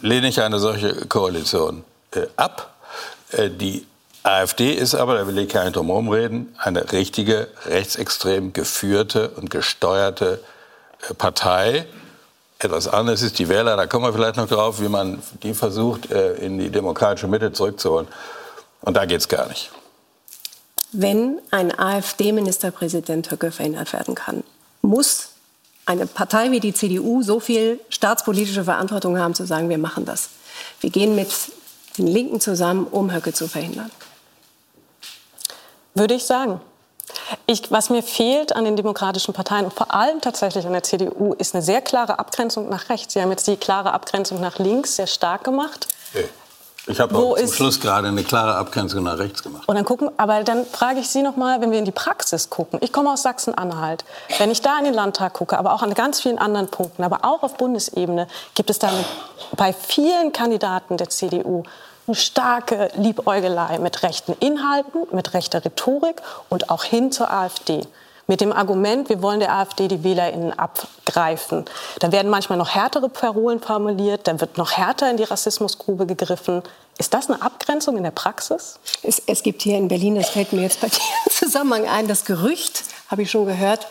lehne 0.00 0.28
ich 0.28 0.40
eine 0.40 0.58
solche 0.58 0.94
Koalition 1.06 1.84
äh, 2.12 2.26
ab. 2.36 2.74
Äh, 3.32 3.50
die 3.50 3.86
AfD 4.22 4.72
ist 4.72 4.94
aber, 4.94 5.14
da 5.14 5.26
will 5.26 5.38
ich 5.38 5.48
gar 5.48 5.64
nicht 5.64 5.76
drum 5.76 5.86
herum 5.86 6.08
reden, 6.08 6.54
eine 6.58 6.92
richtige 6.92 7.48
rechtsextrem 7.66 8.52
geführte 8.52 9.30
und 9.30 9.48
gesteuerte 9.50 10.40
äh, 11.08 11.14
Partei. 11.14 11.86
Etwas 12.58 12.88
anderes 12.88 13.22
ist 13.22 13.38
die 13.38 13.48
Wähler, 13.48 13.76
da 13.76 13.86
kommen 13.86 14.04
wir 14.04 14.12
vielleicht 14.12 14.36
noch 14.36 14.48
drauf, 14.48 14.80
wie 14.80 14.88
man 14.88 15.22
die 15.42 15.54
versucht, 15.54 16.10
äh, 16.10 16.34
in 16.34 16.58
die 16.58 16.70
demokratische 16.70 17.28
Mitte 17.28 17.52
zurückzuholen. 17.52 18.08
Und 18.80 18.96
da 18.96 19.04
geht 19.04 19.20
es 19.20 19.28
gar 19.28 19.48
nicht. 19.48 19.70
Wenn 20.92 21.40
ein 21.50 21.78
AfD-Ministerpräsident 21.78 23.30
Höcke 23.30 23.50
verhindert 23.52 23.92
werden 23.92 24.14
kann, 24.14 24.42
muss 24.80 25.30
eine 25.84 26.06
Partei 26.06 26.50
wie 26.50 26.60
die 26.60 26.72
CDU 26.72 27.22
so 27.22 27.40
viel 27.40 27.80
staatspolitische 27.88 28.64
Verantwortung 28.64 29.18
haben, 29.18 29.34
zu 29.34 29.46
sagen, 29.46 29.68
wir 29.68 29.78
machen 29.78 30.04
das. 30.04 30.30
Wir 30.80 30.90
gehen 30.90 31.14
mit 31.14 31.30
den 31.98 32.06
Linken 32.06 32.40
zusammen, 32.40 32.86
um 32.86 33.12
Höcke 33.12 33.32
zu 33.32 33.48
verhindern. 33.48 33.90
Würde 35.94 36.14
ich 36.14 36.24
sagen. 36.24 36.60
Ich, 37.46 37.70
was 37.70 37.90
mir 37.90 38.02
fehlt 38.02 38.54
an 38.54 38.64
den 38.64 38.76
demokratischen 38.76 39.34
Parteien 39.34 39.64
und 39.64 39.74
vor 39.74 39.94
allem 39.94 40.20
tatsächlich 40.20 40.66
an 40.66 40.72
der 40.72 40.82
CDU, 40.82 41.32
ist 41.34 41.54
eine 41.54 41.62
sehr 41.62 41.80
klare 41.80 42.18
Abgrenzung 42.18 42.68
nach 42.68 42.88
rechts. 42.90 43.14
Sie 43.14 43.22
haben 43.22 43.30
jetzt 43.30 43.46
die 43.46 43.56
klare 43.56 43.92
Abgrenzung 43.92 44.40
nach 44.40 44.58
links 44.58 44.96
sehr 44.96 45.06
stark 45.06 45.44
gemacht. 45.44 45.88
Ich 46.88 47.00
habe 47.00 47.14
zum 47.14 47.52
Schluss 47.52 47.80
gerade 47.80 48.08
eine 48.08 48.24
klare 48.24 48.56
Abgrenzung 48.56 49.04
nach 49.04 49.18
rechts 49.18 49.42
gemacht. 49.42 49.68
Und 49.68 49.74
dann 49.74 49.84
gucken, 49.84 50.10
aber 50.16 50.42
dann 50.42 50.64
frage 50.64 51.00
ich 51.00 51.08
Sie 51.08 51.22
noch 51.22 51.36
mal, 51.36 51.60
wenn 51.60 51.70
wir 51.70 51.78
in 51.78 51.84
die 51.84 51.92
Praxis 51.92 52.48
gucken. 52.48 52.78
Ich 52.82 52.92
komme 52.92 53.12
aus 53.12 53.22
Sachsen-Anhalt. 53.22 54.04
Wenn 54.38 54.50
ich 54.50 54.62
da 54.62 54.78
in 54.78 54.84
den 54.84 54.94
Landtag 54.94 55.34
gucke, 55.34 55.58
aber 55.58 55.74
auch 55.74 55.82
an 55.82 55.92
ganz 55.92 56.20
vielen 56.20 56.38
anderen 56.38 56.68
Punkten, 56.68 57.04
aber 57.04 57.24
auch 57.24 57.42
auf 57.42 57.56
Bundesebene, 57.56 58.26
gibt 58.54 58.70
es 58.70 58.78
da 58.78 58.90
bei 59.56 59.72
vielen 59.72 60.32
Kandidaten 60.32 60.96
der 60.96 61.10
CDU 61.10 61.62
eine 62.06 62.16
starke 62.16 62.90
Liebäugelei 62.96 63.78
mit 63.78 64.02
rechten 64.02 64.32
Inhalten, 64.40 65.02
mit 65.12 65.34
rechter 65.34 65.62
Rhetorik 65.62 66.22
und 66.48 66.70
auch 66.70 66.84
hin 66.84 67.12
zur 67.12 67.30
AfD 67.30 67.82
mit 68.28 68.42
dem 68.42 68.52
Argument, 68.52 69.08
wir 69.08 69.22
wollen 69.22 69.40
der 69.40 69.54
AfD 69.54 69.88
die 69.88 70.04
WählerInnen 70.04 70.56
abgreifen. 70.56 71.64
Dann 71.98 72.12
werden 72.12 72.30
manchmal 72.30 72.58
noch 72.58 72.74
härtere 72.74 73.08
Parolen 73.08 73.58
formuliert, 73.58 74.28
dann 74.28 74.40
wird 74.40 74.58
noch 74.58 74.72
härter 74.72 75.10
in 75.10 75.16
die 75.16 75.24
Rassismusgrube 75.24 76.04
gegriffen. 76.06 76.62
Ist 76.98 77.14
das 77.14 77.30
eine 77.30 77.40
Abgrenzung 77.40 77.96
in 77.96 78.02
der 78.02 78.10
Praxis? 78.10 78.78
Es, 79.02 79.22
es 79.26 79.42
gibt 79.42 79.62
hier 79.62 79.78
in 79.78 79.88
Berlin, 79.88 80.14
das 80.14 80.28
fällt 80.28 80.52
mir 80.52 80.60
jetzt 80.60 80.82
bei 80.82 80.88
dir 80.88 81.00
im 81.24 81.32
Zusammenhang 81.32 81.88
ein, 81.88 82.06
das 82.06 82.26
Gerücht, 82.26 82.84
habe 83.10 83.22
ich 83.22 83.30
schon 83.30 83.46
gehört, 83.46 83.88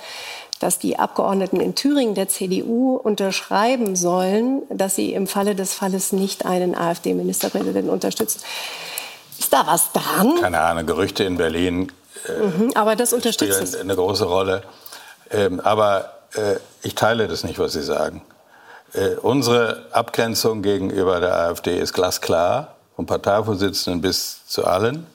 dass 0.59 0.77
die 0.77 0.99
Abgeordneten 0.99 1.59
in 1.59 1.73
Thüringen 1.73 2.13
der 2.13 2.29
CDU 2.29 2.95
unterschreiben 2.95 3.95
sollen, 3.95 4.61
dass 4.69 4.95
sie 4.95 5.13
im 5.13 5.25
Falle 5.25 5.55
des 5.55 5.73
Falles 5.73 6.11
nicht 6.11 6.45
einen 6.45 6.75
AfD-Ministerpräsidenten 6.75 7.89
unterstützen. 7.89 8.41
Ist 9.39 9.51
da 9.51 9.65
was 9.65 9.91
dran? 9.93 10.35
Keine 10.41 10.59
Ahnung, 10.59 10.85
Gerüchte 10.85 11.23
in 11.23 11.37
Berlin 11.37 11.91
mhm, 12.29 12.71
aber 12.75 12.95
das 12.95 13.13
unterstützt 13.13 13.67
spielen 13.67 13.81
eine 13.81 13.95
große 13.95 14.25
Rolle. 14.25 14.63
Ähm, 15.29 15.59
aber 15.59 16.13
äh, 16.33 16.55
ich 16.83 16.95
teile 16.95 17.27
das 17.27 17.43
nicht, 17.43 17.59
was 17.59 17.73
Sie 17.73 17.83
sagen. 17.83 18.21
Äh, 18.93 19.15
unsere 19.21 19.85
Abgrenzung 19.91 20.61
gegenüber 20.61 21.19
der 21.19 21.35
AfD 21.35 21.77
ist 21.77 21.93
glasklar, 21.93 22.75
vom 22.95 23.05
Parteivorsitzenden 23.05 24.01
bis 24.01 24.45
zu 24.47 24.65
allen. 24.65 25.05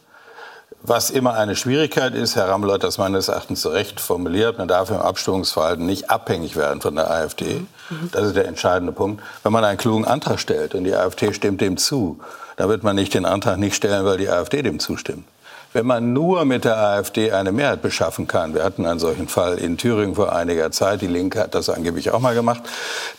Was 0.84 1.10
immer 1.10 1.34
eine 1.34 1.54
Schwierigkeit 1.54 2.14
ist, 2.14 2.34
Herr 2.34 2.48
Ramelow 2.48 2.74
hat 2.74 2.82
das 2.82 2.98
meines 2.98 3.28
Erachtens 3.28 3.60
zu 3.60 3.68
Recht 3.68 4.00
formuliert, 4.00 4.58
man 4.58 4.66
darf 4.66 4.90
im 4.90 4.96
Abstimmungsverhalten 4.96 5.86
nicht 5.86 6.10
abhängig 6.10 6.56
werden 6.56 6.80
von 6.80 6.96
der 6.96 7.08
AfD. 7.08 7.60
Mhm. 7.88 8.10
Das 8.10 8.24
ist 8.24 8.36
der 8.36 8.46
entscheidende 8.46 8.92
Punkt. 8.92 9.22
Wenn 9.44 9.52
man 9.52 9.64
einen 9.64 9.78
klugen 9.78 10.04
Antrag 10.04 10.40
stellt 10.40 10.74
und 10.74 10.84
die 10.84 10.94
AfD 10.94 11.32
stimmt 11.32 11.60
dem 11.60 11.76
zu, 11.76 12.18
dann 12.56 12.68
wird 12.68 12.82
man 12.82 12.96
nicht 12.96 13.14
den 13.14 13.24
Antrag 13.24 13.58
nicht 13.58 13.76
stellen, 13.76 14.04
weil 14.04 14.18
die 14.18 14.28
AfD 14.28 14.62
dem 14.62 14.80
zustimmt 14.80 15.24
wenn 15.72 15.86
man 15.86 16.12
nur 16.12 16.44
mit 16.44 16.64
der 16.64 16.76
AfD 16.76 17.32
eine 17.32 17.52
Mehrheit 17.52 17.82
beschaffen 17.82 18.26
kann, 18.26 18.54
wir 18.54 18.64
hatten 18.64 18.86
einen 18.86 19.00
solchen 19.00 19.28
Fall 19.28 19.58
in 19.58 19.78
Thüringen 19.78 20.14
vor 20.14 20.32
einiger 20.32 20.70
Zeit, 20.70 21.00
die 21.00 21.06
Linke 21.06 21.40
hat 21.40 21.54
das 21.54 21.68
angeblich 21.68 22.10
auch 22.10 22.20
mal 22.20 22.34
gemacht, 22.34 22.62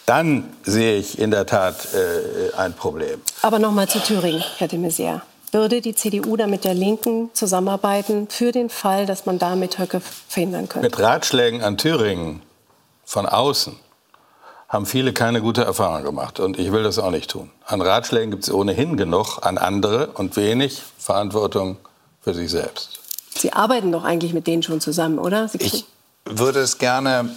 dann 0.06 0.49
sehe 0.64 0.97
ich 0.97 1.20
in 1.20 1.32
der 1.32 1.45
Tat 1.45 1.88
äh, 1.93 2.56
ein 2.56 2.74
Problem. 2.74 3.22
Aber 3.41 3.60
noch 3.60 3.72
mal 3.72 3.88
zu 3.88 3.99
Thüringen, 3.99 4.43
Herr 4.58 4.68
de 4.68 4.80
Maizière. 4.80 5.22
Würde 5.51 5.82
die 5.82 5.93
CDU 5.93 6.36
da 6.36 6.47
mit 6.47 6.64
der 6.64 6.74
Linken 6.74 7.30
zusammenarbeiten 7.34 8.28
für 8.28 8.51
den 8.51 8.70
Fall, 8.72 9.06
dass 9.06 9.28
man 9.28 9.38
damit 9.38 9.78
Höcke 9.78 10.01
verhindern 10.28 10.68
könnte? 10.68 10.88
Mit 10.88 10.99
Ratschlägen 10.99 11.62
an 11.62 11.78
Thüringen 11.78 12.41
von 13.06 13.28
außen 13.28 13.76
haben 14.68 14.88
viele 14.88 15.14
keine 15.14 15.41
gute 15.41 15.64
Erfahrung 15.64 16.04
gemacht. 16.04 16.39
Und 16.39 16.58
ich 16.58 16.72
will 16.72 16.82
das 16.82 16.97
auch 16.97 17.12
nicht 17.12 17.30
tun. 17.30 17.51
An 17.68 17.82
Ratschlägen 17.82 18.32
gibt 18.32 18.45
es 18.45 18.51
ohnehin 18.51 18.97
genug, 18.97 19.38
an 19.43 19.60
andere 19.60 20.08
und 20.08 20.36
wenig 20.36 20.82
Verantwortung 20.97 21.78
für 22.24 22.34
sich 22.34 22.49
selbst. 22.49 22.99
Sie 23.36 23.53
arbeiten 23.53 23.91
doch 23.91 24.03
eigentlich 24.03 24.34
mit 24.34 24.47
denen 24.47 24.63
schon 24.63 24.82
zusammen, 24.82 25.19
oder? 25.19 25.49
ich 25.59 25.86
würde 26.26 26.59
es 26.59 26.78
gerne 26.78 27.36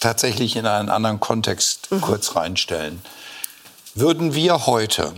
tatsächlich 0.00 0.56
in 0.56 0.66
einen 0.66 0.88
anderen 0.88 1.20
Kontext 1.20 1.90
mhm. 1.90 2.00
kurz 2.00 2.36
reinstellen. 2.36 3.00
Würden 3.94 4.34
wir 4.34 4.66
heute 4.66 5.14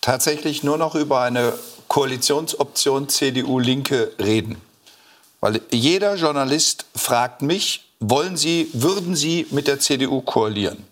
tatsächlich 0.00 0.62
nur 0.62 0.78
noch 0.78 0.94
über 0.94 1.20
eine 1.20 1.52
Koalitionsoption 1.88 3.08
CDU-Linke 3.08 4.12
reden? 4.18 4.60
Weil 5.40 5.60
jeder 5.72 6.14
Journalist 6.14 6.86
fragt 6.94 7.42
mich, 7.42 7.84
wollen 7.98 8.36
Sie, 8.36 8.70
würden 8.72 9.16
Sie 9.16 9.46
mit 9.50 9.66
der 9.66 9.80
CDU 9.80 10.20
koalieren? 10.20 10.84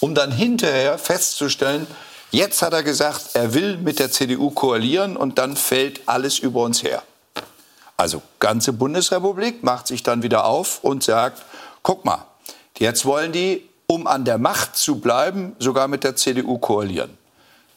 Um 0.00 0.14
dann 0.14 0.30
hinterher 0.30 0.98
festzustellen, 0.98 1.86
jetzt 2.34 2.62
hat 2.62 2.72
er 2.72 2.82
gesagt, 2.82 3.30
er 3.34 3.54
will 3.54 3.78
mit 3.78 3.98
der 3.98 4.10
CDU 4.10 4.50
koalieren 4.50 5.16
und 5.16 5.38
dann 5.38 5.56
fällt 5.56 6.02
alles 6.06 6.38
über 6.38 6.62
uns 6.62 6.82
her. 6.82 7.02
Also 7.96 8.22
ganze 8.40 8.72
Bundesrepublik 8.72 9.62
macht 9.62 9.86
sich 9.86 10.02
dann 10.02 10.22
wieder 10.22 10.44
auf 10.44 10.82
und 10.82 11.04
sagt, 11.04 11.42
guck 11.82 12.04
mal, 12.04 12.26
jetzt 12.78 13.04
wollen 13.04 13.32
die, 13.32 13.68
um 13.86 14.06
an 14.06 14.24
der 14.24 14.38
Macht 14.38 14.76
zu 14.76 14.96
bleiben, 14.96 15.54
sogar 15.58 15.86
mit 15.86 16.02
der 16.02 16.16
CDU 16.16 16.58
koalieren. 16.58 17.16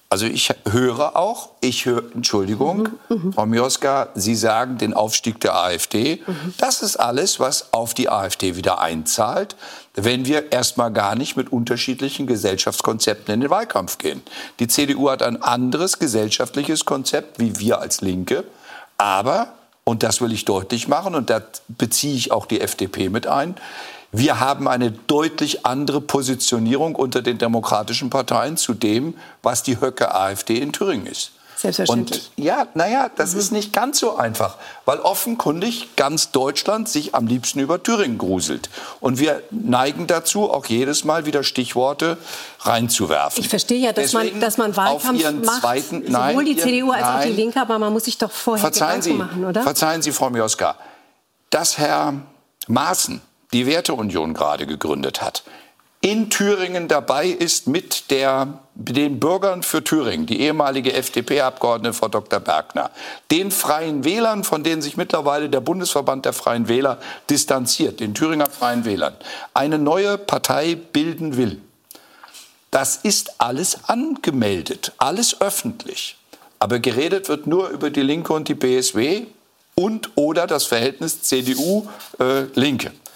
Also 0.10 0.26
ich 0.26 0.49
höre 0.66 1.18
auch, 1.18 1.49
ich 1.60 1.86
höre, 1.86 2.03
Entschuldigung, 2.16 2.89
mhm, 3.10 3.34
Frau 3.34 3.45
Mioska, 3.45 4.08
Sie 4.16 4.36
sagen 4.36 4.78
den 4.78 4.93
Aufstieg 4.93 5.41
der 5.41 5.55
AfD. 5.55 6.22
Mhm. 6.26 6.53
Das 6.58 6.82
ist 6.82 6.95
alles, 6.95 7.41
was 7.41 7.74
auf 7.74 7.93
die 7.93 8.08
AfD 8.08 8.55
wieder 8.55 8.80
einzahlt, 8.80 9.58
wenn 9.98 10.26
wir 10.26 10.52
erstmal 10.52 10.93
gar 10.93 11.16
nicht 11.16 11.36
mit 11.36 11.52
unterschiedlichen 11.52 12.28
Gesellschaftskonzepten 12.28 13.34
in 13.34 13.41
den 13.41 13.50
Wahlkampf 13.50 13.98
gehen. 13.98 14.22
Die 14.60 14.68
CDU 14.68 15.10
hat 15.10 15.24
ein 15.24 15.41
anderes 15.41 15.98
gesellschaftliches 15.98 16.86
Konzept 16.86 17.39
wie 17.39 17.60
wir 17.60 17.82
als 17.82 18.02
Linke, 18.02 18.43
aber, 19.00 19.54
und 19.84 20.04
das 20.04 20.22
will 20.22 20.32
ich 20.32 20.45
deutlich 20.45 20.88
machen, 20.88 21.16
und 21.16 21.32
da 21.32 21.41
beziehe 21.68 22.16
ich 22.16 22.32
auch 22.32 22.45
die 22.45 22.62
FDP 22.62 23.10
mit 23.10 23.26
ein, 23.26 23.56
wir 24.12 24.39
haben 24.39 24.68
eine 24.68 24.91
deutlich 24.91 25.66
andere 25.66 26.00
Positionierung 26.00 26.95
unter 26.95 27.24
den 27.24 27.39
demokratischen 27.39 28.12
Parteien 28.12 28.56
zu 28.56 28.76
dem, 28.76 29.16
was 29.41 29.64
die 29.64 29.82
Höcke 29.82 30.14
AfD 30.14 30.60
in 30.60 30.74
Thüringen 30.74 31.08
ist. 31.08 31.32
Selbstverständlich. 31.58 32.32
Und 32.38 32.43
ja, 32.43 32.68
naja, 32.76 33.10
das 33.16 33.34
mhm. 33.34 33.39
ist 33.39 33.51
nicht 33.51 33.74
ganz 33.74 33.99
so 33.99 34.16
einfach, 34.16 34.58
weil 34.86 34.99
offenkundig 34.99 35.95
ganz 35.95 36.30
Deutschland 36.30 36.88
sich 36.88 37.16
am 37.16 37.26
liebsten 37.26 37.60
über 37.60 37.82
Thüringen 37.82 38.20
gruselt. 38.20 38.70
Und 38.99 39.18
wir 39.18 39.41
neigen 39.49 40.05
dazu, 40.05 40.51
auch 40.51 40.68
jedes 40.68 41.03
Mal 41.03 41.26
wieder 41.26 41.43
Stichworte 41.43 42.18
reinzuwerfen. 42.60 43.41
Ich 43.43 43.49
verstehe 43.49 43.80
ja, 43.80 43.91
dass, 43.91 44.14
man, 44.14 44.39
dass 44.39 44.58
man 44.58 44.76
Wahlkampf 44.76 45.32
macht, 45.43 45.62
zweiten, 45.62 46.03
nein, 46.08 46.34
sowohl 46.34 46.45
die 46.45 46.58
CDU 46.58 46.91
als 46.91 47.01
nein, 47.01 47.18
auch 47.18 47.24
die 47.24 47.41
Linke, 47.41 47.60
aber 47.60 47.80
man 47.80 47.91
muss 47.91 48.05
sich 48.05 48.20
doch 48.20 48.32
vorher 48.32 48.62
verzeihen 48.62 49.01
Gedanken 49.01 49.03
Sie, 49.03 49.39
machen, 49.39 49.45
oder? 49.45 49.64
Verzeihen 49.64 50.01
Sie, 50.03 50.12
Frau 50.12 50.30
Mioska, 50.30 50.76
dass 51.49 51.80
Herr 51.80 52.14
Maaßen 52.68 53.22
die 53.51 53.66
Werteunion 53.66 54.36
gerade 54.36 54.68
gegründet 54.68 55.24
hat, 55.24 55.43
in 56.02 56.30
Thüringen 56.30 56.88
dabei 56.88 57.28
ist 57.28 57.68
mit 57.68 58.12
der, 58.12 58.60
den 58.76 59.20
Bürgern 59.20 59.64
für 59.64 59.84
Thüringen, 59.84 60.28
die 60.28 60.41
ehemalige 60.41 60.93
FDP-Abgeordnete 60.93 61.93
Frau 61.93 62.08
Dr. 62.08 62.39
Bergner, 62.39 62.91
den 63.32 63.50
Freien 63.50 64.04
Wählern, 64.04 64.43
von 64.43 64.64
denen 64.64 64.82
sich 64.82 64.95
mittlerweile 64.95 65.50
der 65.50 65.60
Bundesverband 65.60 66.26
der 66.26 66.34
Freien 66.34 66.68
Wähler 66.68 67.00
distanziert, 67.30 68.00
den 68.00 68.14
Thüringer 68.14 68.48
Freien 68.48 68.86
Wählern, 68.86 69.16
eine 69.54 69.80
neue 69.80 70.18
Partei 70.18 70.76
bilden 70.76 71.36
will. 71.36 71.62
Das 72.70 72.98
ist 72.98 73.39
alles 73.39 73.86
angemeldet, 73.89 74.91
alles 74.98 75.41
öffentlich. 75.41 76.18
Aber 76.60 76.80
geredet 76.80 77.30
wird 77.30 77.48
nur 77.48 77.70
über 77.70 77.89
die 77.89 78.02
Linke 78.02 78.34
und 78.34 78.48
die 78.48 78.56
BSW 78.56 79.26
und 79.76 80.12
oder 80.16 80.48
das 80.48 80.66
Verhältnis 80.66 81.22
CDU-Linke. 81.22 82.88
Äh, 82.88 83.07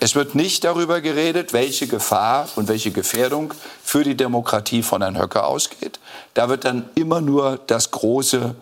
es 0.00 0.14
wird 0.14 0.34
nicht 0.34 0.64
darüber 0.64 1.00
geredet, 1.00 1.52
welche 1.52 1.88
Gefahr 1.88 2.48
und 2.54 2.68
welche 2.68 2.92
Gefährdung 2.92 3.52
für 3.82 4.04
die 4.04 4.16
Demokratie 4.16 4.82
von 4.82 5.02
Herrn 5.02 5.18
Höcker 5.18 5.46
ausgeht. 5.46 5.98
Da 6.34 6.48
wird 6.48 6.64
dann 6.64 6.88
immer 6.94 7.20
nur 7.20 7.58
das 7.66 7.90
große, 7.90 8.54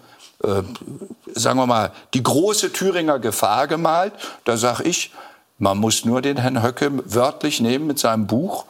äh, 0.43 0.63
sagen 1.35 1.59
wir 1.59 1.67
mal, 1.67 1.93
die 2.15 2.23
große 2.23 2.73
Thüringer 2.73 3.19
Gefahr 3.19 3.67
gemalt. 3.67 4.15
Da 4.45 4.57
sage 4.57 4.85
ich, 4.85 5.13
man 5.59 5.77
muss 5.79 6.05
nur 6.07 6.23
den 6.23 6.39
Herrn 6.39 6.63
Höcke 6.63 6.91
wörtlich 7.05 7.61
nehmen 7.61 7.87
mit 7.87 7.99
seinem 7.99 8.27
Buch, 8.27 8.65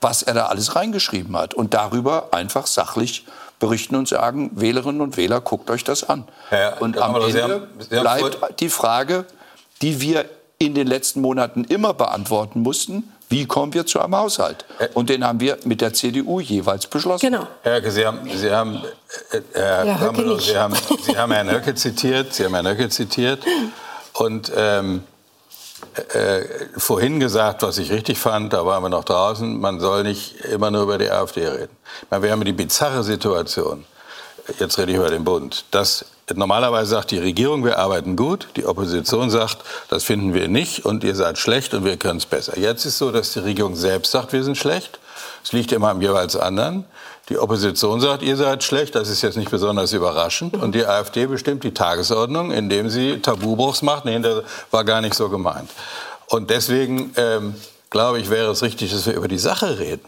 was 0.00 0.22
er 0.22 0.34
da 0.34 0.46
alles 0.46 0.74
reingeschrieben 0.74 1.36
hat 1.36 1.54
und 1.54 1.74
darüber 1.74 2.28
einfach 2.32 2.66
sachlich 2.66 3.24
berichten 3.60 3.96
und 3.96 4.08
sagen, 4.08 4.50
Wählerinnen 4.54 5.00
und 5.00 5.16
Wähler, 5.16 5.40
guckt 5.40 5.70
euch 5.70 5.84
das 5.84 6.08
an. 6.08 6.24
Herr, 6.48 6.80
und 6.80 6.98
am 6.98 7.16
Ende 7.16 7.32
Sie 7.32 7.42
haben, 7.42 7.66
Sie 7.78 7.96
haben 7.96 8.02
bleibt 8.02 8.60
die 8.60 8.68
Frage, 8.68 9.24
die 9.82 10.00
wir 10.00 10.24
in 10.60 10.74
den 10.74 10.88
letzten 10.88 11.20
Monaten 11.20 11.62
immer 11.64 11.94
beantworten 11.94 12.62
mussten, 12.62 13.12
wie 13.28 13.46
kommen 13.46 13.74
wir 13.74 13.86
zu 13.86 14.00
einem 14.00 14.16
Haushalt? 14.16 14.64
Und 14.94 15.08
den 15.08 15.24
haben 15.24 15.38
wir 15.38 15.58
mit 15.64 15.80
der 15.80 15.92
CDU 15.92 16.40
jeweils 16.40 16.86
beschlossen. 16.86 17.30
Genau. 17.30 17.46
Herr 17.62 17.76
Höcke, 17.76 17.92
Sie 17.92 18.04
haben, 18.04 18.28
Sie 18.28 18.50
haben, 18.50 18.82
äh, 19.30 19.40
Herr 19.52 19.84
ja, 19.84 19.96
Ramelow, 19.96 20.38
Sie 20.38 20.56
haben, 20.56 20.74
Sie 21.02 21.16
haben 21.16 21.30
Herrn 21.30 21.50
Höcke 21.50 21.74
zitiert, 21.76 22.34
Sie 22.34 22.44
haben 22.44 22.54
Herrn 22.54 22.66
Höcke 22.66 22.88
zitiert 22.88 23.44
und 24.14 24.50
ähm, 24.56 25.04
äh, 26.12 26.40
vorhin 26.76 27.20
gesagt, 27.20 27.62
was 27.62 27.78
ich 27.78 27.92
richtig 27.92 28.18
fand, 28.18 28.52
da 28.52 28.66
waren 28.66 28.82
wir 28.82 28.88
noch 28.88 29.04
draußen, 29.04 29.60
man 29.60 29.78
soll 29.78 30.02
nicht 30.02 30.40
immer 30.40 30.72
nur 30.72 30.82
über 30.82 30.98
die 30.98 31.08
AfD 31.08 31.46
reden. 31.46 31.76
Meine, 32.10 32.24
wir 32.24 32.32
haben 32.32 32.44
die 32.44 32.52
bizarre 32.52 33.04
Situation, 33.04 33.84
jetzt 34.58 34.76
rede 34.76 34.90
ich 34.90 34.98
über 34.98 35.10
den 35.10 35.22
Bund, 35.22 35.66
dass 35.70 36.04
Normalerweise 36.34 36.90
sagt 36.90 37.10
die 37.10 37.18
Regierung, 37.18 37.64
wir 37.64 37.78
arbeiten 37.78 38.16
gut. 38.16 38.48
Die 38.56 38.66
Opposition 38.66 39.30
sagt, 39.30 39.58
das 39.88 40.04
finden 40.04 40.34
wir 40.34 40.48
nicht 40.48 40.84
und 40.84 41.04
ihr 41.04 41.14
seid 41.14 41.38
schlecht 41.38 41.74
und 41.74 41.84
wir 41.84 41.96
können 41.96 42.18
es 42.18 42.26
besser. 42.26 42.58
Jetzt 42.58 42.84
ist 42.84 42.98
so, 42.98 43.10
dass 43.10 43.32
die 43.32 43.40
Regierung 43.40 43.76
selbst 43.76 44.12
sagt, 44.12 44.32
wir 44.32 44.44
sind 44.44 44.56
schlecht. 44.56 44.98
Es 45.42 45.52
liegt 45.52 45.72
immer 45.72 45.90
am 45.90 46.02
jeweils 46.02 46.36
anderen. 46.36 46.84
Die 47.28 47.38
Opposition 47.38 48.00
sagt, 48.00 48.22
ihr 48.22 48.36
seid 48.36 48.62
schlecht. 48.62 48.94
Das 48.94 49.08
ist 49.08 49.22
jetzt 49.22 49.36
nicht 49.36 49.50
besonders 49.50 49.92
überraschend. 49.92 50.56
Und 50.56 50.74
die 50.74 50.86
AfD 50.86 51.26
bestimmt 51.26 51.64
die 51.64 51.74
Tagesordnung, 51.74 52.52
indem 52.52 52.88
sie 52.88 53.20
Tabubruchs 53.20 53.82
macht. 53.82 54.04
Nee, 54.04 54.18
das 54.18 54.44
war 54.70 54.84
gar 54.84 55.00
nicht 55.00 55.14
so 55.14 55.28
gemeint. 55.28 55.70
Und 56.28 56.50
deswegen 56.50 57.12
ähm, 57.16 57.54
glaube 57.90 58.18
ich, 58.18 58.30
wäre 58.30 58.50
es 58.50 58.62
richtig, 58.62 58.92
dass 58.92 59.06
wir 59.06 59.14
über 59.14 59.28
die 59.28 59.38
Sache 59.38 59.78
reden. 59.78 60.04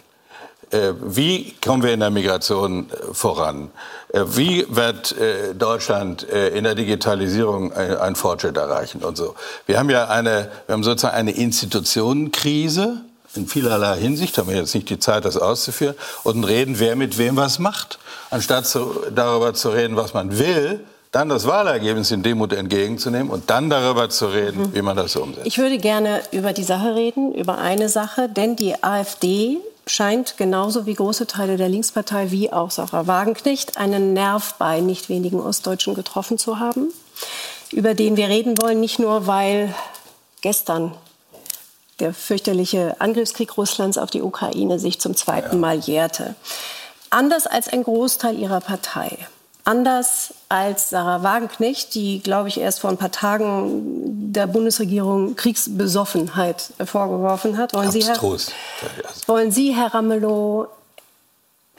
Äh, 0.70 0.92
wie 1.02 1.54
kommen 1.64 1.82
wir 1.82 1.92
in 1.92 2.00
der 2.00 2.10
Migration 2.10 2.88
äh, 2.90 3.12
voran? 3.12 3.70
Äh, 4.12 4.22
wie 4.26 4.66
wird 4.68 5.14
Deutschland 5.58 6.22
in 6.22 6.64
der 6.64 6.74
Digitalisierung 6.74 7.72
einen 7.72 8.16
Fortschritt 8.16 8.56
erreichen 8.56 9.02
und 9.02 9.16
so? 9.16 9.34
Wir 9.66 9.78
haben 9.78 9.90
ja 9.90 10.08
eine, 10.08 10.50
wir 10.66 10.72
haben 10.72 10.82
sozusagen 10.82 11.16
eine 11.16 11.32
Institutionenkrise 11.32 13.02
in 13.36 13.46
vielerlei 13.46 13.96
Hinsicht, 13.98 14.38
haben 14.38 14.48
wir 14.48 14.56
jetzt 14.56 14.74
nicht 14.74 14.90
die 14.90 14.98
Zeit, 14.98 15.24
das 15.24 15.36
auszuführen, 15.36 15.94
und 16.24 16.44
reden, 16.44 16.78
wer 16.78 16.96
mit 16.96 17.18
wem 17.18 17.36
was 17.36 17.58
macht. 17.58 17.98
Anstatt 18.30 18.66
zu, 18.66 19.02
darüber 19.14 19.54
zu 19.54 19.68
reden, 19.70 19.96
was 19.96 20.14
man 20.14 20.38
will, 20.38 20.80
dann 21.12 21.28
das 21.28 21.46
Wahlergebnis 21.46 22.10
in 22.10 22.22
Demut 22.22 22.52
entgegenzunehmen 22.52 23.30
und 23.30 23.50
dann 23.50 23.70
darüber 23.70 24.08
zu 24.08 24.26
reden, 24.26 24.62
mhm. 24.62 24.74
wie 24.74 24.82
man 24.82 24.96
das 24.96 25.16
umsetzt. 25.16 25.46
Ich 25.46 25.58
würde 25.58 25.78
gerne 25.78 26.22
über 26.32 26.52
die 26.52 26.64
Sache 26.64 26.94
reden, 26.94 27.32
über 27.34 27.58
eine 27.58 27.88
Sache, 27.88 28.28
denn 28.28 28.56
die 28.56 28.82
AfD 28.82 29.58
scheint 29.90 30.36
genauso 30.36 30.86
wie 30.86 30.94
große 30.94 31.26
Teile 31.26 31.56
der 31.56 31.68
Linkspartei 31.68 32.30
wie 32.30 32.52
auch 32.52 32.70
Sarah 32.70 33.06
Wagenknecht 33.06 33.76
einen 33.76 34.12
Nerv 34.12 34.54
bei 34.58 34.80
nicht 34.80 35.08
wenigen 35.08 35.40
Ostdeutschen 35.40 35.94
getroffen 35.94 36.38
zu 36.38 36.58
haben, 36.58 36.92
über 37.72 37.94
den 37.94 38.16
wir 38.16 38.28
reden 38.28 38.56
wollen, 38.60 38.80
nicht 38.80 38.98
nur 38.98 39.26
weil 39.26 39.74
gestern 40.42 40.94
der 41.98 42.14
fürchterliche 42.14 42.96
Angriffskrieg 43.00 43.56
Russlands 43.56 43.98
auf 43.98 44.10
die 44.10 44.22
Ukraine 44.22 44.78
sich 44.78 45.00
zum 45.00 45.14
zweiten 45.14 45.60
Mal 45.60 45.78
jährte. 45.78 46.34
Anders 47.10 47.46
als 47.46 47.68
ein 47.68 47.82
Großteil 47.82 48.38
ihrer 48.38 48.60
Partei 48.60 49.18
anders 49.64 50.34
als 50.48 50.90
Sarah 50.90 51.22
Wagenknecht, 51.22 51.94
die, 51.94 52.20
glaube 52.20 52.48
ich, 52.48 52.58
erst 52.58 52.80
vor 52.80 52.90
ein 52.90 52.96
paar 52.96 53.10
Tagen 53.10 54.32
der 54.32 54.46
Bundesregierung 54.46 55.36
Kriegsbesoffenheit 55.36 56.72
vorgeworfen 56.84 57.56
hat. 57.56 57.74
Wollen, 57.74 57.90
Sie 57.90 58.04
Herr, 58.04 58.20
wollen 59.26 59.52
Sie, 59.52 59.74
Herr 59.74 59.94
Ramelow, 59.94 60.68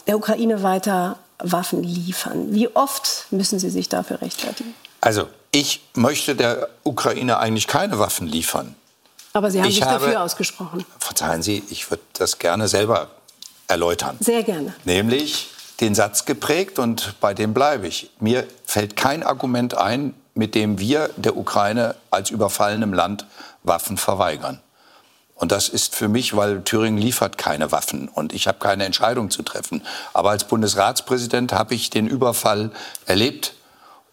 der 0.08 0.18
Ukraine 0.18 0.64
weiter 0.64 1.18
Waffen 1.40 1.84
liefern? 1.84 2.54
Wie 2.54 2.74
oft 2.76 3.28
müssen 3.32 3.60
Sie 3.60 3.70
sich 3.70 3.90
dafür 3.90 4.22
rechtfertigen? 4.22 4.74
Also 5.02 5.28
ich 5.52 5.82
möchte 5.94 6.36
der 6.36 6.70
Ukraine 6.84 7.40
eigentlich 7.40 7.68
keine 7.68 8.00
Waffen 8.00 8.28
liefern. 8.28 8.76
Aber 9.34 9.50
Sie 9.50 9.60
haben 9.60 9.68
ich 9.68 9.76
sich 9.76 9.84
habe, 9.84 10.06
dafür 10.06 10.22
ausgesprochen. 10.22 10.86
Verzeihen 11.00 11.42
Sie, 11.42 11.64
ich 11.70 11.90
würde 11.90 12.04
das 12.14 12.38
gerne 12.38 12.68
selber 12.68 13.10
erläutern. 13.68 14.18
Sehr 14.20 14.44
gerne. 14.44 14.74
Nämlich 14.84 15.50
den 15.82 15.96
Satz 15.96 16.26
geprägt 16.26 16.80
und 16.80 17.16
bei 17.20 17.34
dem 17.34 17.54
bleibe 17.54 17.88
ich. 17.88 18.12
Mir 18.20 18.48
fällt 18.66 18.96
kein 18.96 19.24
Argument 19.24 19.76
ein, 19.76 20.14
mit 20.36 20.56
dem 20.56 20.80
wir 20.80 21.10
der 21.18 21.36
Ukraine 21.36 21.96
als 22.12 22.30
überfallenem 22.30 22.94
Land 22.94 23.26
Waffen 23.64 23.98
verweigern. 23.98 24.62
Und 25.36 25.52
das 25.52 25.70
ist 25.70 25.96
für 25.96 26.08
mich, 26.08 26.36
weil 26.36 26.62
Thüringen 26.62 27.00
liefert 27.00 27.40
keine 27.40 27.72
Waffen 27.72 28.08
und 28.08 28.32
ich 28.32 28.48
habe 28.48 28.60
keine 28.60 28.86
Entscheidung 28.86 29.32
zu 29.32 29.42
treffen. 29.42 29.82
Aber 30.14 30.30
als 30.30 30.44
Bundesratspräsident 30.44 31.52
habe 31.52 31.74
ich 31.74 31.90
den 31.90 32.08
Überfall 32.08 32.70
erlebt. 33.08 33.56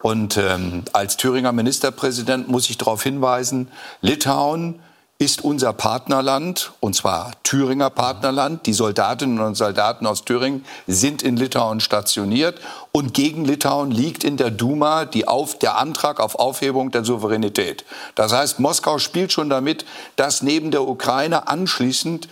Und 0.01 0.37
ähm, 0.37 0.85
als 0.93 1.17
Thüringer 1.17 1.51
Ministerpräsident 1.51 2.47
muss 2.47 2.69
ich 2.69 2.77
darauf 2.79 3.03
hinweisen, 3.03 3.69
Litauen 4.01 4.79
ist 5.21 5.43
unser 5.43 5.73
Partnerland, 5.73 6.71
und 6.79 6.95
zwar 6.95 7.33
Thüringer 7.43 7.89
Partnerland. 7.89 8.65
Die 8.65 8.73
Soldatinnen 8.73 9.39
und 9.39 9.55
Soldaten 9.55 10.07
aus 10.07 10.23
Thüringen 10.23 10.63
sind 10.87 11.21
in 11.21 11.35
Litauen 11.35 11.81
stationiert. 11.81 12.59
Und 12.93 13.13
gegen 13.13 13.43
Litauen 13.43 13.91
liegt 13.91 14.23
in 14.23 14.37
der 14.37 14.49
Duma 14.49 15.03
die 15.03 15.27
auf, 15.27 15.59
der 15.59 15.77
Antrag 15.77 16.21
auf 16.21 16.35
Aufhebung 16.39 16.91
der 16.91 17.03
Souveränität. 17.03 17.83
Das 18.15 18.31
heißt, 18.31 18.61
Moskau 18.61 18.97
spielt 18.97 19.33
schon 19.33 19.49
damit, 19.49 19.85
dass 20.15 20.41
neben 20.41 20.71
der 20.71 20.87
Ukraine 20.87 21.49
anschließend 21.49 22.29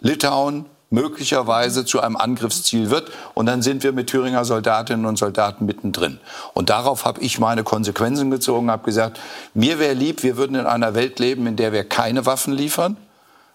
Litauen 0.00 0.66
möglicherweise 0.94 1.84
zu 1.84 2.00
einem 2.00 2.16
Angriffsziel 2.16 2.90
wird. 2.90 3.10
Und 3.34 3.46
dann 3.46 3.60
sind 3.60 3.82
wir 3.82 3.92
mit 3.92 4.08
Thüringer 4.08 4.44
Soldatinnen 4.44 5.04
und 5.06 5.16
Soldaten 5.16 5.66
mittendrin. 5.66 6.20
Und 6.54 6.70
darauf 6.70 7.04
habe 7.04 7.20
ich 7.20 7.38
meine 7.38 7.64
Konsequenzen 7.64 8.30
gezogen, 8.30 8.70
habe 8.70 8.84
gesagt, 8.84 9.20
mir 9.52 9.78
wäre 9.78 9.94
lieb, 9.94 10.22
wir 10.22 10.36
würden 10.36 10.56
in 10.56 10.66
einer 10.66 10.94
Welt 10.94 11.18
leben, 11.18 11.46
in 11.46 11.56
der 11.56 11.72
wir 11.72 11.84
keine 11.84 12.24
Waffen 12.24 12.54
liefern. 12.54 12.96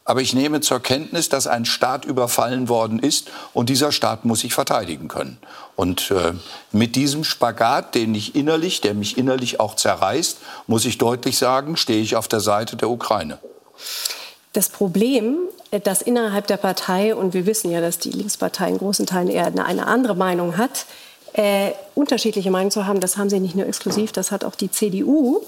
Aber 0.04 0.22
ich 0.22 0.34
nehme 0.34 0.60
zur 0.60 0.80
Kenntnis, 0.80 1.30
dass 1.30 1.46
ein 1.46 1.66
Staat 1.66 2.04
überfallen 2.04 2.68
worden 2.68 2.98
ist 2.98 3.30
und 3.54 3.70
dieser 3.70 3.92
Staat 3.92 4.26
muss 4.26 4.40
sich 4.40 4.56
verteidigen 4.56 5.08
können. 5.08 5.38
Und 5.76 6.10
äh, 6.10 6.34
mit 6.72 6.96
diesem 6.96 7.24
Spagat, 7.24 7.94
den 7.94 8.16
ich 8.16 8.36
innerlich, 8.36 8.82
der 8.82 8.96
mich 8.96 9.20
innerlich 9.20 9.60
auch 9.60 9.76
zerreißt, 9.76 10.40
muss 10.66 10.86
ich 10.86 10.98
deutlich 10.98 11.38
sagen, 11.38 11.78
stehe 11.78 12.02
ich 12.02 12.16
auf 12.16 12.28
der 12.28 12.40
Seite 12.40 12.76
der 12.76 12.90
Ukraine. 12.90 13.38
Das 14.54 14.70
Problem, 14.70 15.38
äh, 15.72 15.80
dass 15.80 16.02
innerhalb 16.02 16.48
der 16.48 16.58
Partei, 16.58 17.16
und 17.16 17.34
wir 17.34 17.46
wissen 17.46 17.72
ja, 17.72 17.82
dass 17.82 18.00
die 18.00 18.12
Linkspartei 18.12 18.70
in 18.70 18.78
großen 18.78 19.06
Teilen 19.06 19.30
eher 19.30 19.46
eine, 19.46 19.88
andere 19.88 20.16
Meinung 20.16 20.58
hat, 20.58 20.86
äh, 21.34 21.72
unterschiedliche 21.96 22.50
Meinungen 22.50 22.72
zu 22.72 22.88
haben, 22.88 23.00
das 23.00 23.18
haben 23.18 23.30
sie 23.30 23.40
nicht 23.40 23.56
nur 23.56 23.68
exklusiv, 23.68 24.12
das 24.12 24.32
hat 24.32 24.44
auch 24.44 24.56
die 24.56 24.72
CDU. 24.72 25.42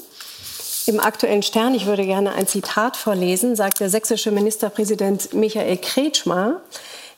Im 0.88 1.00
aktuellen 1.00 1.44
Stern, 1.44 1.76
ich 1.76 1.86
würde 1.86 2.06
gerne 2.06 2.34
ein 2.34 2.48
Zitat 2.48 2.98
vorlesen, 2.98 3.56
sagt 3.56 3.80
der 3.80 3.90
sächsische 3.90 4.32
Ministerpräsident 4.32 5.34
Michael 5.34 5.78
Kretschmer, 5.78 6.62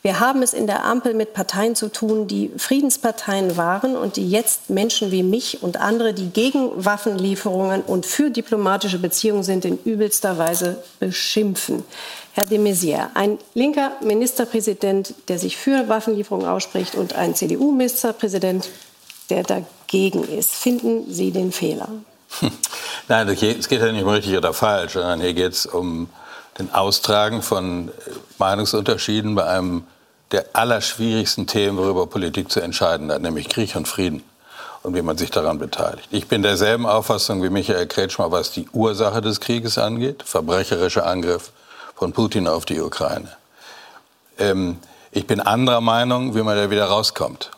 wir 0.03 0.19
haben 0.19 0.41
es 0.41 0.53
in 0.53 0.67
der 0.67 0.83
Ampel 0.83 1.13
mit 1.13 1.33
Parteien 1.33 1.77
zu 1.77 1.87
tun, 1.87 2.27
die 2.27 2.51
Friedensparteien 2.57 3.55
waren 3.55 3.95
und 3.95 4.17
die 4.17 4.29
jetzt 4.29 4.69
Menschen 4.69 5.11
wie 5.11 5.23
mich 5.23 5.63
und 5.63 5.77
andere, 5.77 6.13
die 6.13 6.29
gegen 6.29 6.71
Waffenlieferungen 6.75 7.81
und 7.81 8.05
für 8.05 8.29
diplomatische 8.29 8.99
Beziehungen 8.99 9.43
sind, 9.43 9.63
in 9.63 9.79
übelster 9.85 10.37
Weise 10.37 10.83
beschimpfen. 10.99 11.85
Herr 12.33 12.43
de 12.43 12.59
Maizière, 12.59 13.11
ein 13.13 13.37
linker 13.53 13.93
Ministerpräsident, 14.01 15.13
der 15.29 15.39
sich 15.39 15.55
für 15.55 15.87
Waffenlieferungen 15.87 16.49
ausspricht 16.49 16.95
und 16.95 17.15
ein 17.15 17.33
CDU-Ministerpräsident, 17.33 18.67
der 19.29 19.43
dagegen 19.43 20.25
ist. 20.25 20.53
Finden 20.53 21.13
Sie 21.13 21.31
den 21.31 21.53
Fehler? 21.53 21.87
Nein, 23.07 23.29
es 23.29 23.69
geht 23.69 23.79
ja 23.79 23.89
nicht 23.89 24.03
um 24.03 24.09
richtig 24.09 24.35
oder 24.35 24.53
falsch, 24.53 24.93
sondern 24.93 25.21
hier 25.21 25.33
geht 25.33 25.53
es 25.53 25.65
um 25.65 26.09
den 26.59 26.73
Austragen 26.73 27.41
von 27.41 27.89
Meinungsunterschieden 28.37 29.35
bei 29.35 29.45
einem 29.45 29.85
der 30.33 30.47
allerschwierigsten 30.53 31.47
Themen, 31.47 31.77
worüber 31.77 32.07
Politik 32.07 32.51
zu 32.51 32.59
entscheiden 32.59 33.11
hat, 33.11 33.21
nämlich 33.21 33.47
Krieg 33.47 33.75
und 33.75 33.87
Frieden 33.87 34.23
und 34.81 34.95
wie 34.95 35.01
man 35.01 35.17
sich 35.17 35.31
daran 35.31 35.59
beteiligt. 35.59 36.07
Ich 36.11 36.27
bin 36.27 36.41
derselben 36.41 36.85
Auffassung 36.85 37.41
wie 37.41 37.49
Michael 37.49 37.87
Kretschmer, 37.87 38.31
was 38.31 38.51
die 38.51 38.67
Ursache 38.73 39.21
des 39.21 39.39
Krieges 39.39 39.77
angeht, 39.77 40.23
verbrecherischer 40.23 41.05
Angriff 41.05 41.51
von 41.95 42.11
Putin 42.11 42.47
auf 42.47 42.65
die 42.65 42.81
Ukraine. 42.81 43.29
Ähm, 44.37 44.77
ich 45.11 45.27
bin 45.27 45.39
anderer 45.39 45.81
Meinung, 45.81 46.35
wie 46.35 46.41
man 46.41 46.57
da 46.57 46.69
wieder 46.69 46.85
rauskommt. 46.85 47.51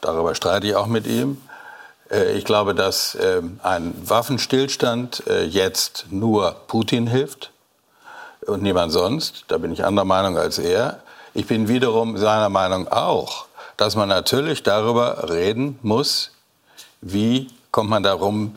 Darüber 0.00 0.34
streite 0.34 0.66
ich 0.66 0.74
auch 0.74 0.86
mit 0.86 1.06
ihm. 1.06 1.40
Äh, 2.10 2.32
ich 2.32 2.44
glaube, 2.44 2.74
dass 2.74 3.14
äh, 3.14 3.42
ein 3.62 3.94
Waffenstillstand 4.02 5.24
äh, 5.26 5.44
jetzt 5.44 6.06
nur 6.10 6.56
Putin 6.66 7.06
hilft 7.06 7.50
und 8.46 8.62
niemand 8.62 8.92
sonst. 8.92 9.44
Da 9.48 9.58
bin 9.58 9.72
ich 9.72 9.84
anderer 9.84 10.06
Meinung 10.06 10.38
als 10.38 10.58
er. 10.58 11.00
Ich 11.34 11.46
bin 11.46 11.66
wiederum 11.66 12.18
seiner 12.18 12.50
Meinung 12.50 12.88
auch, 12.88 13.46
dass 13.78 13.96
man 13.96 14.08
natürlich 14.10 14.62
darüber 14.62 15.30
reden 15.30 15.78
muss, 15.82 16.32
wie 17.00 17.48
kommt 17.70 17.88
man 17.88 18.02
darum, 18.02 18.54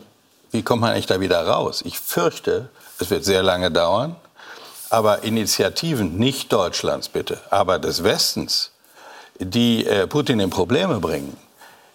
wie 0.50 0.62
kommt 0.62 0.82
man 0.82 0.92
eigentlich 0.92 1.06
da 1.06 1.18
wieder 1.18 1.46
raus. 1.46 1.82
Ich 1.86 1.98
fürchte, 1.98 2.68
es 2.98 3.08
wird 3.08 3.24
sehr 3.24 3.42
lange 3.42 3.70
dauern, 3.70 4.16
aber 4.90 5.24
Initiativen, 5.24 6.18
nicht 6.18 6.52
Deutschlands 6.52 7.08
bitte, 7.08 7.40
aber 7.50 7.78
des 7.78 8.04
Westens, 8.04 8.72
die 9.38 9.86
äh, 9.86 10.06
Putin 10.06 10.38
in 10.38 10.50
Probleme 10.50 11.00
bringen, 11.00 11.34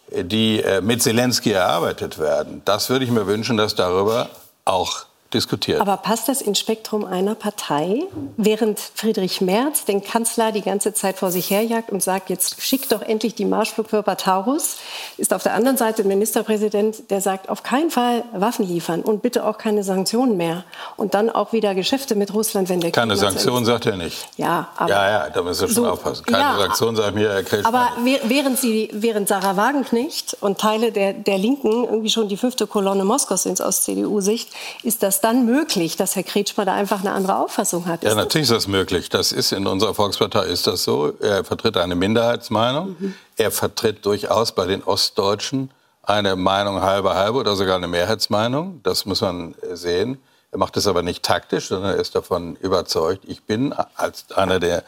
die 0.10 0.64
äh, 0.64 0.82
mit 0.82 1.04
Zelensky 1.04 1.52
erarbeitet 1.52 2.18
werden, 2.18 2.64
das 2.66 2.90
würde 2.90 3.06
ich 3.06 3.12
mir 3.12 3.28
wünschen, 3.28 3.56
dass 3.56 3.76
darüber 3.76 4.30
auch 4.66 5.06
diskutiert. 5.34 5.80
Aber 5.82 5.98
passt 5.98 6.28
das 6.28 6.42
ins 6.42 6.60
Spektrum 6.60 7.06
einer 7.06 7.36
Partei, 7.36 8.04
während 8.38 8.80
Friedrich 8.80 9.42
Merz 9.42 9.86
den 9.86 10.04
Kanzler 10.04 10.52
die 10.52 10.62
ganze 10.62 10.94
Zeit 10.94 11.18
vor 11.18 11.32
sich 11.32 11.50
herjagt 11.50 11.92
und 11.92 12.04
sagt, 12.04 12.30
jetzt 12.30 12.62
schickt 12.62 12.92
doch 12.92 13.02
endlich 13.02 13.36
die 13.36 13.46
Marschflugkörper 13.46 14.18
Taurus, 14.18 14.78
ist 15.18 15.34
auf 15.34 15.44
der 15.44 15.54
anderen 15.54 15.78
Seite 15.78 16.02
ein 16.02 16.08
Ministerpräsident, 16.08 17.10
der 17.10 17.22
sagt, 17.22 17.50
auf 17.50 17.64
keinen 17.64 17.92
Fall 17.92 18.24
Waffen 18.34 18.68
liefern 18.68 19.02
und 19.02 19.22
bitte 19.22 19.46
auch 19.46 19.58
keine 19.58 19.84
Sanktionen 19.84 20.38
mehr 20.38 20.64
und 20.98 21.14
dann 21.14 21.30
auch 21.30 21.54
wieder 21.54 21.76
Geschäfte 21.76 22.16
mit 22.16 22.34
Russland, 22.34 22.70
wenn 22.70 22.82
der 22.82 22.92
Keine 22.92 23.16
Sanktionen 23.16 23.66
sagt 23.66 23.86
er 23.86 23.98
nicht. 23.98 24.28
Ja, 24.38 24.70
aber 24.76 24.90
ja, 24.90 25.10
ja, 25.10 25.30
da 25.30 25.42
müssen 25.42 25.62
wir 25.62 25.74
schon 25.74 25.84
so, 25.84 25.90
aufpassen. 25.90 26.26
Keine 26.26 26.40
ja, 26.40 26.58
Sanktionen 26.58 26.96
sagt 26.98 27.16
mir, 27.16 27.30
er 27.30 27.44
kriegt 27.44 27.66
Aber 27.66 27.90
während 28.04 28.60
sie, 28.60 28.90
während 28.94 29.28
Sarah 29.28 29.56
Wagenknecht 29.56 30.38
und 30.42 30.60
Teile 30.60 30.92
der, 30.92 31.14
der 31.14 31.38
Linken 31.38 31.86
irgendwie 31.86 32.10
schon 32.10 32.28
die 32.28 32.38
fünfte 32.38 32.68
Kolonne 32.68 33.06
Moskaus 33.06 33.44
sind 33.44 33.62
aus 33.62 33.84
CDU-Sicht, 33.84 34.50
ist 34.84 35.04
das 35.04 35.21
dann 35.22 35.46
möglich, 35.46 35.96
dass 35.96 36.16
Herr 36.16 36.24
Kretschmer 36.24 36.66
da 36.66 36.74
einfach 36.74 37.00
eine 37.02 37.12
andere 37.12 37.38
Auffassung 37.38 37.86
hat? 37.86 38.04
Ja, 38.04 38.16
natürlich 38.16 38.50
ist 38.50 38.56
das 38.56 38.68
möglich. 38.68 39.10
Das 39.10 39.32
ist 39.32 39.52
in 39.52 39.68
unserer 39.68 39.94
Volkspartei 39.94 40.46
ist 40.46 40.68
das 40.68 40.84
so. 40.84 41.14
Er 41.20 41.44
vertritt 41.44 41.78
eine 41.78 41.96
Minderheitsmeinung. 41.96 42.96
Mhm. 43.00 43.14
Er 43.38 43.52
vertritt 43.52 44.06
durchaus 44.06 44.54
bei 44.54 44.66
den 44.66 44.84
Ostdeutschen 44.84 45.72
eine 46.04 46.36
Meinung 46.36 46.82
halbe 46.82 47.14
halbe 47.14 47.38
oder 47.38 47.56
sogar 47.56 47.78
eine 47.78 47.88
Mehrheitsmeinung. 47.88 48.82
Das 48.84 49.06
muss 49.06 49.22
man 49.22 49.56
sehen. 49.74 50.18
Er 50.52 50.58
macht 50.58 50.76
es 50.76 50.88
aber 50.88 51.02
nicht 51.02 51.24
taktisch, 51.24 51.70
sondern 51.70 51.96
er 51.96 52.02
ist 52.02 52.16
davon 52.16 52.56
überzeugt. 52.58 53.24
Ich 53.26 53.44
bin 53.44 53.74
als 53.96 54.26
einer, 54.36 54.60
der 54.60 54.84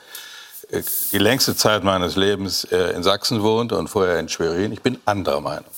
äh, 0.69 0.81
die 1.11 1.17
längste 1.17 1.55
Zeit 1.55 1.83
meines 1.83 2.15
Lebens 2.15 2.65
äh, 2.65 2.91
in 2.91 3.03
Sachsen 3.03 3.43
wohnt 3.43 3.71
und 3.71 3.87
vorher 3.87 4.19
in 4.19 4.27
Schwerin, 4.27 4.73
ich 4.73 4.81
bin 4.81 4.99
anderer 5.05 5.39
Meinung. 5.39 5.69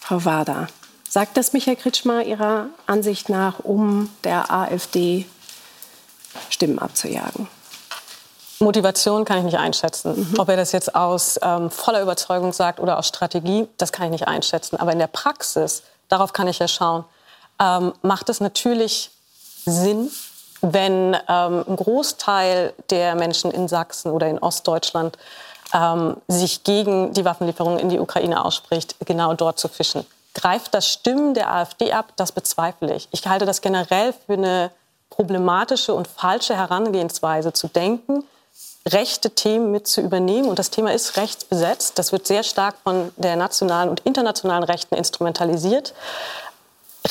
Frau 0.00 0.24
Wader, 0.24 0.68
Sagt 1.18 1.36
das 1.36 1.52
Michael 1.52 1.74
Kretschmer 1.74 2.22
Ihrer 2.22 2.66
Ansicht 2.86 3.28
nach, 3.28 3.58
um 3.64 4.08
der 4.22 4.52
AfD 4.52 5.26
Stimmen 6.48 6.78
abzujagen? 6.78 7.48
Motivation 8.60 9.24
kann 9.24 9.38
ich 9.38 9.42
nicht 9.42 9.58
einschätzen. 9.58 10.14
Mhm. 10.30 10.38
Ob 10.38 10.48
er 10.48 10.56
das 10.56 10.70
jetzt 10.70 10.94
aus 10.94 11.36
ähm, 11.42 11.72
voller 11.72 12.02
Überzeugung 12.02 12.52
sagt 12.52 12.78
oder 12.78 12.96
aus 12.96 13.08
Strategie, 13.08 13.66
das 13.78 13.90
kann 13.90 14.04
ich 14.04 14.12
nicht 14.12 14.28
einschätzen. 14.28 14.76
Aber 14.76 14.92
in 14.92 15.00
der 15.00 15.08
Praxis, 15.08 15.82
darauf 16.08 16.32
kann 16.32 16.46
ich 16.46 16.60
ja 16.60 16.68
schauen, 16.68 17.04
ähm, 17.60 17.94
macht 18.02 18.28
es 18.28 18.38
natürlich 18.38 19.10
Sinn, 19.66 20.12
wenn 20.60 21.16
ähm, 21.28 21.64
ein 21.66 21.74
Großteil 21.74 22.74
der 22.90 23.16
Menschen 23.16 23.50
in 23.50 23.66
Sachsen 23.66 24.12
oder 24.12 24.28
in 24.28 24.38
Ostdeutschland 24.38 25.18
ähm, 25.74 26.18
sich 26.28 26.62
gegen 26.62 27.12
die 27.12 27.24
Waffenlieferungen 27.24 27.80
in 27.80 27.88
die 27.88 27.98
Ukraine 27.98 28.44
ausspricht, 28.44 28.94
genau 29.04 29.34
dort 29.34 29.58
zu 29.58 29.66
fischen. 29.66 30.06
Greift 30.38 30.72
das 30.72 30.86
Stimmen 30.86 31.34
der 31.34 31.52
AfD 31.52 31.92
ab? 31.92 32.12
Das 32.14 32.30
bezweifle 32.30 32.94
ich. 32.94 33.08
Ich 33.10 33.26
halte 33.26 33.44
das 33.44 33.60
generell 33.60 34.12
für 34.12 34.34
eine 34.34 34.70
problematische 35.10 35.92
und 35.94 36.06
falsche 36.06 36.56
Herangehensweise 36.56 37.52
zu 37.52 37.66
denken, 37.66 38.22
rechte 38.86 39.30
Themen 39.30 39.72
mit 39.72 39.88
zu 39.88 40.00
übernehmen. 40.00 40.48
Und 40.48 40.60
das 40.60 40.70
Thema 40.70 40.92
ist 40.92 41.16
rechtsbesetzt. 41.16 41.98
Das 41.98 42.12
wird 42.12 42.28
sehr 42.28 42.44
stark 42.44 42.76
von 42.84 43.10
der 43.16 43.34
nationalen 43.34 43.88
und 43.88 43.98
internationalen 44.00 44.62
Rechten 44.62 44.94
instrumentalisiert. 44.94 45.92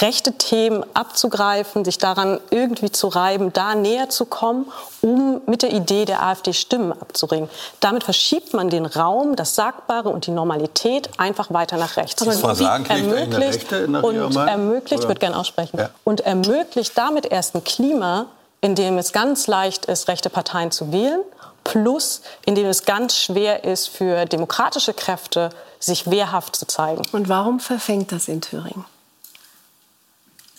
Rechte 0.02 0.34
Themen 0.34 0.86
abzugreifen, 0.94 1.86
sich 1.86 1.98
daran 1.98 2.40
irgendwie 2.50 2.92
zu 2.92 3.08
reiben, 3.08 3.54
da 3.54 3.76
näher 3.76 4.10
zu 4.10 4.26
kommen, 4.26 4.72
um 5.02 5.42
mit 5.46 5.62
der 5.62 5.72
Idee 5.72 6.06
der 6.06 6.24
AfD 6.24 6.54
Stimmen 6.54 6.92
abzuringen. 6.92 7.50
Damit 7.80 8.04
verschiebt 8.04 8.54
man 8.54 8.70
den 8.70 8.86
Raum, 8.86 9.36
das 9.36 9.56
Sagbare 9.56 10.10
und 10.10 10.28
die 10.28 10.32
Normalität 10.32 11.10
einfach 11.18 11.52
weiter 11.52 11.78
nach 11.78 11.98
rechts. 11.98 12.22
Aber 12.22 12.32
und 12.32 12.56
sagen, 12.56 12.86
ermöglicht, 12.86 13.72
und 13.72 14.36
ermöglicht, 14.36 15.04
ich 15.04 15.08
würde 15.08 15.20
gerne 15.20 15.38
aussprechen, 15.38 15.78
ja. 15.80 15.90
und 16.04 16.22
ermöglicht 16.22 16.98
damit 16.98 17.26
erst 17.26 17.56
ein 17.56 17.64
Klima, 17.64 18.28
in 18.62 18.76
dem 18.76 18.98
es 18.98 19.14
ganz 19.14 19.48
leicht 19.48 19.86
ist, 19.86 20.08
rechte 20.08 20.30
Parteien 20.30 20.72
zu 20.72 20.92
wählen, 20.92 21.22
plus 21.64 22.22
in 22.46 22.56
dem 22.56 22.68
es 22.68 22.86
ganz 22.86 23.16
schwer 23.16 23.64
ist 23.64 23.90
für 23.90 24.26
demokratische 24.26 24.94
Kräfte, 24.94 25.50
sich 25.80 26.10
wehrhaft 26.10 26.56
zu 26.56 26.66
zeigen. 26.66 27.04
Und 27.12 27.30
warum 27.30 27.60
verfängt 27.60 28.12
das 28.12 28.28
in 28.28 28.42
Thüringen? 28.42 28.86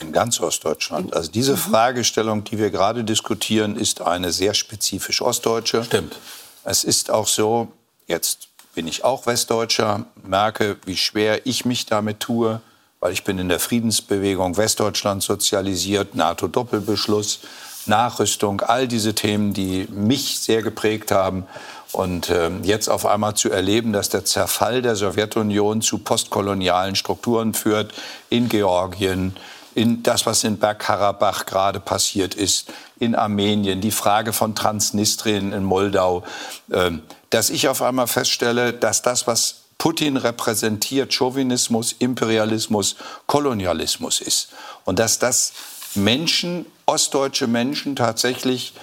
In 0.00 0.12
ganz 0.12 0.40
Ostdeutschland. 0.40 1.14
Also 1.14 1.30
diese 1.30 1.52
mhm. 1.52 1.58
Fragestellung, 1.58 2.44
die 2.44 2.58
wir 2.58 2.70
gerade 2.70 3.04
diskutieren, 3.04 3.76
ist 3.76 4.00
eine 4.00 4.32
sehr 4.32 4.54
spezifisch 4.54 5.22
ostdeutsche. 5.22 5.84
Stimmt. 5.84 6.16
Es 6.64 6.84
ist 6.84 7.10
auch 7.10 7.26
so, 7.26 7.68
jetzt 8.06 8.48
bin 8.74 8.86
ich 8.86 9.02
auch 9.02 9.26
Westdeutscher, 9.26 10.04
merke, 10.22 10.76
wie 10.84 10.96
schwer 10.96 11.46
ich 11.46 11.64
mich 11.64 11.86
damit 11.86 12.20
tue, 12.20 12.60
weil 13.00 13.12
ich 13.12 13.24
bin 13.24 13.38
in 13.38 13.48
der 13.48 13.58
Friedensbewegung 13.58 14.56
Westdeutschland 14.56 15.22
sozialisiert, 15.22 16.14
NATO-Doppelbeschluss, 16.14 17.40
Nachrüstung, 17.86 18.60
all 18.60 18.86
diese 18.86 19.14
Themen, 19.14 19.52
die 19.52 19.88
mich 19.90 20.38
sehr 20.40 20.62
geprägt 20.62 21.10
haben. 21.10 21.46
Und 21.92 22.28
äh, 22.28 22.50
jetzt 22.62 22.88
auf 22.88 23.06
einmal 23.06 23.34
zu 23.34 23.50
erleben, 23.50 23.92
dass 23.92 24.10
der 24.10 24.24
Zerfall 24.24 24.82
der 24.82 24.94
Sowjetunion 24.94 25.80
zu 25.80 25.98
postkolonialen 25.98 26.96
Strukturen 26.96 27.54
führt 27.54 27.94
in 28.28 28.48
Georgien, 28.48 29.36
in 29.78 30.02
das, 30.02 30.26
was 30.26 30.42
in 30.42 30.58
Bergkarabach 30.58 31.46
gerade 31.46 31.78
passiert 31.78 32.34
ist, 32.34 32.72
in 32.98 33.14
Armenien, 33.14 33.80
die 33.80 33.92
Frage 33.92 34.32
von 34.32 34.56
Transnistrien 34.56 35.52
in 35.52 35.62
Moldau, 35.62 36.24
äh, 36.70 36.90
dass 37.30 37.48
ich 37.48 37.68
auf 37.68 37.80
einmal 37.80 38.08
feststelle, 38.08 38.72
dass 38.72 39.02
das, 39.02 39.28
was 39.28 39.60
Putin 39.78 40.16
repräsentiert, 40.16 41.14
Chauvinismus, 41.14 41.94
Imperialismus, 42.00 42.96
Kolonialismus 43.26 44.20
ist. 44.20 44.48
Und 44.84 44.98
dass 44.98 45.20
das 45.20 45.52
Menschen, 45.94 46.66
ostdeutsche 46.84 47.46
Menschen 47.46 47.94
tatsächlich 47.94 48.74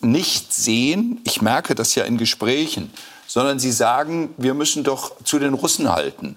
nicht 0.00 0.54
sehen, 0.54 1.20
ich 1.24 1.42
merke 1.42 1.74
das 1.74 1.96
ja 1.96 2.04
in 2.04 2.16
Gesprächen, 2.16 2.92
sondern 3.26 3.58
sie 3.58 3.72
sagen, 3.72 4.32
wir 4.36 4.54
müssen 4.54 4.84
doch 4.84 5.16
zu 5.24 5.40
den 5.40 5.54
Russen 5.54 5.90
halten. 5.90 6.36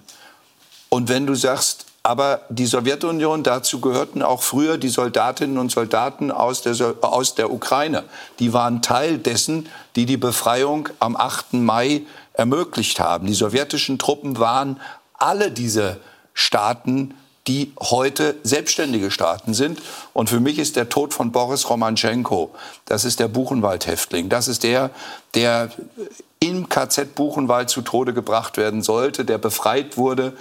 Und 0.88 1.08
wenn 1.08 1.26
du 1.26 1.36
sagst, 1.36 1.85
aber 2.06 2.42
die 2.50 2.66
Sowjetunion, 2.66 3.42
dazu 3.42 3.80
gehörten 3.80 4.22
auch 4.22 4.40
früher 4.40 4.78
die 4.78 4.90
Soldatinnen 4.90 5.58
und 5.58 5.72
Soldaten 5.72 6.30
aus 6.30 6.62
der, 6.62 6.94
aus 7.00 7.34
der 7.34 7.52
Ukraine. 7.52 8.04
Die 8.38 8.52
waren 8.52 8.80
Teil 8.80 9.18
dessen, 9.18 9.68
die 9.96 10.06
die 10.06 10.16
Befreiung 10.16 10.88
am 11.00 11.16
8. 11.16 11.54
Mai 11.54 12.02
ermöglicht 12.32 13.00
haben. 13.00 13.26
Die 13.26 13.34
sowjetischen 13.34 13.98
Truppen 13.98 14.38
waren 14.38 14.80
alle 15.14 15.50
diese 15.50 15.96
Staaten, 16.32 17.12
die 17.48 17.72
heute 17.80 18.36
selbstständige 18.44 19.10
Staaten 19.10 19.52
sind. 19.52 19.82
Und 20.12 20.30
für 20.30 20.38
mich 20.38 20.60
ist 20.60 20.76
der 20.76 20.88
Tod 20.88 21.12
von 21.12 21.32
Boris 21.32 21.68
Romanchenko, 21.68 22.54
das 22.84 23.04
ist 23.04 23.18
der 23.18 23.28
Buchenwald-Häftling, 23.28 24.28
das 24.28 24.46
ist 24.46 24.62
der, 24.62 24.90
der 25.34 25.70
im 26.38 26.68
KZ 26.68 27.16
Buchenwald 27.16 27.68
zu 27.68 27.82
Tode 27.82 28.14
gebracht 28.14 28.58
werden 28.58 28.82
sollte, 28.82 29.24
der 29.24 29.38
befreit 29.38 29.96
wurde 29.96 30.34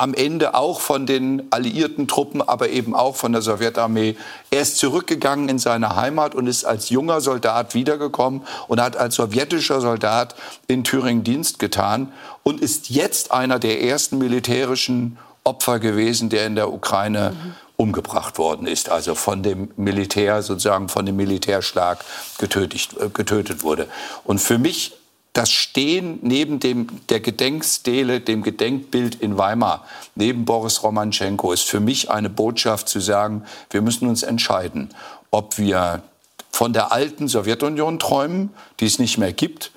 am 0.00 0.14
Ende 0.14 0.54
auch 0.54 0.80
von 0.80 1.04
den 1.04 1.42
alliierten 1.50 2.08
Truppen, 2.08 2.40
aber 2.40 2.70
eben 2.70 2.94
auch 2.94 3.16
von 3.16 3.32
der 3.32 3.42
Sowjetarmee. 3.42 4.16
Er 4.50 4.62
ist 4.62 4.78
zurückgegangen 4.78 5.50
in 5.50 5.58
seine 5.58 5.94
Heimat 5.94 6.34
und 6.34 6.46
ist 6.46 6.64
als 6.64 6.88
junger 6.88 7.20
Soldat 7.20 7.74
wiedergekommen 7.74 8.40
und 8.66 8.80
hat 8.80 8.96
als 8.96 9.16
sowjetischer 9.16 9.82
Soldat 9.82 10.34
in 10.68 10.84
Thüringen 10.84 11.22
Dienst 11.22 11.58
getan 11.58 12.10
und 12.42 12.62
ist 12.62 12.88
jetzt 12.88 13.30
einer 13.30 13.58
der 13.58 13.82
ersten 13.82 14.16
militärischen 14.16 15.18
Opfer 15.44 15.78
gewesen, 15.78 16.30
der 16.30 16.46
in 16.46 16.54
der 16.54 16.72
Ukraine 16.72 17.32
mhm. 17.34 17.54
umgebracht 17.76 18.38
worden 18.38 18.66
ist, 18.66 18.88
also 18.88 19.14
von 19.14 19.42
dem 19.42 19.70
Militär 19.76 20.42
sozusagen 20.42 20.88
von 20.88 21.04
dem 21.04 21.16
Militärschlag 21.16 22.02
getötet, 22.38 22.88
äh, 22.98 23.10
getötet 23.12 23.62
wurde. 23.64 23.86
Und 24.24 24.40
für 24.40 24.56
mich 24.56 24.94
das 25.32 25.50
Stehen 25.50 26.18
neben 26.22 26.58
dem, 26.58 26.88
der 27.08 27.20
Gedenkstele, 27.20 28.20
dem 28.20 28.42
Gedenkbild 28.42 29.14
in 29.16 29.38
Weimar, 29.38 29.84
neben 30.14 30.44
Boris 30.44 30.82
Romanchenko, 30.82 31.52
ist 31.52 31.62
für 31.62 31.80
mich 31.80 32.10
eine 32.10 32.30
Botschaft 32.30 32.88
zu 32.88 33.00
sagen, 33.00 33.44
wir 33.70 33.82
müssen 33.82 34.08
uns 34.08 34.22
entscheiden, 34.22 34.90
ob 35.30 35.58
wir 35.58 36.02
von 36.50 36.72
der 36.72 36.92
alten 36.92 37.28
Sowjetunion 37.28 37.98
träumen, 37.98 38.50
die 38.80 38.86
es 38.86 38.98
nicht 38.98 39.18
mehr 39.18 39.32
gibt, 39.32 39.70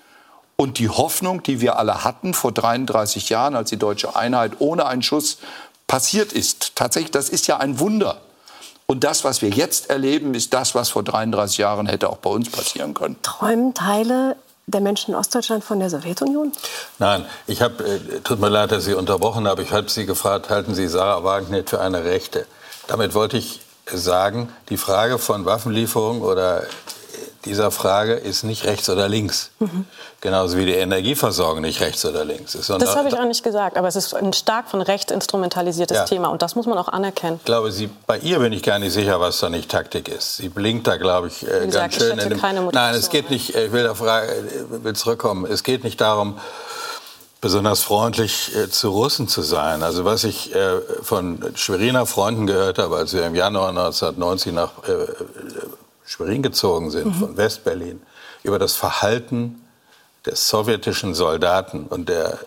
und 0.55 0.77
die 0.79 0.89
Hoffnung, 0.89 1.43
die 1.43 1.61
wir 1.61 1.77
alle 1.77 2.03
hatten 2.03 2.33
vor 2.33 2.51
33 2.51 3.29
Jahren, 3.29 3.55
als 3.55 3.69
die 3.69 3.77
deutsche 3.77 4.15
Einheit 4.15 4.53
ohne 4.59 4.85
einen 4.85 5.01
Schuss 5.01 5.39
passiert 5.87 6.31
ist. 6.31 6.75
Tatsächlich, 6.75 7.11
das 7.11 7.29
ist 7.29 7.47
ja 7.47 7.57
ein 7.57 7.79
Wunder. 7.79 8.21
Und 8.85 9.03
das, 9.03 9.23
was 9.23 9.41
wir 9.41 9.49
jetzt 9.49 9.89
erleben, 9.89 10.33
ist 10.35 10.53
das, 10.53 10.75
was 10.75 10.89
vor 10.89 11.03
33 11.03 11.57
Jahren 11.57 11.87
hätte 11.87 12.09
auch 12.09 12.17
bei 12.17 12.29
uns 12.29 12.49
passieren 12.49 12.93
können. 12.93 13.15
Träumen 13.23 13.73
Teile 13.73 14.35
der 14.65 14.81
Menschen 14.81 15.11
in 15.11 15.15
Ostdeutschland 15.19 15.63
von 15.63 15.79
der 15.79 15.89
Sowjetunion? 15.89 16.51
Nein, 16.99 17.25
ich 17.47 17.61
habe, 17.61 17.83
äh, 17.83 18.19
tut 18.21 18.39
mir 18.39 18.49
leid, 18.49 18.71
dass 18.71 18.87
ich 18.87 18.95
unterbrochen 18.95 19.47
habe. 19.47 19.61
Ich 19.61 19.71
habe 19.71 19.89
Sie 19.89 20.05
gefragt, 20.05 20.49
halten 20.49 20.73
Sie 20.73 20.87
Sarah 20.87 21.23
Wagenknecht 21.23 21.69
für 21.69 21.81
eine 21.81 22.03
Rechte? 22.03 22.45
Damit 22.87 23.13
wollte 23.13 23.37
ich 23.37 23.61
sagen, 23.85 24.49
die 24.69 24.77
Frage 24.77 25.19
von 25.19 25.45
Waffenlieferung 25.45 26.21
oder 26.21 26.63
dieser 27.45 27.71
Frage 27.71 28.13
ist 28.13 28.43
nicht 28.43 28.65
rechts 28.65 28.89
oder 28.89 29.07
links. 29.09 29.51
Mhm. 29.59 29.85
Genauso 30.21 30.57
wie 30.57 30.65
die 30.65 30.73
Energieversorgung 30.73 31.61
nicht 31.61 31.81
rechts 31.81 32.05
oder 32.05 32.23
links 32.23 32.55
ist. 32.55 32.69
das 32.69 32.95
habe 32.95 33.09
ich 33.09 33.17
auch 33.17 33.25
nicht 33.25 33.43
gesagt, 33.43 33.77
aber 33.77 33.87
es 33.87 33.95
ist 33.95 34.15
ein 34.15 34.33
stark 34.33 34.69
von 34.69 34.81
rechts 34.81 35.11
instrumentalisiertes 35.11 35.97
ja. 35.97 36.05
Thema 36.05 36.29
und 36.29 36.41
das 36.41 36.55
muss 36.55 36.65
man 36.65 36.77
auch 36.77 36.87
anerkennen. 36.87 37.37
Ich 37.39 37.45
glaube, 37.45 37.71
Sie, 37.71 37.89
bei 38.07 38.17
ihr 38.19 38.39
bin 38.39 38.53
ich 38.53 38.63
gar 38.63 38.79
nicht 38.79 38.93
sicher, 38.93 39.19
was 39.19 39.39
da 39.39 39.49
nicht 39.49 39.69
Taktik 39.69 40.07
ist. 40.07 40.37
Sie 40.37 40.49
blinkt 40.49 40.87
da, 40.87 40.97
glaube 40.97 41.27
ich, 41.27 41.43
äh, 41.43 41.65
gesagt, 41.65 41.73
ganz 41.73 41.95
schön. 41.95 42.17
Ich 42.17 42.23
in 42.23 42.29
dem, 42.29 42.39
keine 42.39 42.61
Nein, 42.61 42.95
es 42.95 43.09
geht 43.09 43.29
nicht, 43.29 43.55
ich 43.55 43.71
will, 43.71 43.93
Frage, 43.95 44.27
äh, 44.31 44.83
will 44.83 44.95
zurückkommen, 44.95 45.45
es 45.45 45.63
geht 45.63 45.83
nicht 45.83 45.99
darum, 45.99 46.39
besonders 47.43 47.81
freundlich 47.81 48.55
äh, 48.55 48.69
zu 48.69 48.89
Russen 48.89 49.27
zu 49.27 49.41
sein. 49.41 49.83
Also 49.83 50.05
was 50.05 50.23
ich 50.23 50.55
äh, 50.55 50.79
von 51.01 51.43
Schweriner 51.55 52.05
Freunden 52.05 52.47
gehört 52.47 52.77
habe, 52.79 52.95
als 52.95 53.13
wir 53.13 53.25
im 53.25 53.35
Januar 53.35 53.67
1990 53.69 54.53
nach 54.53 54.71
äh, 54.87 55.07
Schwerin 56.05 56.41
gezogen 56.41 56.91
sind, 56.91 57.07
mhm. 57.07 57.13
von 57.13 57.37
Westberlin, 57.37 58.01
über 58.43 58.59
das 58.59 58.75
Verhalten 58.75 59.61
des 60.25 60.47
sowjetischen 60.49 61.13
Soldaten 61.13 61.85
und 61.87 62.09
der 62.09 62.33
äh, 62.33 62.37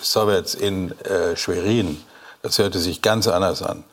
Sowjets 0.00 0.54
in 0.54 0.98
äh, 1.00 1.36
Schwerin, 1.36 2.00
das 2.42 2.58
hörte 2.58 2.78
sich 2.78 3.02
ganz 3.02 3.26
anders 3.26 3.62
an. 3.62 3.84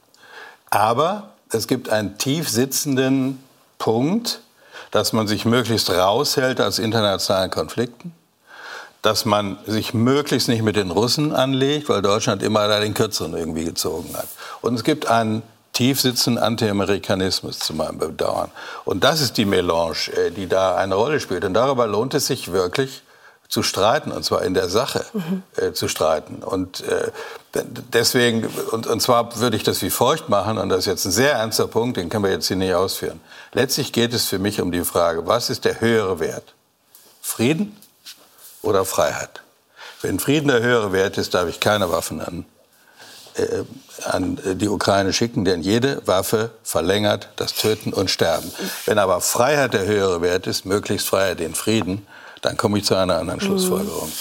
Aber 0.70 1.32
es 1.50 1.68
gibt 1.68 1.90
einen 1.90 2.18
tief 2.18 2.50
sitzenden 2.50 3.44
Punkt, 3.78 4.42
dass 4.92 5.14
man 5.14 5.28
sich 5.28 5.46
möglichst 5.46 5.90
raushält 5.90 6.62
aus 6.62 6.80
internationalen 6.80 7.50
Konflikten, 7.50 8.14
dass 9.02 9.26
man 9.26 9.58
sich 9.66 9.94
möglichst 9.94 10.48
nicht 10.48 10.62
mit 10.62 10.76
den 10.76 10.92
Russen 10.92 11.34
anlegt, 11.34 11.90
weil 11.90 12.02
Deutschland 12.02 12.44
immer 12.44 12.68
da 12.68 12.80
den 12.80 12.94
Kürzeren 12.94 13.36
irgendwie 13.36 13.66
gezogen 13.66 14.16
hat. 14.16 14.28
Und 14.62 14.76
es 14.76 14.84
gibt 14.84 15.08
einen 15.08 15.42
tiefsitzenden 15.82 16.44
Anti-Amerikanismus 16.44 17.58
zu 17.58 17.74
meinem 17.74 17.98
Bedauern. 17.98 18.52
Und 18.86 19.04
das 19.04 19.20
ist 19.20 19.38
die 19.38 19.46
Melange, 19.46 20.14
äh, 20.16 20.30
die 20.30 20.46
da 20.48 20.76
eine 20.76 20.94
Rolle 20.94 21.20
spielt. 21.20 21.44
Und 21.44 21.56
darüber 21.56 21.88
lohnt 21.88 22.14
es 22.14 22.28
sich 22.28 22.52
wirklich 22.52 23.02
zu 23.48 23.64
streiten, 23.64 24.12
und 24.12 24.24
zwar 24.24 24.44
in 24.44 24.54
der 24.54 24.70
Sache 24.70 25.04
mhm. 25.12 25.42
äh, 25.58 25.72
zu 25.74 25.88
streiten. 25.88 26.44
Und 26.44 26.82
äh, 26.82 27.10
deswegen, 27.92 28.46
und, 28.70 28.86
und 28.86 29.02
zwar 29.02 29.36
würde 29.40 29.58
ich 29.58 29.64
das 29.64 29.82
wie 29.82 29.90
feucht 29.90 30.30
machen, 30.30 30.60
und 30.60 30.70
das 30.70 30.82
ist 30.82 30.86
jetzt 30.86 31.06
ein 31.06 31.12
sehr 31.12 31.34
ernster 31.34 31.66
Punkt, 31.66 31.98
den 31.98 32.10
können 32.10 32.26
wir 32.26 32.32
jetzt 32.32 32.48
hier 32.48 32.58
nicht 32.58 32.76
ausführen. 32.76 33.20
Letztlich 33.52 33.92
geht 33.92 34.14
es 34.14 34.26
für 34.26 34.38
mich 34.38 34.62
um 34.62 34.72
die 34.72 34.84
Frage, 34.84 35.26
was 35.26 35.50
ist 35.50 35.66
der 35.66 35.82
höhere 35.82 36.20
Wert? 36.20 36.54
Frieden 37.24 37.76
oder 38.62 38.86
Freiheit? 38.86 39.42
Wenn 40.04 40.20
Frieden 40.20 40.50
der 40.50 40.62
höhere 40.62 40.92
Wert 40.92 41.18
ist, 41.18 41.34
darf 41.34 41.50
ich 41.50 41.60
keine 41.60 41.92
Waffen 41.92 42.22
an 42.22 42.46
an 44.04 44.40
die 44.56 44.68
Ukraine 44.68 45.14
schicken, 45.14 45.46
denn 45.46 45.62
jede 45.62 46.02
Waffe 46.06 46.52
verlängert 46.64 47.30
das 47.36 47.54
Töten 47.54 47.94
und 47.94 48.10
Sterben. 48.10 48.52
Wenn 48.86 48.98
aber 48.98 49.22
Freiheit 49.22 49.74
der 49.74 49.86
höhere 49.86 50.22
Wert 50.22 50.48
ist, 50.48 50.66
möglichst 50.66 51.08
Freiheit 51.08 51.42
in 51.42 51.56
Frieden, 51.56 52.06
dann 52.42 52.58
komme 52.58 52.80
ich 52.80 52.86
zu 52.86 52.96
einer 52.96 53.18
anderen 53.18 53.40
Schlussfolgerung. 53.40 54.12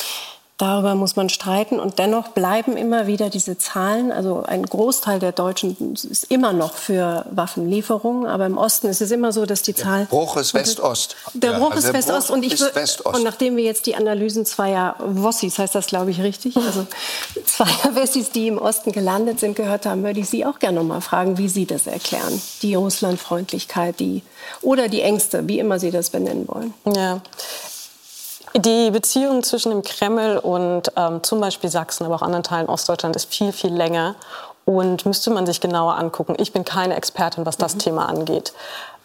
Darüber 0.60 0.94
muss 0.94 1.16
man 1.16 1.30
streiten 1.30 1.80
und 1.80 1.98
dennoch 1.98 2.28
bleiben 2.28 2.76
immer 2.76 3.06
wieder 3.06 3.30
diese 3.30 3.56
Zahlen. 3.56 4.12
Also 4.12 4.42
ein 4.42 4.62
Großteil 4.62 5.18
der 5.18 5.32
Deutschen 5.32 5.94
ist 5.94 6.24
immer 6.24 6.52
noch 6.52 6.74
für 6.74 7.24
Waffenlieferungen, 7.30 8.26
aber 8.26 8.44
im 8.44 8.58
Osten 8.58 8.88
ist 8.88 9.00
es 9.00 9.10
immer 9.10 9.32
so, 9.32 9.46
dass 9.46 9.62
die 9.62 9.74
Zahl. 9.74 10.00
Der 10.00 10.16
Bruch 10.16 10.36
ist 10.36 10.52
West-Ost. 10.52 11.16
Der 11.32 11.52
Bruch 11.52 11.70
ja, 11.70 11.76
also 11.76 11.88
ist 11.88 11.94
West-Ost 11.94 12.30
und 12.30 12.42
ich 12.42 12.60
West 12.74 13.00
und 13.06 13.24
nachdem 13.24 13.56
wir 13.56 13.64
jetzt 13.64 13.86
die 13.86 13.94
Analysen 13.94 14.44
zweier 14.44 14.96
Wossis, 14.98 15.58
heißt 15.58 15.74
das 15.74 15.86
glaube 15.86 16.10
ich 16.10 16.20
richtig, 16.20 16.54
also 16.58 16.86
zweier 17.46 17.94
Wessis, 17.94 18.30
die 18.30 18.48
im 18.48 18.58
Osten 18.58 18.92
gelandet 18.92 19.40
sind, 19.40 19.56
gehört 19.56 19.86
haben, 19.86 20.02
würde 20.04 20.20
ich 20.20 20.28
Sie 20.28 20.44
auch 20.44 20.58
gerne 20.58 20.80
noch 20.80 20.84
mal 20.84 21.00
fragen, 21.00 21.38
wie 21.38 21.48
Sie 21.48 21.64
das 21.64 21.86
erklären, 21.86 22.38
die 22.60 22.74
Russlandfreundlichkeit, 22.74 23.98
die 23.98 24.20
oder 24.60 24.88
die 24.88 25.00
Ängste, 25.00 25.48
wie 25.48 25.58
immer 25.58 25.78
Sie 25.78 25.90
das 25.90 26.10
benennen 26.10 26.46
wollen. 26.48 26.74
Ja. 26.94 27.22
Die 28.56 28.90
Beziehung 28.90 29.42
zwischen 29.42 29.70
dem 29.70 29.82
Kreml 29.82 30.38
und 30.38 30.90
ähm, 30.96 31.22
zum 31.22 31.40
Beispiel 31.40 31.70
Sachsen, 31.70 32.04
aber 32.04 32.16
auch 32.16 32.22
anderen 32.22 32.42
Teilen 32.42 32.68
Ostdeutschland 32.68 33.14
ist 33.14 33.32
viel, 33.32 33.52
viel 33.52 33.72
länger 33.72 34.16
und 34.64 35.06
müsste 35.06 35.30
man 35.30 35.46
sich 35.46 35.60
genauer 35.60 35.96
angucken. 35.96 36.34
Ich 36.38 36.52
bin 36.52 36.64
keine 36.64 36.96
Expertin, 36.96 37.46
was 37.46 37.56
das 37.56 37.74
mhm. 37.74 37.78
Thema 37.80 38.08
angeht. 38.08 38.52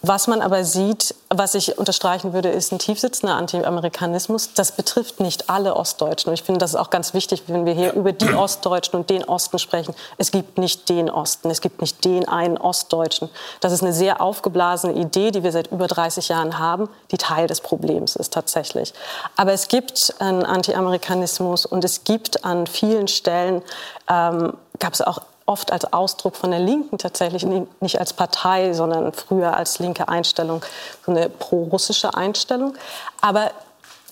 Was 0.07 0.27
man 0.27 0.43
aber 0.43 0.63
sieht, 0.63 1.15
was 1.29 1.55
ich 1.55 1.79
unterstreichen 1.79 2.31
würde, 2.31 2.49
ist 2.49 2.71
ein 2.71 2.77
tiefsitzender 2.77 3.33
Anti-Amerikanismus. 3.33 4.53
Das 4.53 4.73
betrifft 4.73 5.19
nicht 5.19 5.49
alle 5.49 5.75
Ostdeutschen. 5.75 6.29
Und 6.29 6.35
ich 6.35 6.43
finde, 6.43 6.59
das 6.59 6.71
ist 6.71 6.75
auch 6.75 6.91
ganz 6.91 7.15
wichtig, 7.15 7.41
wenn 7.47 7.65
wir 7.65 7.73
hier 7.73 7.93
über 7.93 8.11
die 8.11 8.31
Ostdeutschen 8.31 8.99
und 8.99 9.09
den 9.09 9.23
Osten 9.23 9.57
sprechen. 9.57 9.95
Es 10.19 10.29
gibt 10.29 10.59
nicht 10.59 10.89
den 10.89 11.09
Osten, 11.09 11.49
es 11.49 11.59
gibt 11.59 11.81
nicht 11.81 12.05
den 12.05 12.27
einen 12.27 12.59
Ostdeutschen. 12.59 13.29
Das 13.61 13.73
ist 13.73 13.81
eine 13.81 13.93
sehr 13.93 14.21
aufgeblasene 14.21 14.93
Idee, 14.93 15.31
die 15.31 15.41
wir 15.41 15.51
seit 15.51 15.71
über 15.71 15.87
30 15.87 16.29
Jahren 16.29 16.59
haben, 16.59 16.87
die 17.09 17.17
Teil 17.17 17.47
des 17.47 17.61
Problems 17.61 18.15
ist 18.15 18.31
tatsächlich. 18.31 18.93
Aber 19.37 19.53
es 19.53 19.69
gibt 19.69 20.13
einen 20.19 20.43
Anti-Amerikanismus 20.43 21.65
und 21.65 21.83
es 21.83 22.03
gibt 22.03 22.45
an 22.45 22.67
vielen 22.67 23.07
Stellen, 23.07 23.63
ähm, 24.07 24.53
gab 24.77 24.93
es 24.93 25.01
auch 25.01 25.21
oft 25.45 25.71
als 25.71 25.91
Ausdruck 25.93 26.35
von 26.35 26.51
der 26.51 26.59
Linken 26.59 26.97
tatsächlich, 26.97 27.45
nicht 27.79 27.99
als 27.99 28.13
Partei, 28.13 28.73
sondern 28.73 29.13
früher 29.13 29.55
als 29.55 29.79
linke 29.79 30.07
Einstellung, 30.07 30.63
so 31.05 31.11
eine 31.11 31.29
pro-russische 31.29 32.15
Einstellung. 32.15 32.75
Aber 33.21 33.51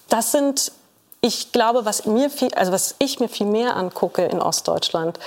das 0.09 0.31
sind, 0.31 0.71
ich 1.21 1.51
glaube, 1.51 1.85
was, 1.85 2.05
mir 2.05 2.29
viel, 2.29 2.53
also 2.53 2.71
was 2.71 2.95
ich 2.99 3.19
mir 3.19 3.29
viel 3.29 3.47
mehr 3.47 3.75
angucke 3.75 4.23
in 4.25 4.41
Ostdeutschland 4.41 5.19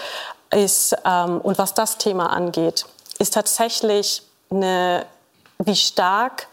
ist, 0.53 0.97
ähm, 1.05 1.41
und 1.41 1.59
was 1.59 1.75
das 1.75 1.99
Thema 1.99 2.31
angeht, 2.31 2.87
ist 3.19 3.35
tatsächlich 3.35 4.23
eine, 4.51 5.07
wie 5.59 5.75
stark 5.75 6.47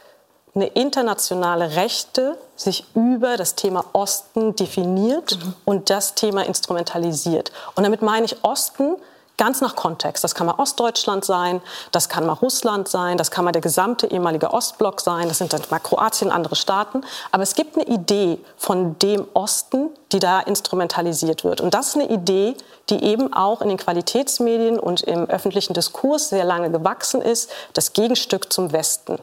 eine 0.55 0.67
internationale 0.67 1.75
Rechte 1.75 2.37
sich 2.55 2.85
über 2.95 3.37
das 3.37 3.55
Thema 3.55 3.85
Osten 3.93 4.55
definiert 4.55 5.37
mhm. 5.37 5.53
und 5.65 5.89
das 5.89 6.15
Thema 6.15 6.45
instrumentalisiert. 6.45 7.51
Und 7.75 7.83
damit 7.83 8.01
meine 8.01 8.25
ich 8.25 8.43
Osten 8.43 8.95
ganz 9.37 9.61
nach 9.61 9.75
Kontext. 9.75 10.23
Das 10.23 10.35
kann 10.35 10.47
mal 10.47 10.55
Ostdeutschland 10.57 11.25
sein, 11.25 11.61
das 11.91 12.09
kann 12.09 12.25
mal 12.25 12.33
Russland 12.33 12.87
sein, 12.87 13.17
das 13.17 13.31
kann 13.31 13.45
mal 13.45 13.51
der 13.51 13.61
gesamte 13.61 14.07
ehemalige 14.07 14.53
Ostblock 14.53 15.01
sein, 15.01 15.27
das 15.27 15.39
sind 15.39 15.53
dann 15.53 15.61
mal 15.69 15.79
Kroatien, 15.79 16.31
andere 16.31 16.55
Staaten. 16.55 17.03
Aber 17.31 17.43
es 17.43 17.55
gibt 17.55 17.75
eine 17.75 17.85
Idee 17.87 18.39
von 18.57 18.97
dem 18.99 19.25
Osten, 19.33 19.89
die 20.11 20.19
da 20.19 20.39
instrumentalisiert 20.39 21.43
wird. 21.43 21.61
Und 21.61 21.73
das 21.73 21.89
ist 21.89 21.95
eine 21.95 22.09
Idee, 22.09 22.55
die 22.89 23.03
eben 23.03 23.33
auch 23.33 23.61
in 23.61 23.69
den 23.69 23.77
Qualitätsmedien 23.77 24.79
und 24.79 25.01
im 25.01 25.25
öffentlichen 25.29 25.73
Diskurs 25.73 26.29
sehr 26.29 26.43
lange 26.43 26.69
gewachsen 26.69 27.21
ist, 27.21 27.49
das 27.73 27.93
Gegenstück 27.93 28.51
zum 28.51 28.71
Westen. 28.71 29.17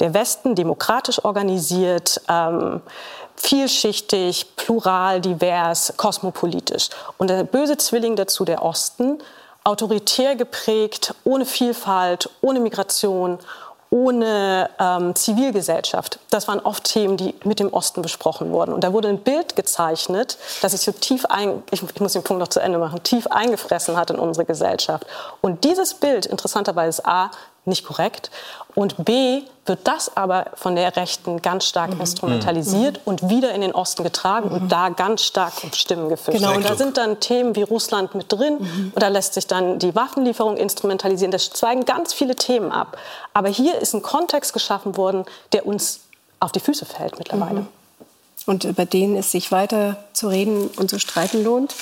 Der 0.00 0.14
Westen 0.14 0.54
demokratisch 0.54 1.24
organisiert, 1.24 2.20
ähm, 2.28 2.80
vielschichtig, 3.36 4.56
plural, 4.56 5.20
divers, 5.20 5.94
kosmopolitisch. 5.96 6.90
Und 7.18 7.28
der 7.28 7.44
böse 7.44 7.76
Zwilling 7.76 8.16
dazu, 8.16 8.44
der 8.44 8.62
Osten, 8.62 9.18
autoritär 9.64 10.36
geprägt, 10.36 11.14
ohne 11.24 11.46
Vielfalt, 11.46 12.30
ohne 12.40 12.60
Migration, 12.60 13.38
ohne 13.92 14.70
ähm, 14.78 15.14
Zivilgesellschaft. 15.14 16.18
Das 16.30 16.48
waren 16.48 16.60
oft 16.60 16.84
Themen, 16.84 17.18
die 17.18 17.34
mit 17.44 17.60
dem 17.60 17.70
Osten 17.72 18.00
besprochen 18.00 18.50
wurden. 18.50 18.72
Und 18.72 18.82
da 18.82 18.94
wurde 18.94 19.08
ein 19.08 19.18
Bild 19.18 19.54
gezeichnet, 19.54 20.38
das 20.62 20.72
sich 20.72 20.80
so 20.80 20.92
tief, 20.92 21.26
ein, 21.26 21.62
ich, 21.70 21.82
ich, 21.82 22.00
muss 22.00 22.14
den 22.14 22.22
Punkt 22.22 22.40
noch 22.40 22.48
zu 22.48 22.60
Ende 22.60 22.78
machen, 22.78 23.02
tief 23.02 23.26
eingefressen 23.26 23.98
hat 23.98 24.10
in 24.10 24.18
unsere 24.18 24.46
Gesellschaft. 24.46 25.06
Und 25.42 25.64
dieses 25.64 25.92
Bild, 25.92 26.24
interessanterweise, 26.24 27.00
ist 27.02 27.06
A, 27.06 27.30
nicht 27.66 27.84
korrekt. 27.84 28.30
Und 28.74 29.04
B 29.04 29.42
wird 29.66 29.80
das 29.84 30.16
aber 30.16 30.46
von 30.54 30.76
der 30.76 30.96
Rechten 30.96 31.42
ganz 31.42 31.66
stark 31.66 31.94
mhm. 31.94 32.00
instrumentalisiert 32.00 32.98
mhm. 32.98 33.02
und 33.04 33.28
wieder 33.28 33.52
in 33.52 33.60
den 33.60 33.74
Osten 33.74 34.02
getragen 34.02 34.48
mhm. 34.48 34.54
und 34.54 34.72
da 34.72 34.88
ganz 34.88 35.22
stark 35.22 35.52
Stimmen 35.74 36.08
gefischt. 36.08 36.38
Genau, 36.38 36.54
und 36.54 36.64
da 36.64 36.74
sind 36.74 36.96
dann 36.96 37.20
Themen 37.20 37.54
wie 37.54 37.62
Russland 37.62 38.14
mit 38.14 38.32
drin 38.32 38.56
mhm. 38.58 38.92
und 38.94 39.02
da 39.02 39.08
lässt 39.08 39.34
sich 39.34 39.46
dann 39.46 39.78
die 39.78 39.94
Waffenlieferung 39.94 40.56
instrumentalisieren. 40.56 41.30
Das 41.30 41.50
zweigen 41.50 41.84
ganz 41.84 42.12
viele 42.14 42.34
Themen 42.34 42.72
ab. 42.72 42.96
Aber 43.34 43.48
hier 43.48 43.78
ist 43.78 43.94
ein 43.94 44.02
Kontext 44.02 44.52
geschaffen 44.52 44.96
worden, 44.96 45.26
der 45.52 45.66
uns 45.66 46.00
auf 46.40 46.50
die 46.50 46.60
Füße 46.60 46.86
fällt 46.86 47.18
mittlerweile. 47.18 47.60
Mhm. 47.60 47.68
Und 48.46 48.64
über 48.64 48.86
den 48.86 49.16
es 49.16 49.30
sich 49.30 49.52
weiter 49.52 50.02
zu 50.14 50.26
reden 50.26 50.68
und 50.76 50.90
zu 50.90 50.98
streiten 50.98 51.44
lohnt. 51.44 51.74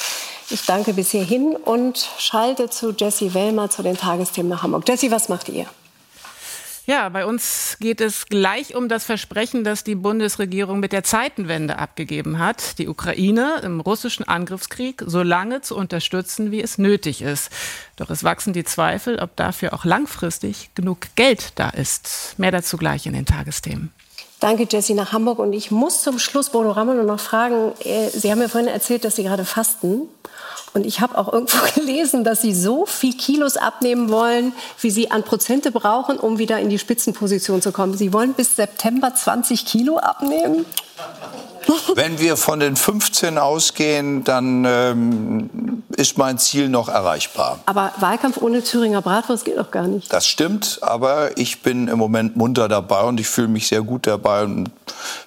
Ich 0.51 0.66
danke 0.66 0.93
bis 0.93 1.12
hierhin 1.12 1.57
und 1.57 2.07
schalte 2.18 2.68
zu 2.68 2.91
Jessie 2.91 3.32
Wellmer 3.32 3.70
zu 3.70 3.82
den 3.82 3.97
Tagesthemen 3.97 4.51
nach 4.51 4.62
Hamburg. 4.62 4.86
Jessie, 4.86 5.11
was 5.11 5.30
macht 5.30 5.49
ihr? 5.49 5.66
Ja, 6.91 7.09
bei 7.09 7.24
uns 7.24 7.76
geht 7.78 8.01
es 8.01 8.26
gleich 8.26 8.74
um 8.74 8.88
das 8.88 9.05
Versprechen, 9.05 9.62
das 9.62 9.84
die 9.84 9.95
Bundesregierung 9.95 10.80
mit 10.80 10.91
der 10.91 11.05
Zeitenwende 11.05 11.78
abgegeben 11.78 12.41
hat, 12.41 12.78
die 12.80 12.88
Ukraine 12.88 13.61
im 13.62 13.78
russischen 13.78 14.26
Angriffskrieg 14.26 15.01
so 15.07 15.22
lange 15.22 15.61
zu 15.61 15.76
unterstützen, 15.76 16.51
wie 16.51 16.61
es 16.61 16.78
nötig 16.78 17.22
ist. 17.22 17.53
Doch 17.95 18.11
es 18.11 18.24
wachsen 18.24 18.53
die 18.53 18.64
Zweifel, 18.64 19.20
ob 19.20 19.36
dafür 19.36 19.72
auch 19.72 19.84
langfristig 19.84 20.70
genug 20.74 21.14
Geld 21.14 21.53
da 21.55 21.68
ist. 21.68 22.34
Mehr 22.38 22.51
dazu 22.51 22.76
gleich 22.76 23.07
in 23.07 23.12
den 23.12 23.24
Tagesthemen. 23.24 23.93
Danke, 24.41 24.66
Jessie, 24.68 24.95
nach 24.95 25.12
Hamburg. 25.12 25.38
Und 25.38 25.53
ich 25.53 25.70
muss 25.70 26.03
zum 26.03 26.18
Schluss 26.18 26.49
Bodo 26.49 26.70
Ramelow 26.70 27.05
noch 27.05 27.20
fragen. 27.20 27.72
Äh, 27.84 28.09
Sie 28.09 28.30
haben 28.30 28.38
mir 28.38 28.49
vorhin 28.49 28.68
erzählt, 28.68 29.05
dass 29.05 29.16
Sie 29.16 29.22
gerade 29.22 29.45
fasten. 29.45 30.09
Und 30.72 30.86
ich 30.86 31.01
habe 31.01 31.18
auch 31.18 31.30
irgendwo 31.32 31.59
gelesen, 31.74 32.24
dass 32.24 32.41
Sie 32.41 32.55
so 32.55 32.86
viel 32.86 33.14
Kilos 33.14 33.59
abnehmen 33.59 34.09
wollen, 34.09 34.55
wie 34.80 34.91
Sie 34.91 35.11
an 35.11 35.24
Prozente 35.24 35.70
brauchen, 35.70 36.18
um 36.18 36.38
wieder 36.38 36.59
in 36.59 36.70
die 36.70 36.78
Spitzenposition 36.78 37.61
zu 37.61 37.70
kommen. 37.70 37.97
Sie 37.97 38.14
wollen 38.14 38.32
bis 38.32 38.57
September 38.57 39.14
20 39.14 39.66
Kilo 39.66 39.99
abnehmen? 39.99 40.64
Wenn 41.95 42.19
wir 42.19 42.37
von 42.37 42.61
den 42.61 42.77
15 42.77 43.39
ausgehen, 43.39 44.25
dann 44.25 44.65
ähm, 44.65 45.83
ist 45.97 46.19
mein 46.19 46.39
Ziel 46.39 46.69
noch 46.69 46.89
erreichbar. 46.89 47.61
Aber 47.67 47.93
Wahlkampf 47.99 48.39
ohne 48.39 48.63
Thüringer 48.63 49.03
Bratwurst 49.03 49.45
geht 49.45 49.59
doch 49.59 49.71
gar 49.71 49.87
nicht. 49.87 50.13
Das 50.13 50.27
stimmt, 50.27 50.79
aber 50.83 51.37
ich 51.37 51.63
bin 51.63 51.89
im 51.89 51.99
Moment 51.99 52.37
munter 52.37 52.69
dabei 52.69 53.03
und 53.03 53.21
ich 53.21 53.29
fühle 53.29 53.49
mich 53.49 53.69
sehr 53.69 53.83
gut 53.83 54.07
dabei 54.07 54.45
und 54.45 54.71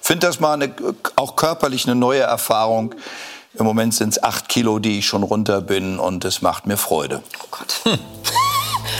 finde 0.00 0.26
das 0.26 0.40
mal 0.40 0.54
eine, 0.54 0.74
auch 1.16 1.36
körperlich 1.36 1.86
eine 1.86 1.94
neue 1.94 2.22
Erfahrung. 2.22 2.94
Im 3.54 3.64
Moment 3.64 3.94
sind 3.94 4.10
es 4.10 4.22
acht 4.22 4.48
Kilo, 4.48 4.80
die 4.80 4.98
ich 4.98 5.06
schon 5.06 5.22
runter 5.22 5.60
bin 5.60 5.98
und 5.98 6.24
es 6.24 6.42
macht 6.42 6.66
mir 6.66 6.76
Freude. 6.76 7.22
Oh 7.42 7.46
Gott. 7.50 7.80
Hm. 7.84 7.98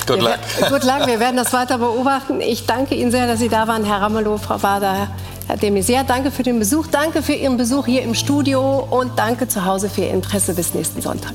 Good 0.07 0.23
luck. 0.23 0.39
Good 0.69 0.85
luck. 0.85 1.07
Wir 1.07 1.21
werden 1.21 1.37
das 1.37 1.53
weiter 1.53 1.79
beobachten. 1.79 2.41
Ich 2.41 2.67
danke 2.67 2.95
Ihnen 2.95 3.11
sehr, 3.11 3.27
dass 3.27 3.39
Sie 3.39 3.49
da 3.49 3.67
waren, 3.69 3.85
Herr 3.85 4.03
Ramelow, 4.03 4.39
Frau 4.39 4.59
Bader, 4.59 5.09
Herr 5.47 5.57
de 5.57 5.71
Maizière. 5.71 6.05
Danke 6.05 6.31
für 6.31 6.43
den 6.43 6.59
Besuch. 6.59 6.87
Danke 6.89 7.23
für 7.23 7.35
Ihren 7.35 7.57
Besuch 7.57 7.87
hier 7.87 8.03
im 8.03 8.15
Studio 8.15 8.87
und 8.91 9.19
danke 9.19 9.49
zu 9.49 9.65
Hause 9.65 9.89
für 9.89 10.03
Ihr 10.03 10.11
Interesse. 10.11 10.55
Bis 10.55 10.75
nächsten 10.75 11.01
Sonntag. 11.01 11.33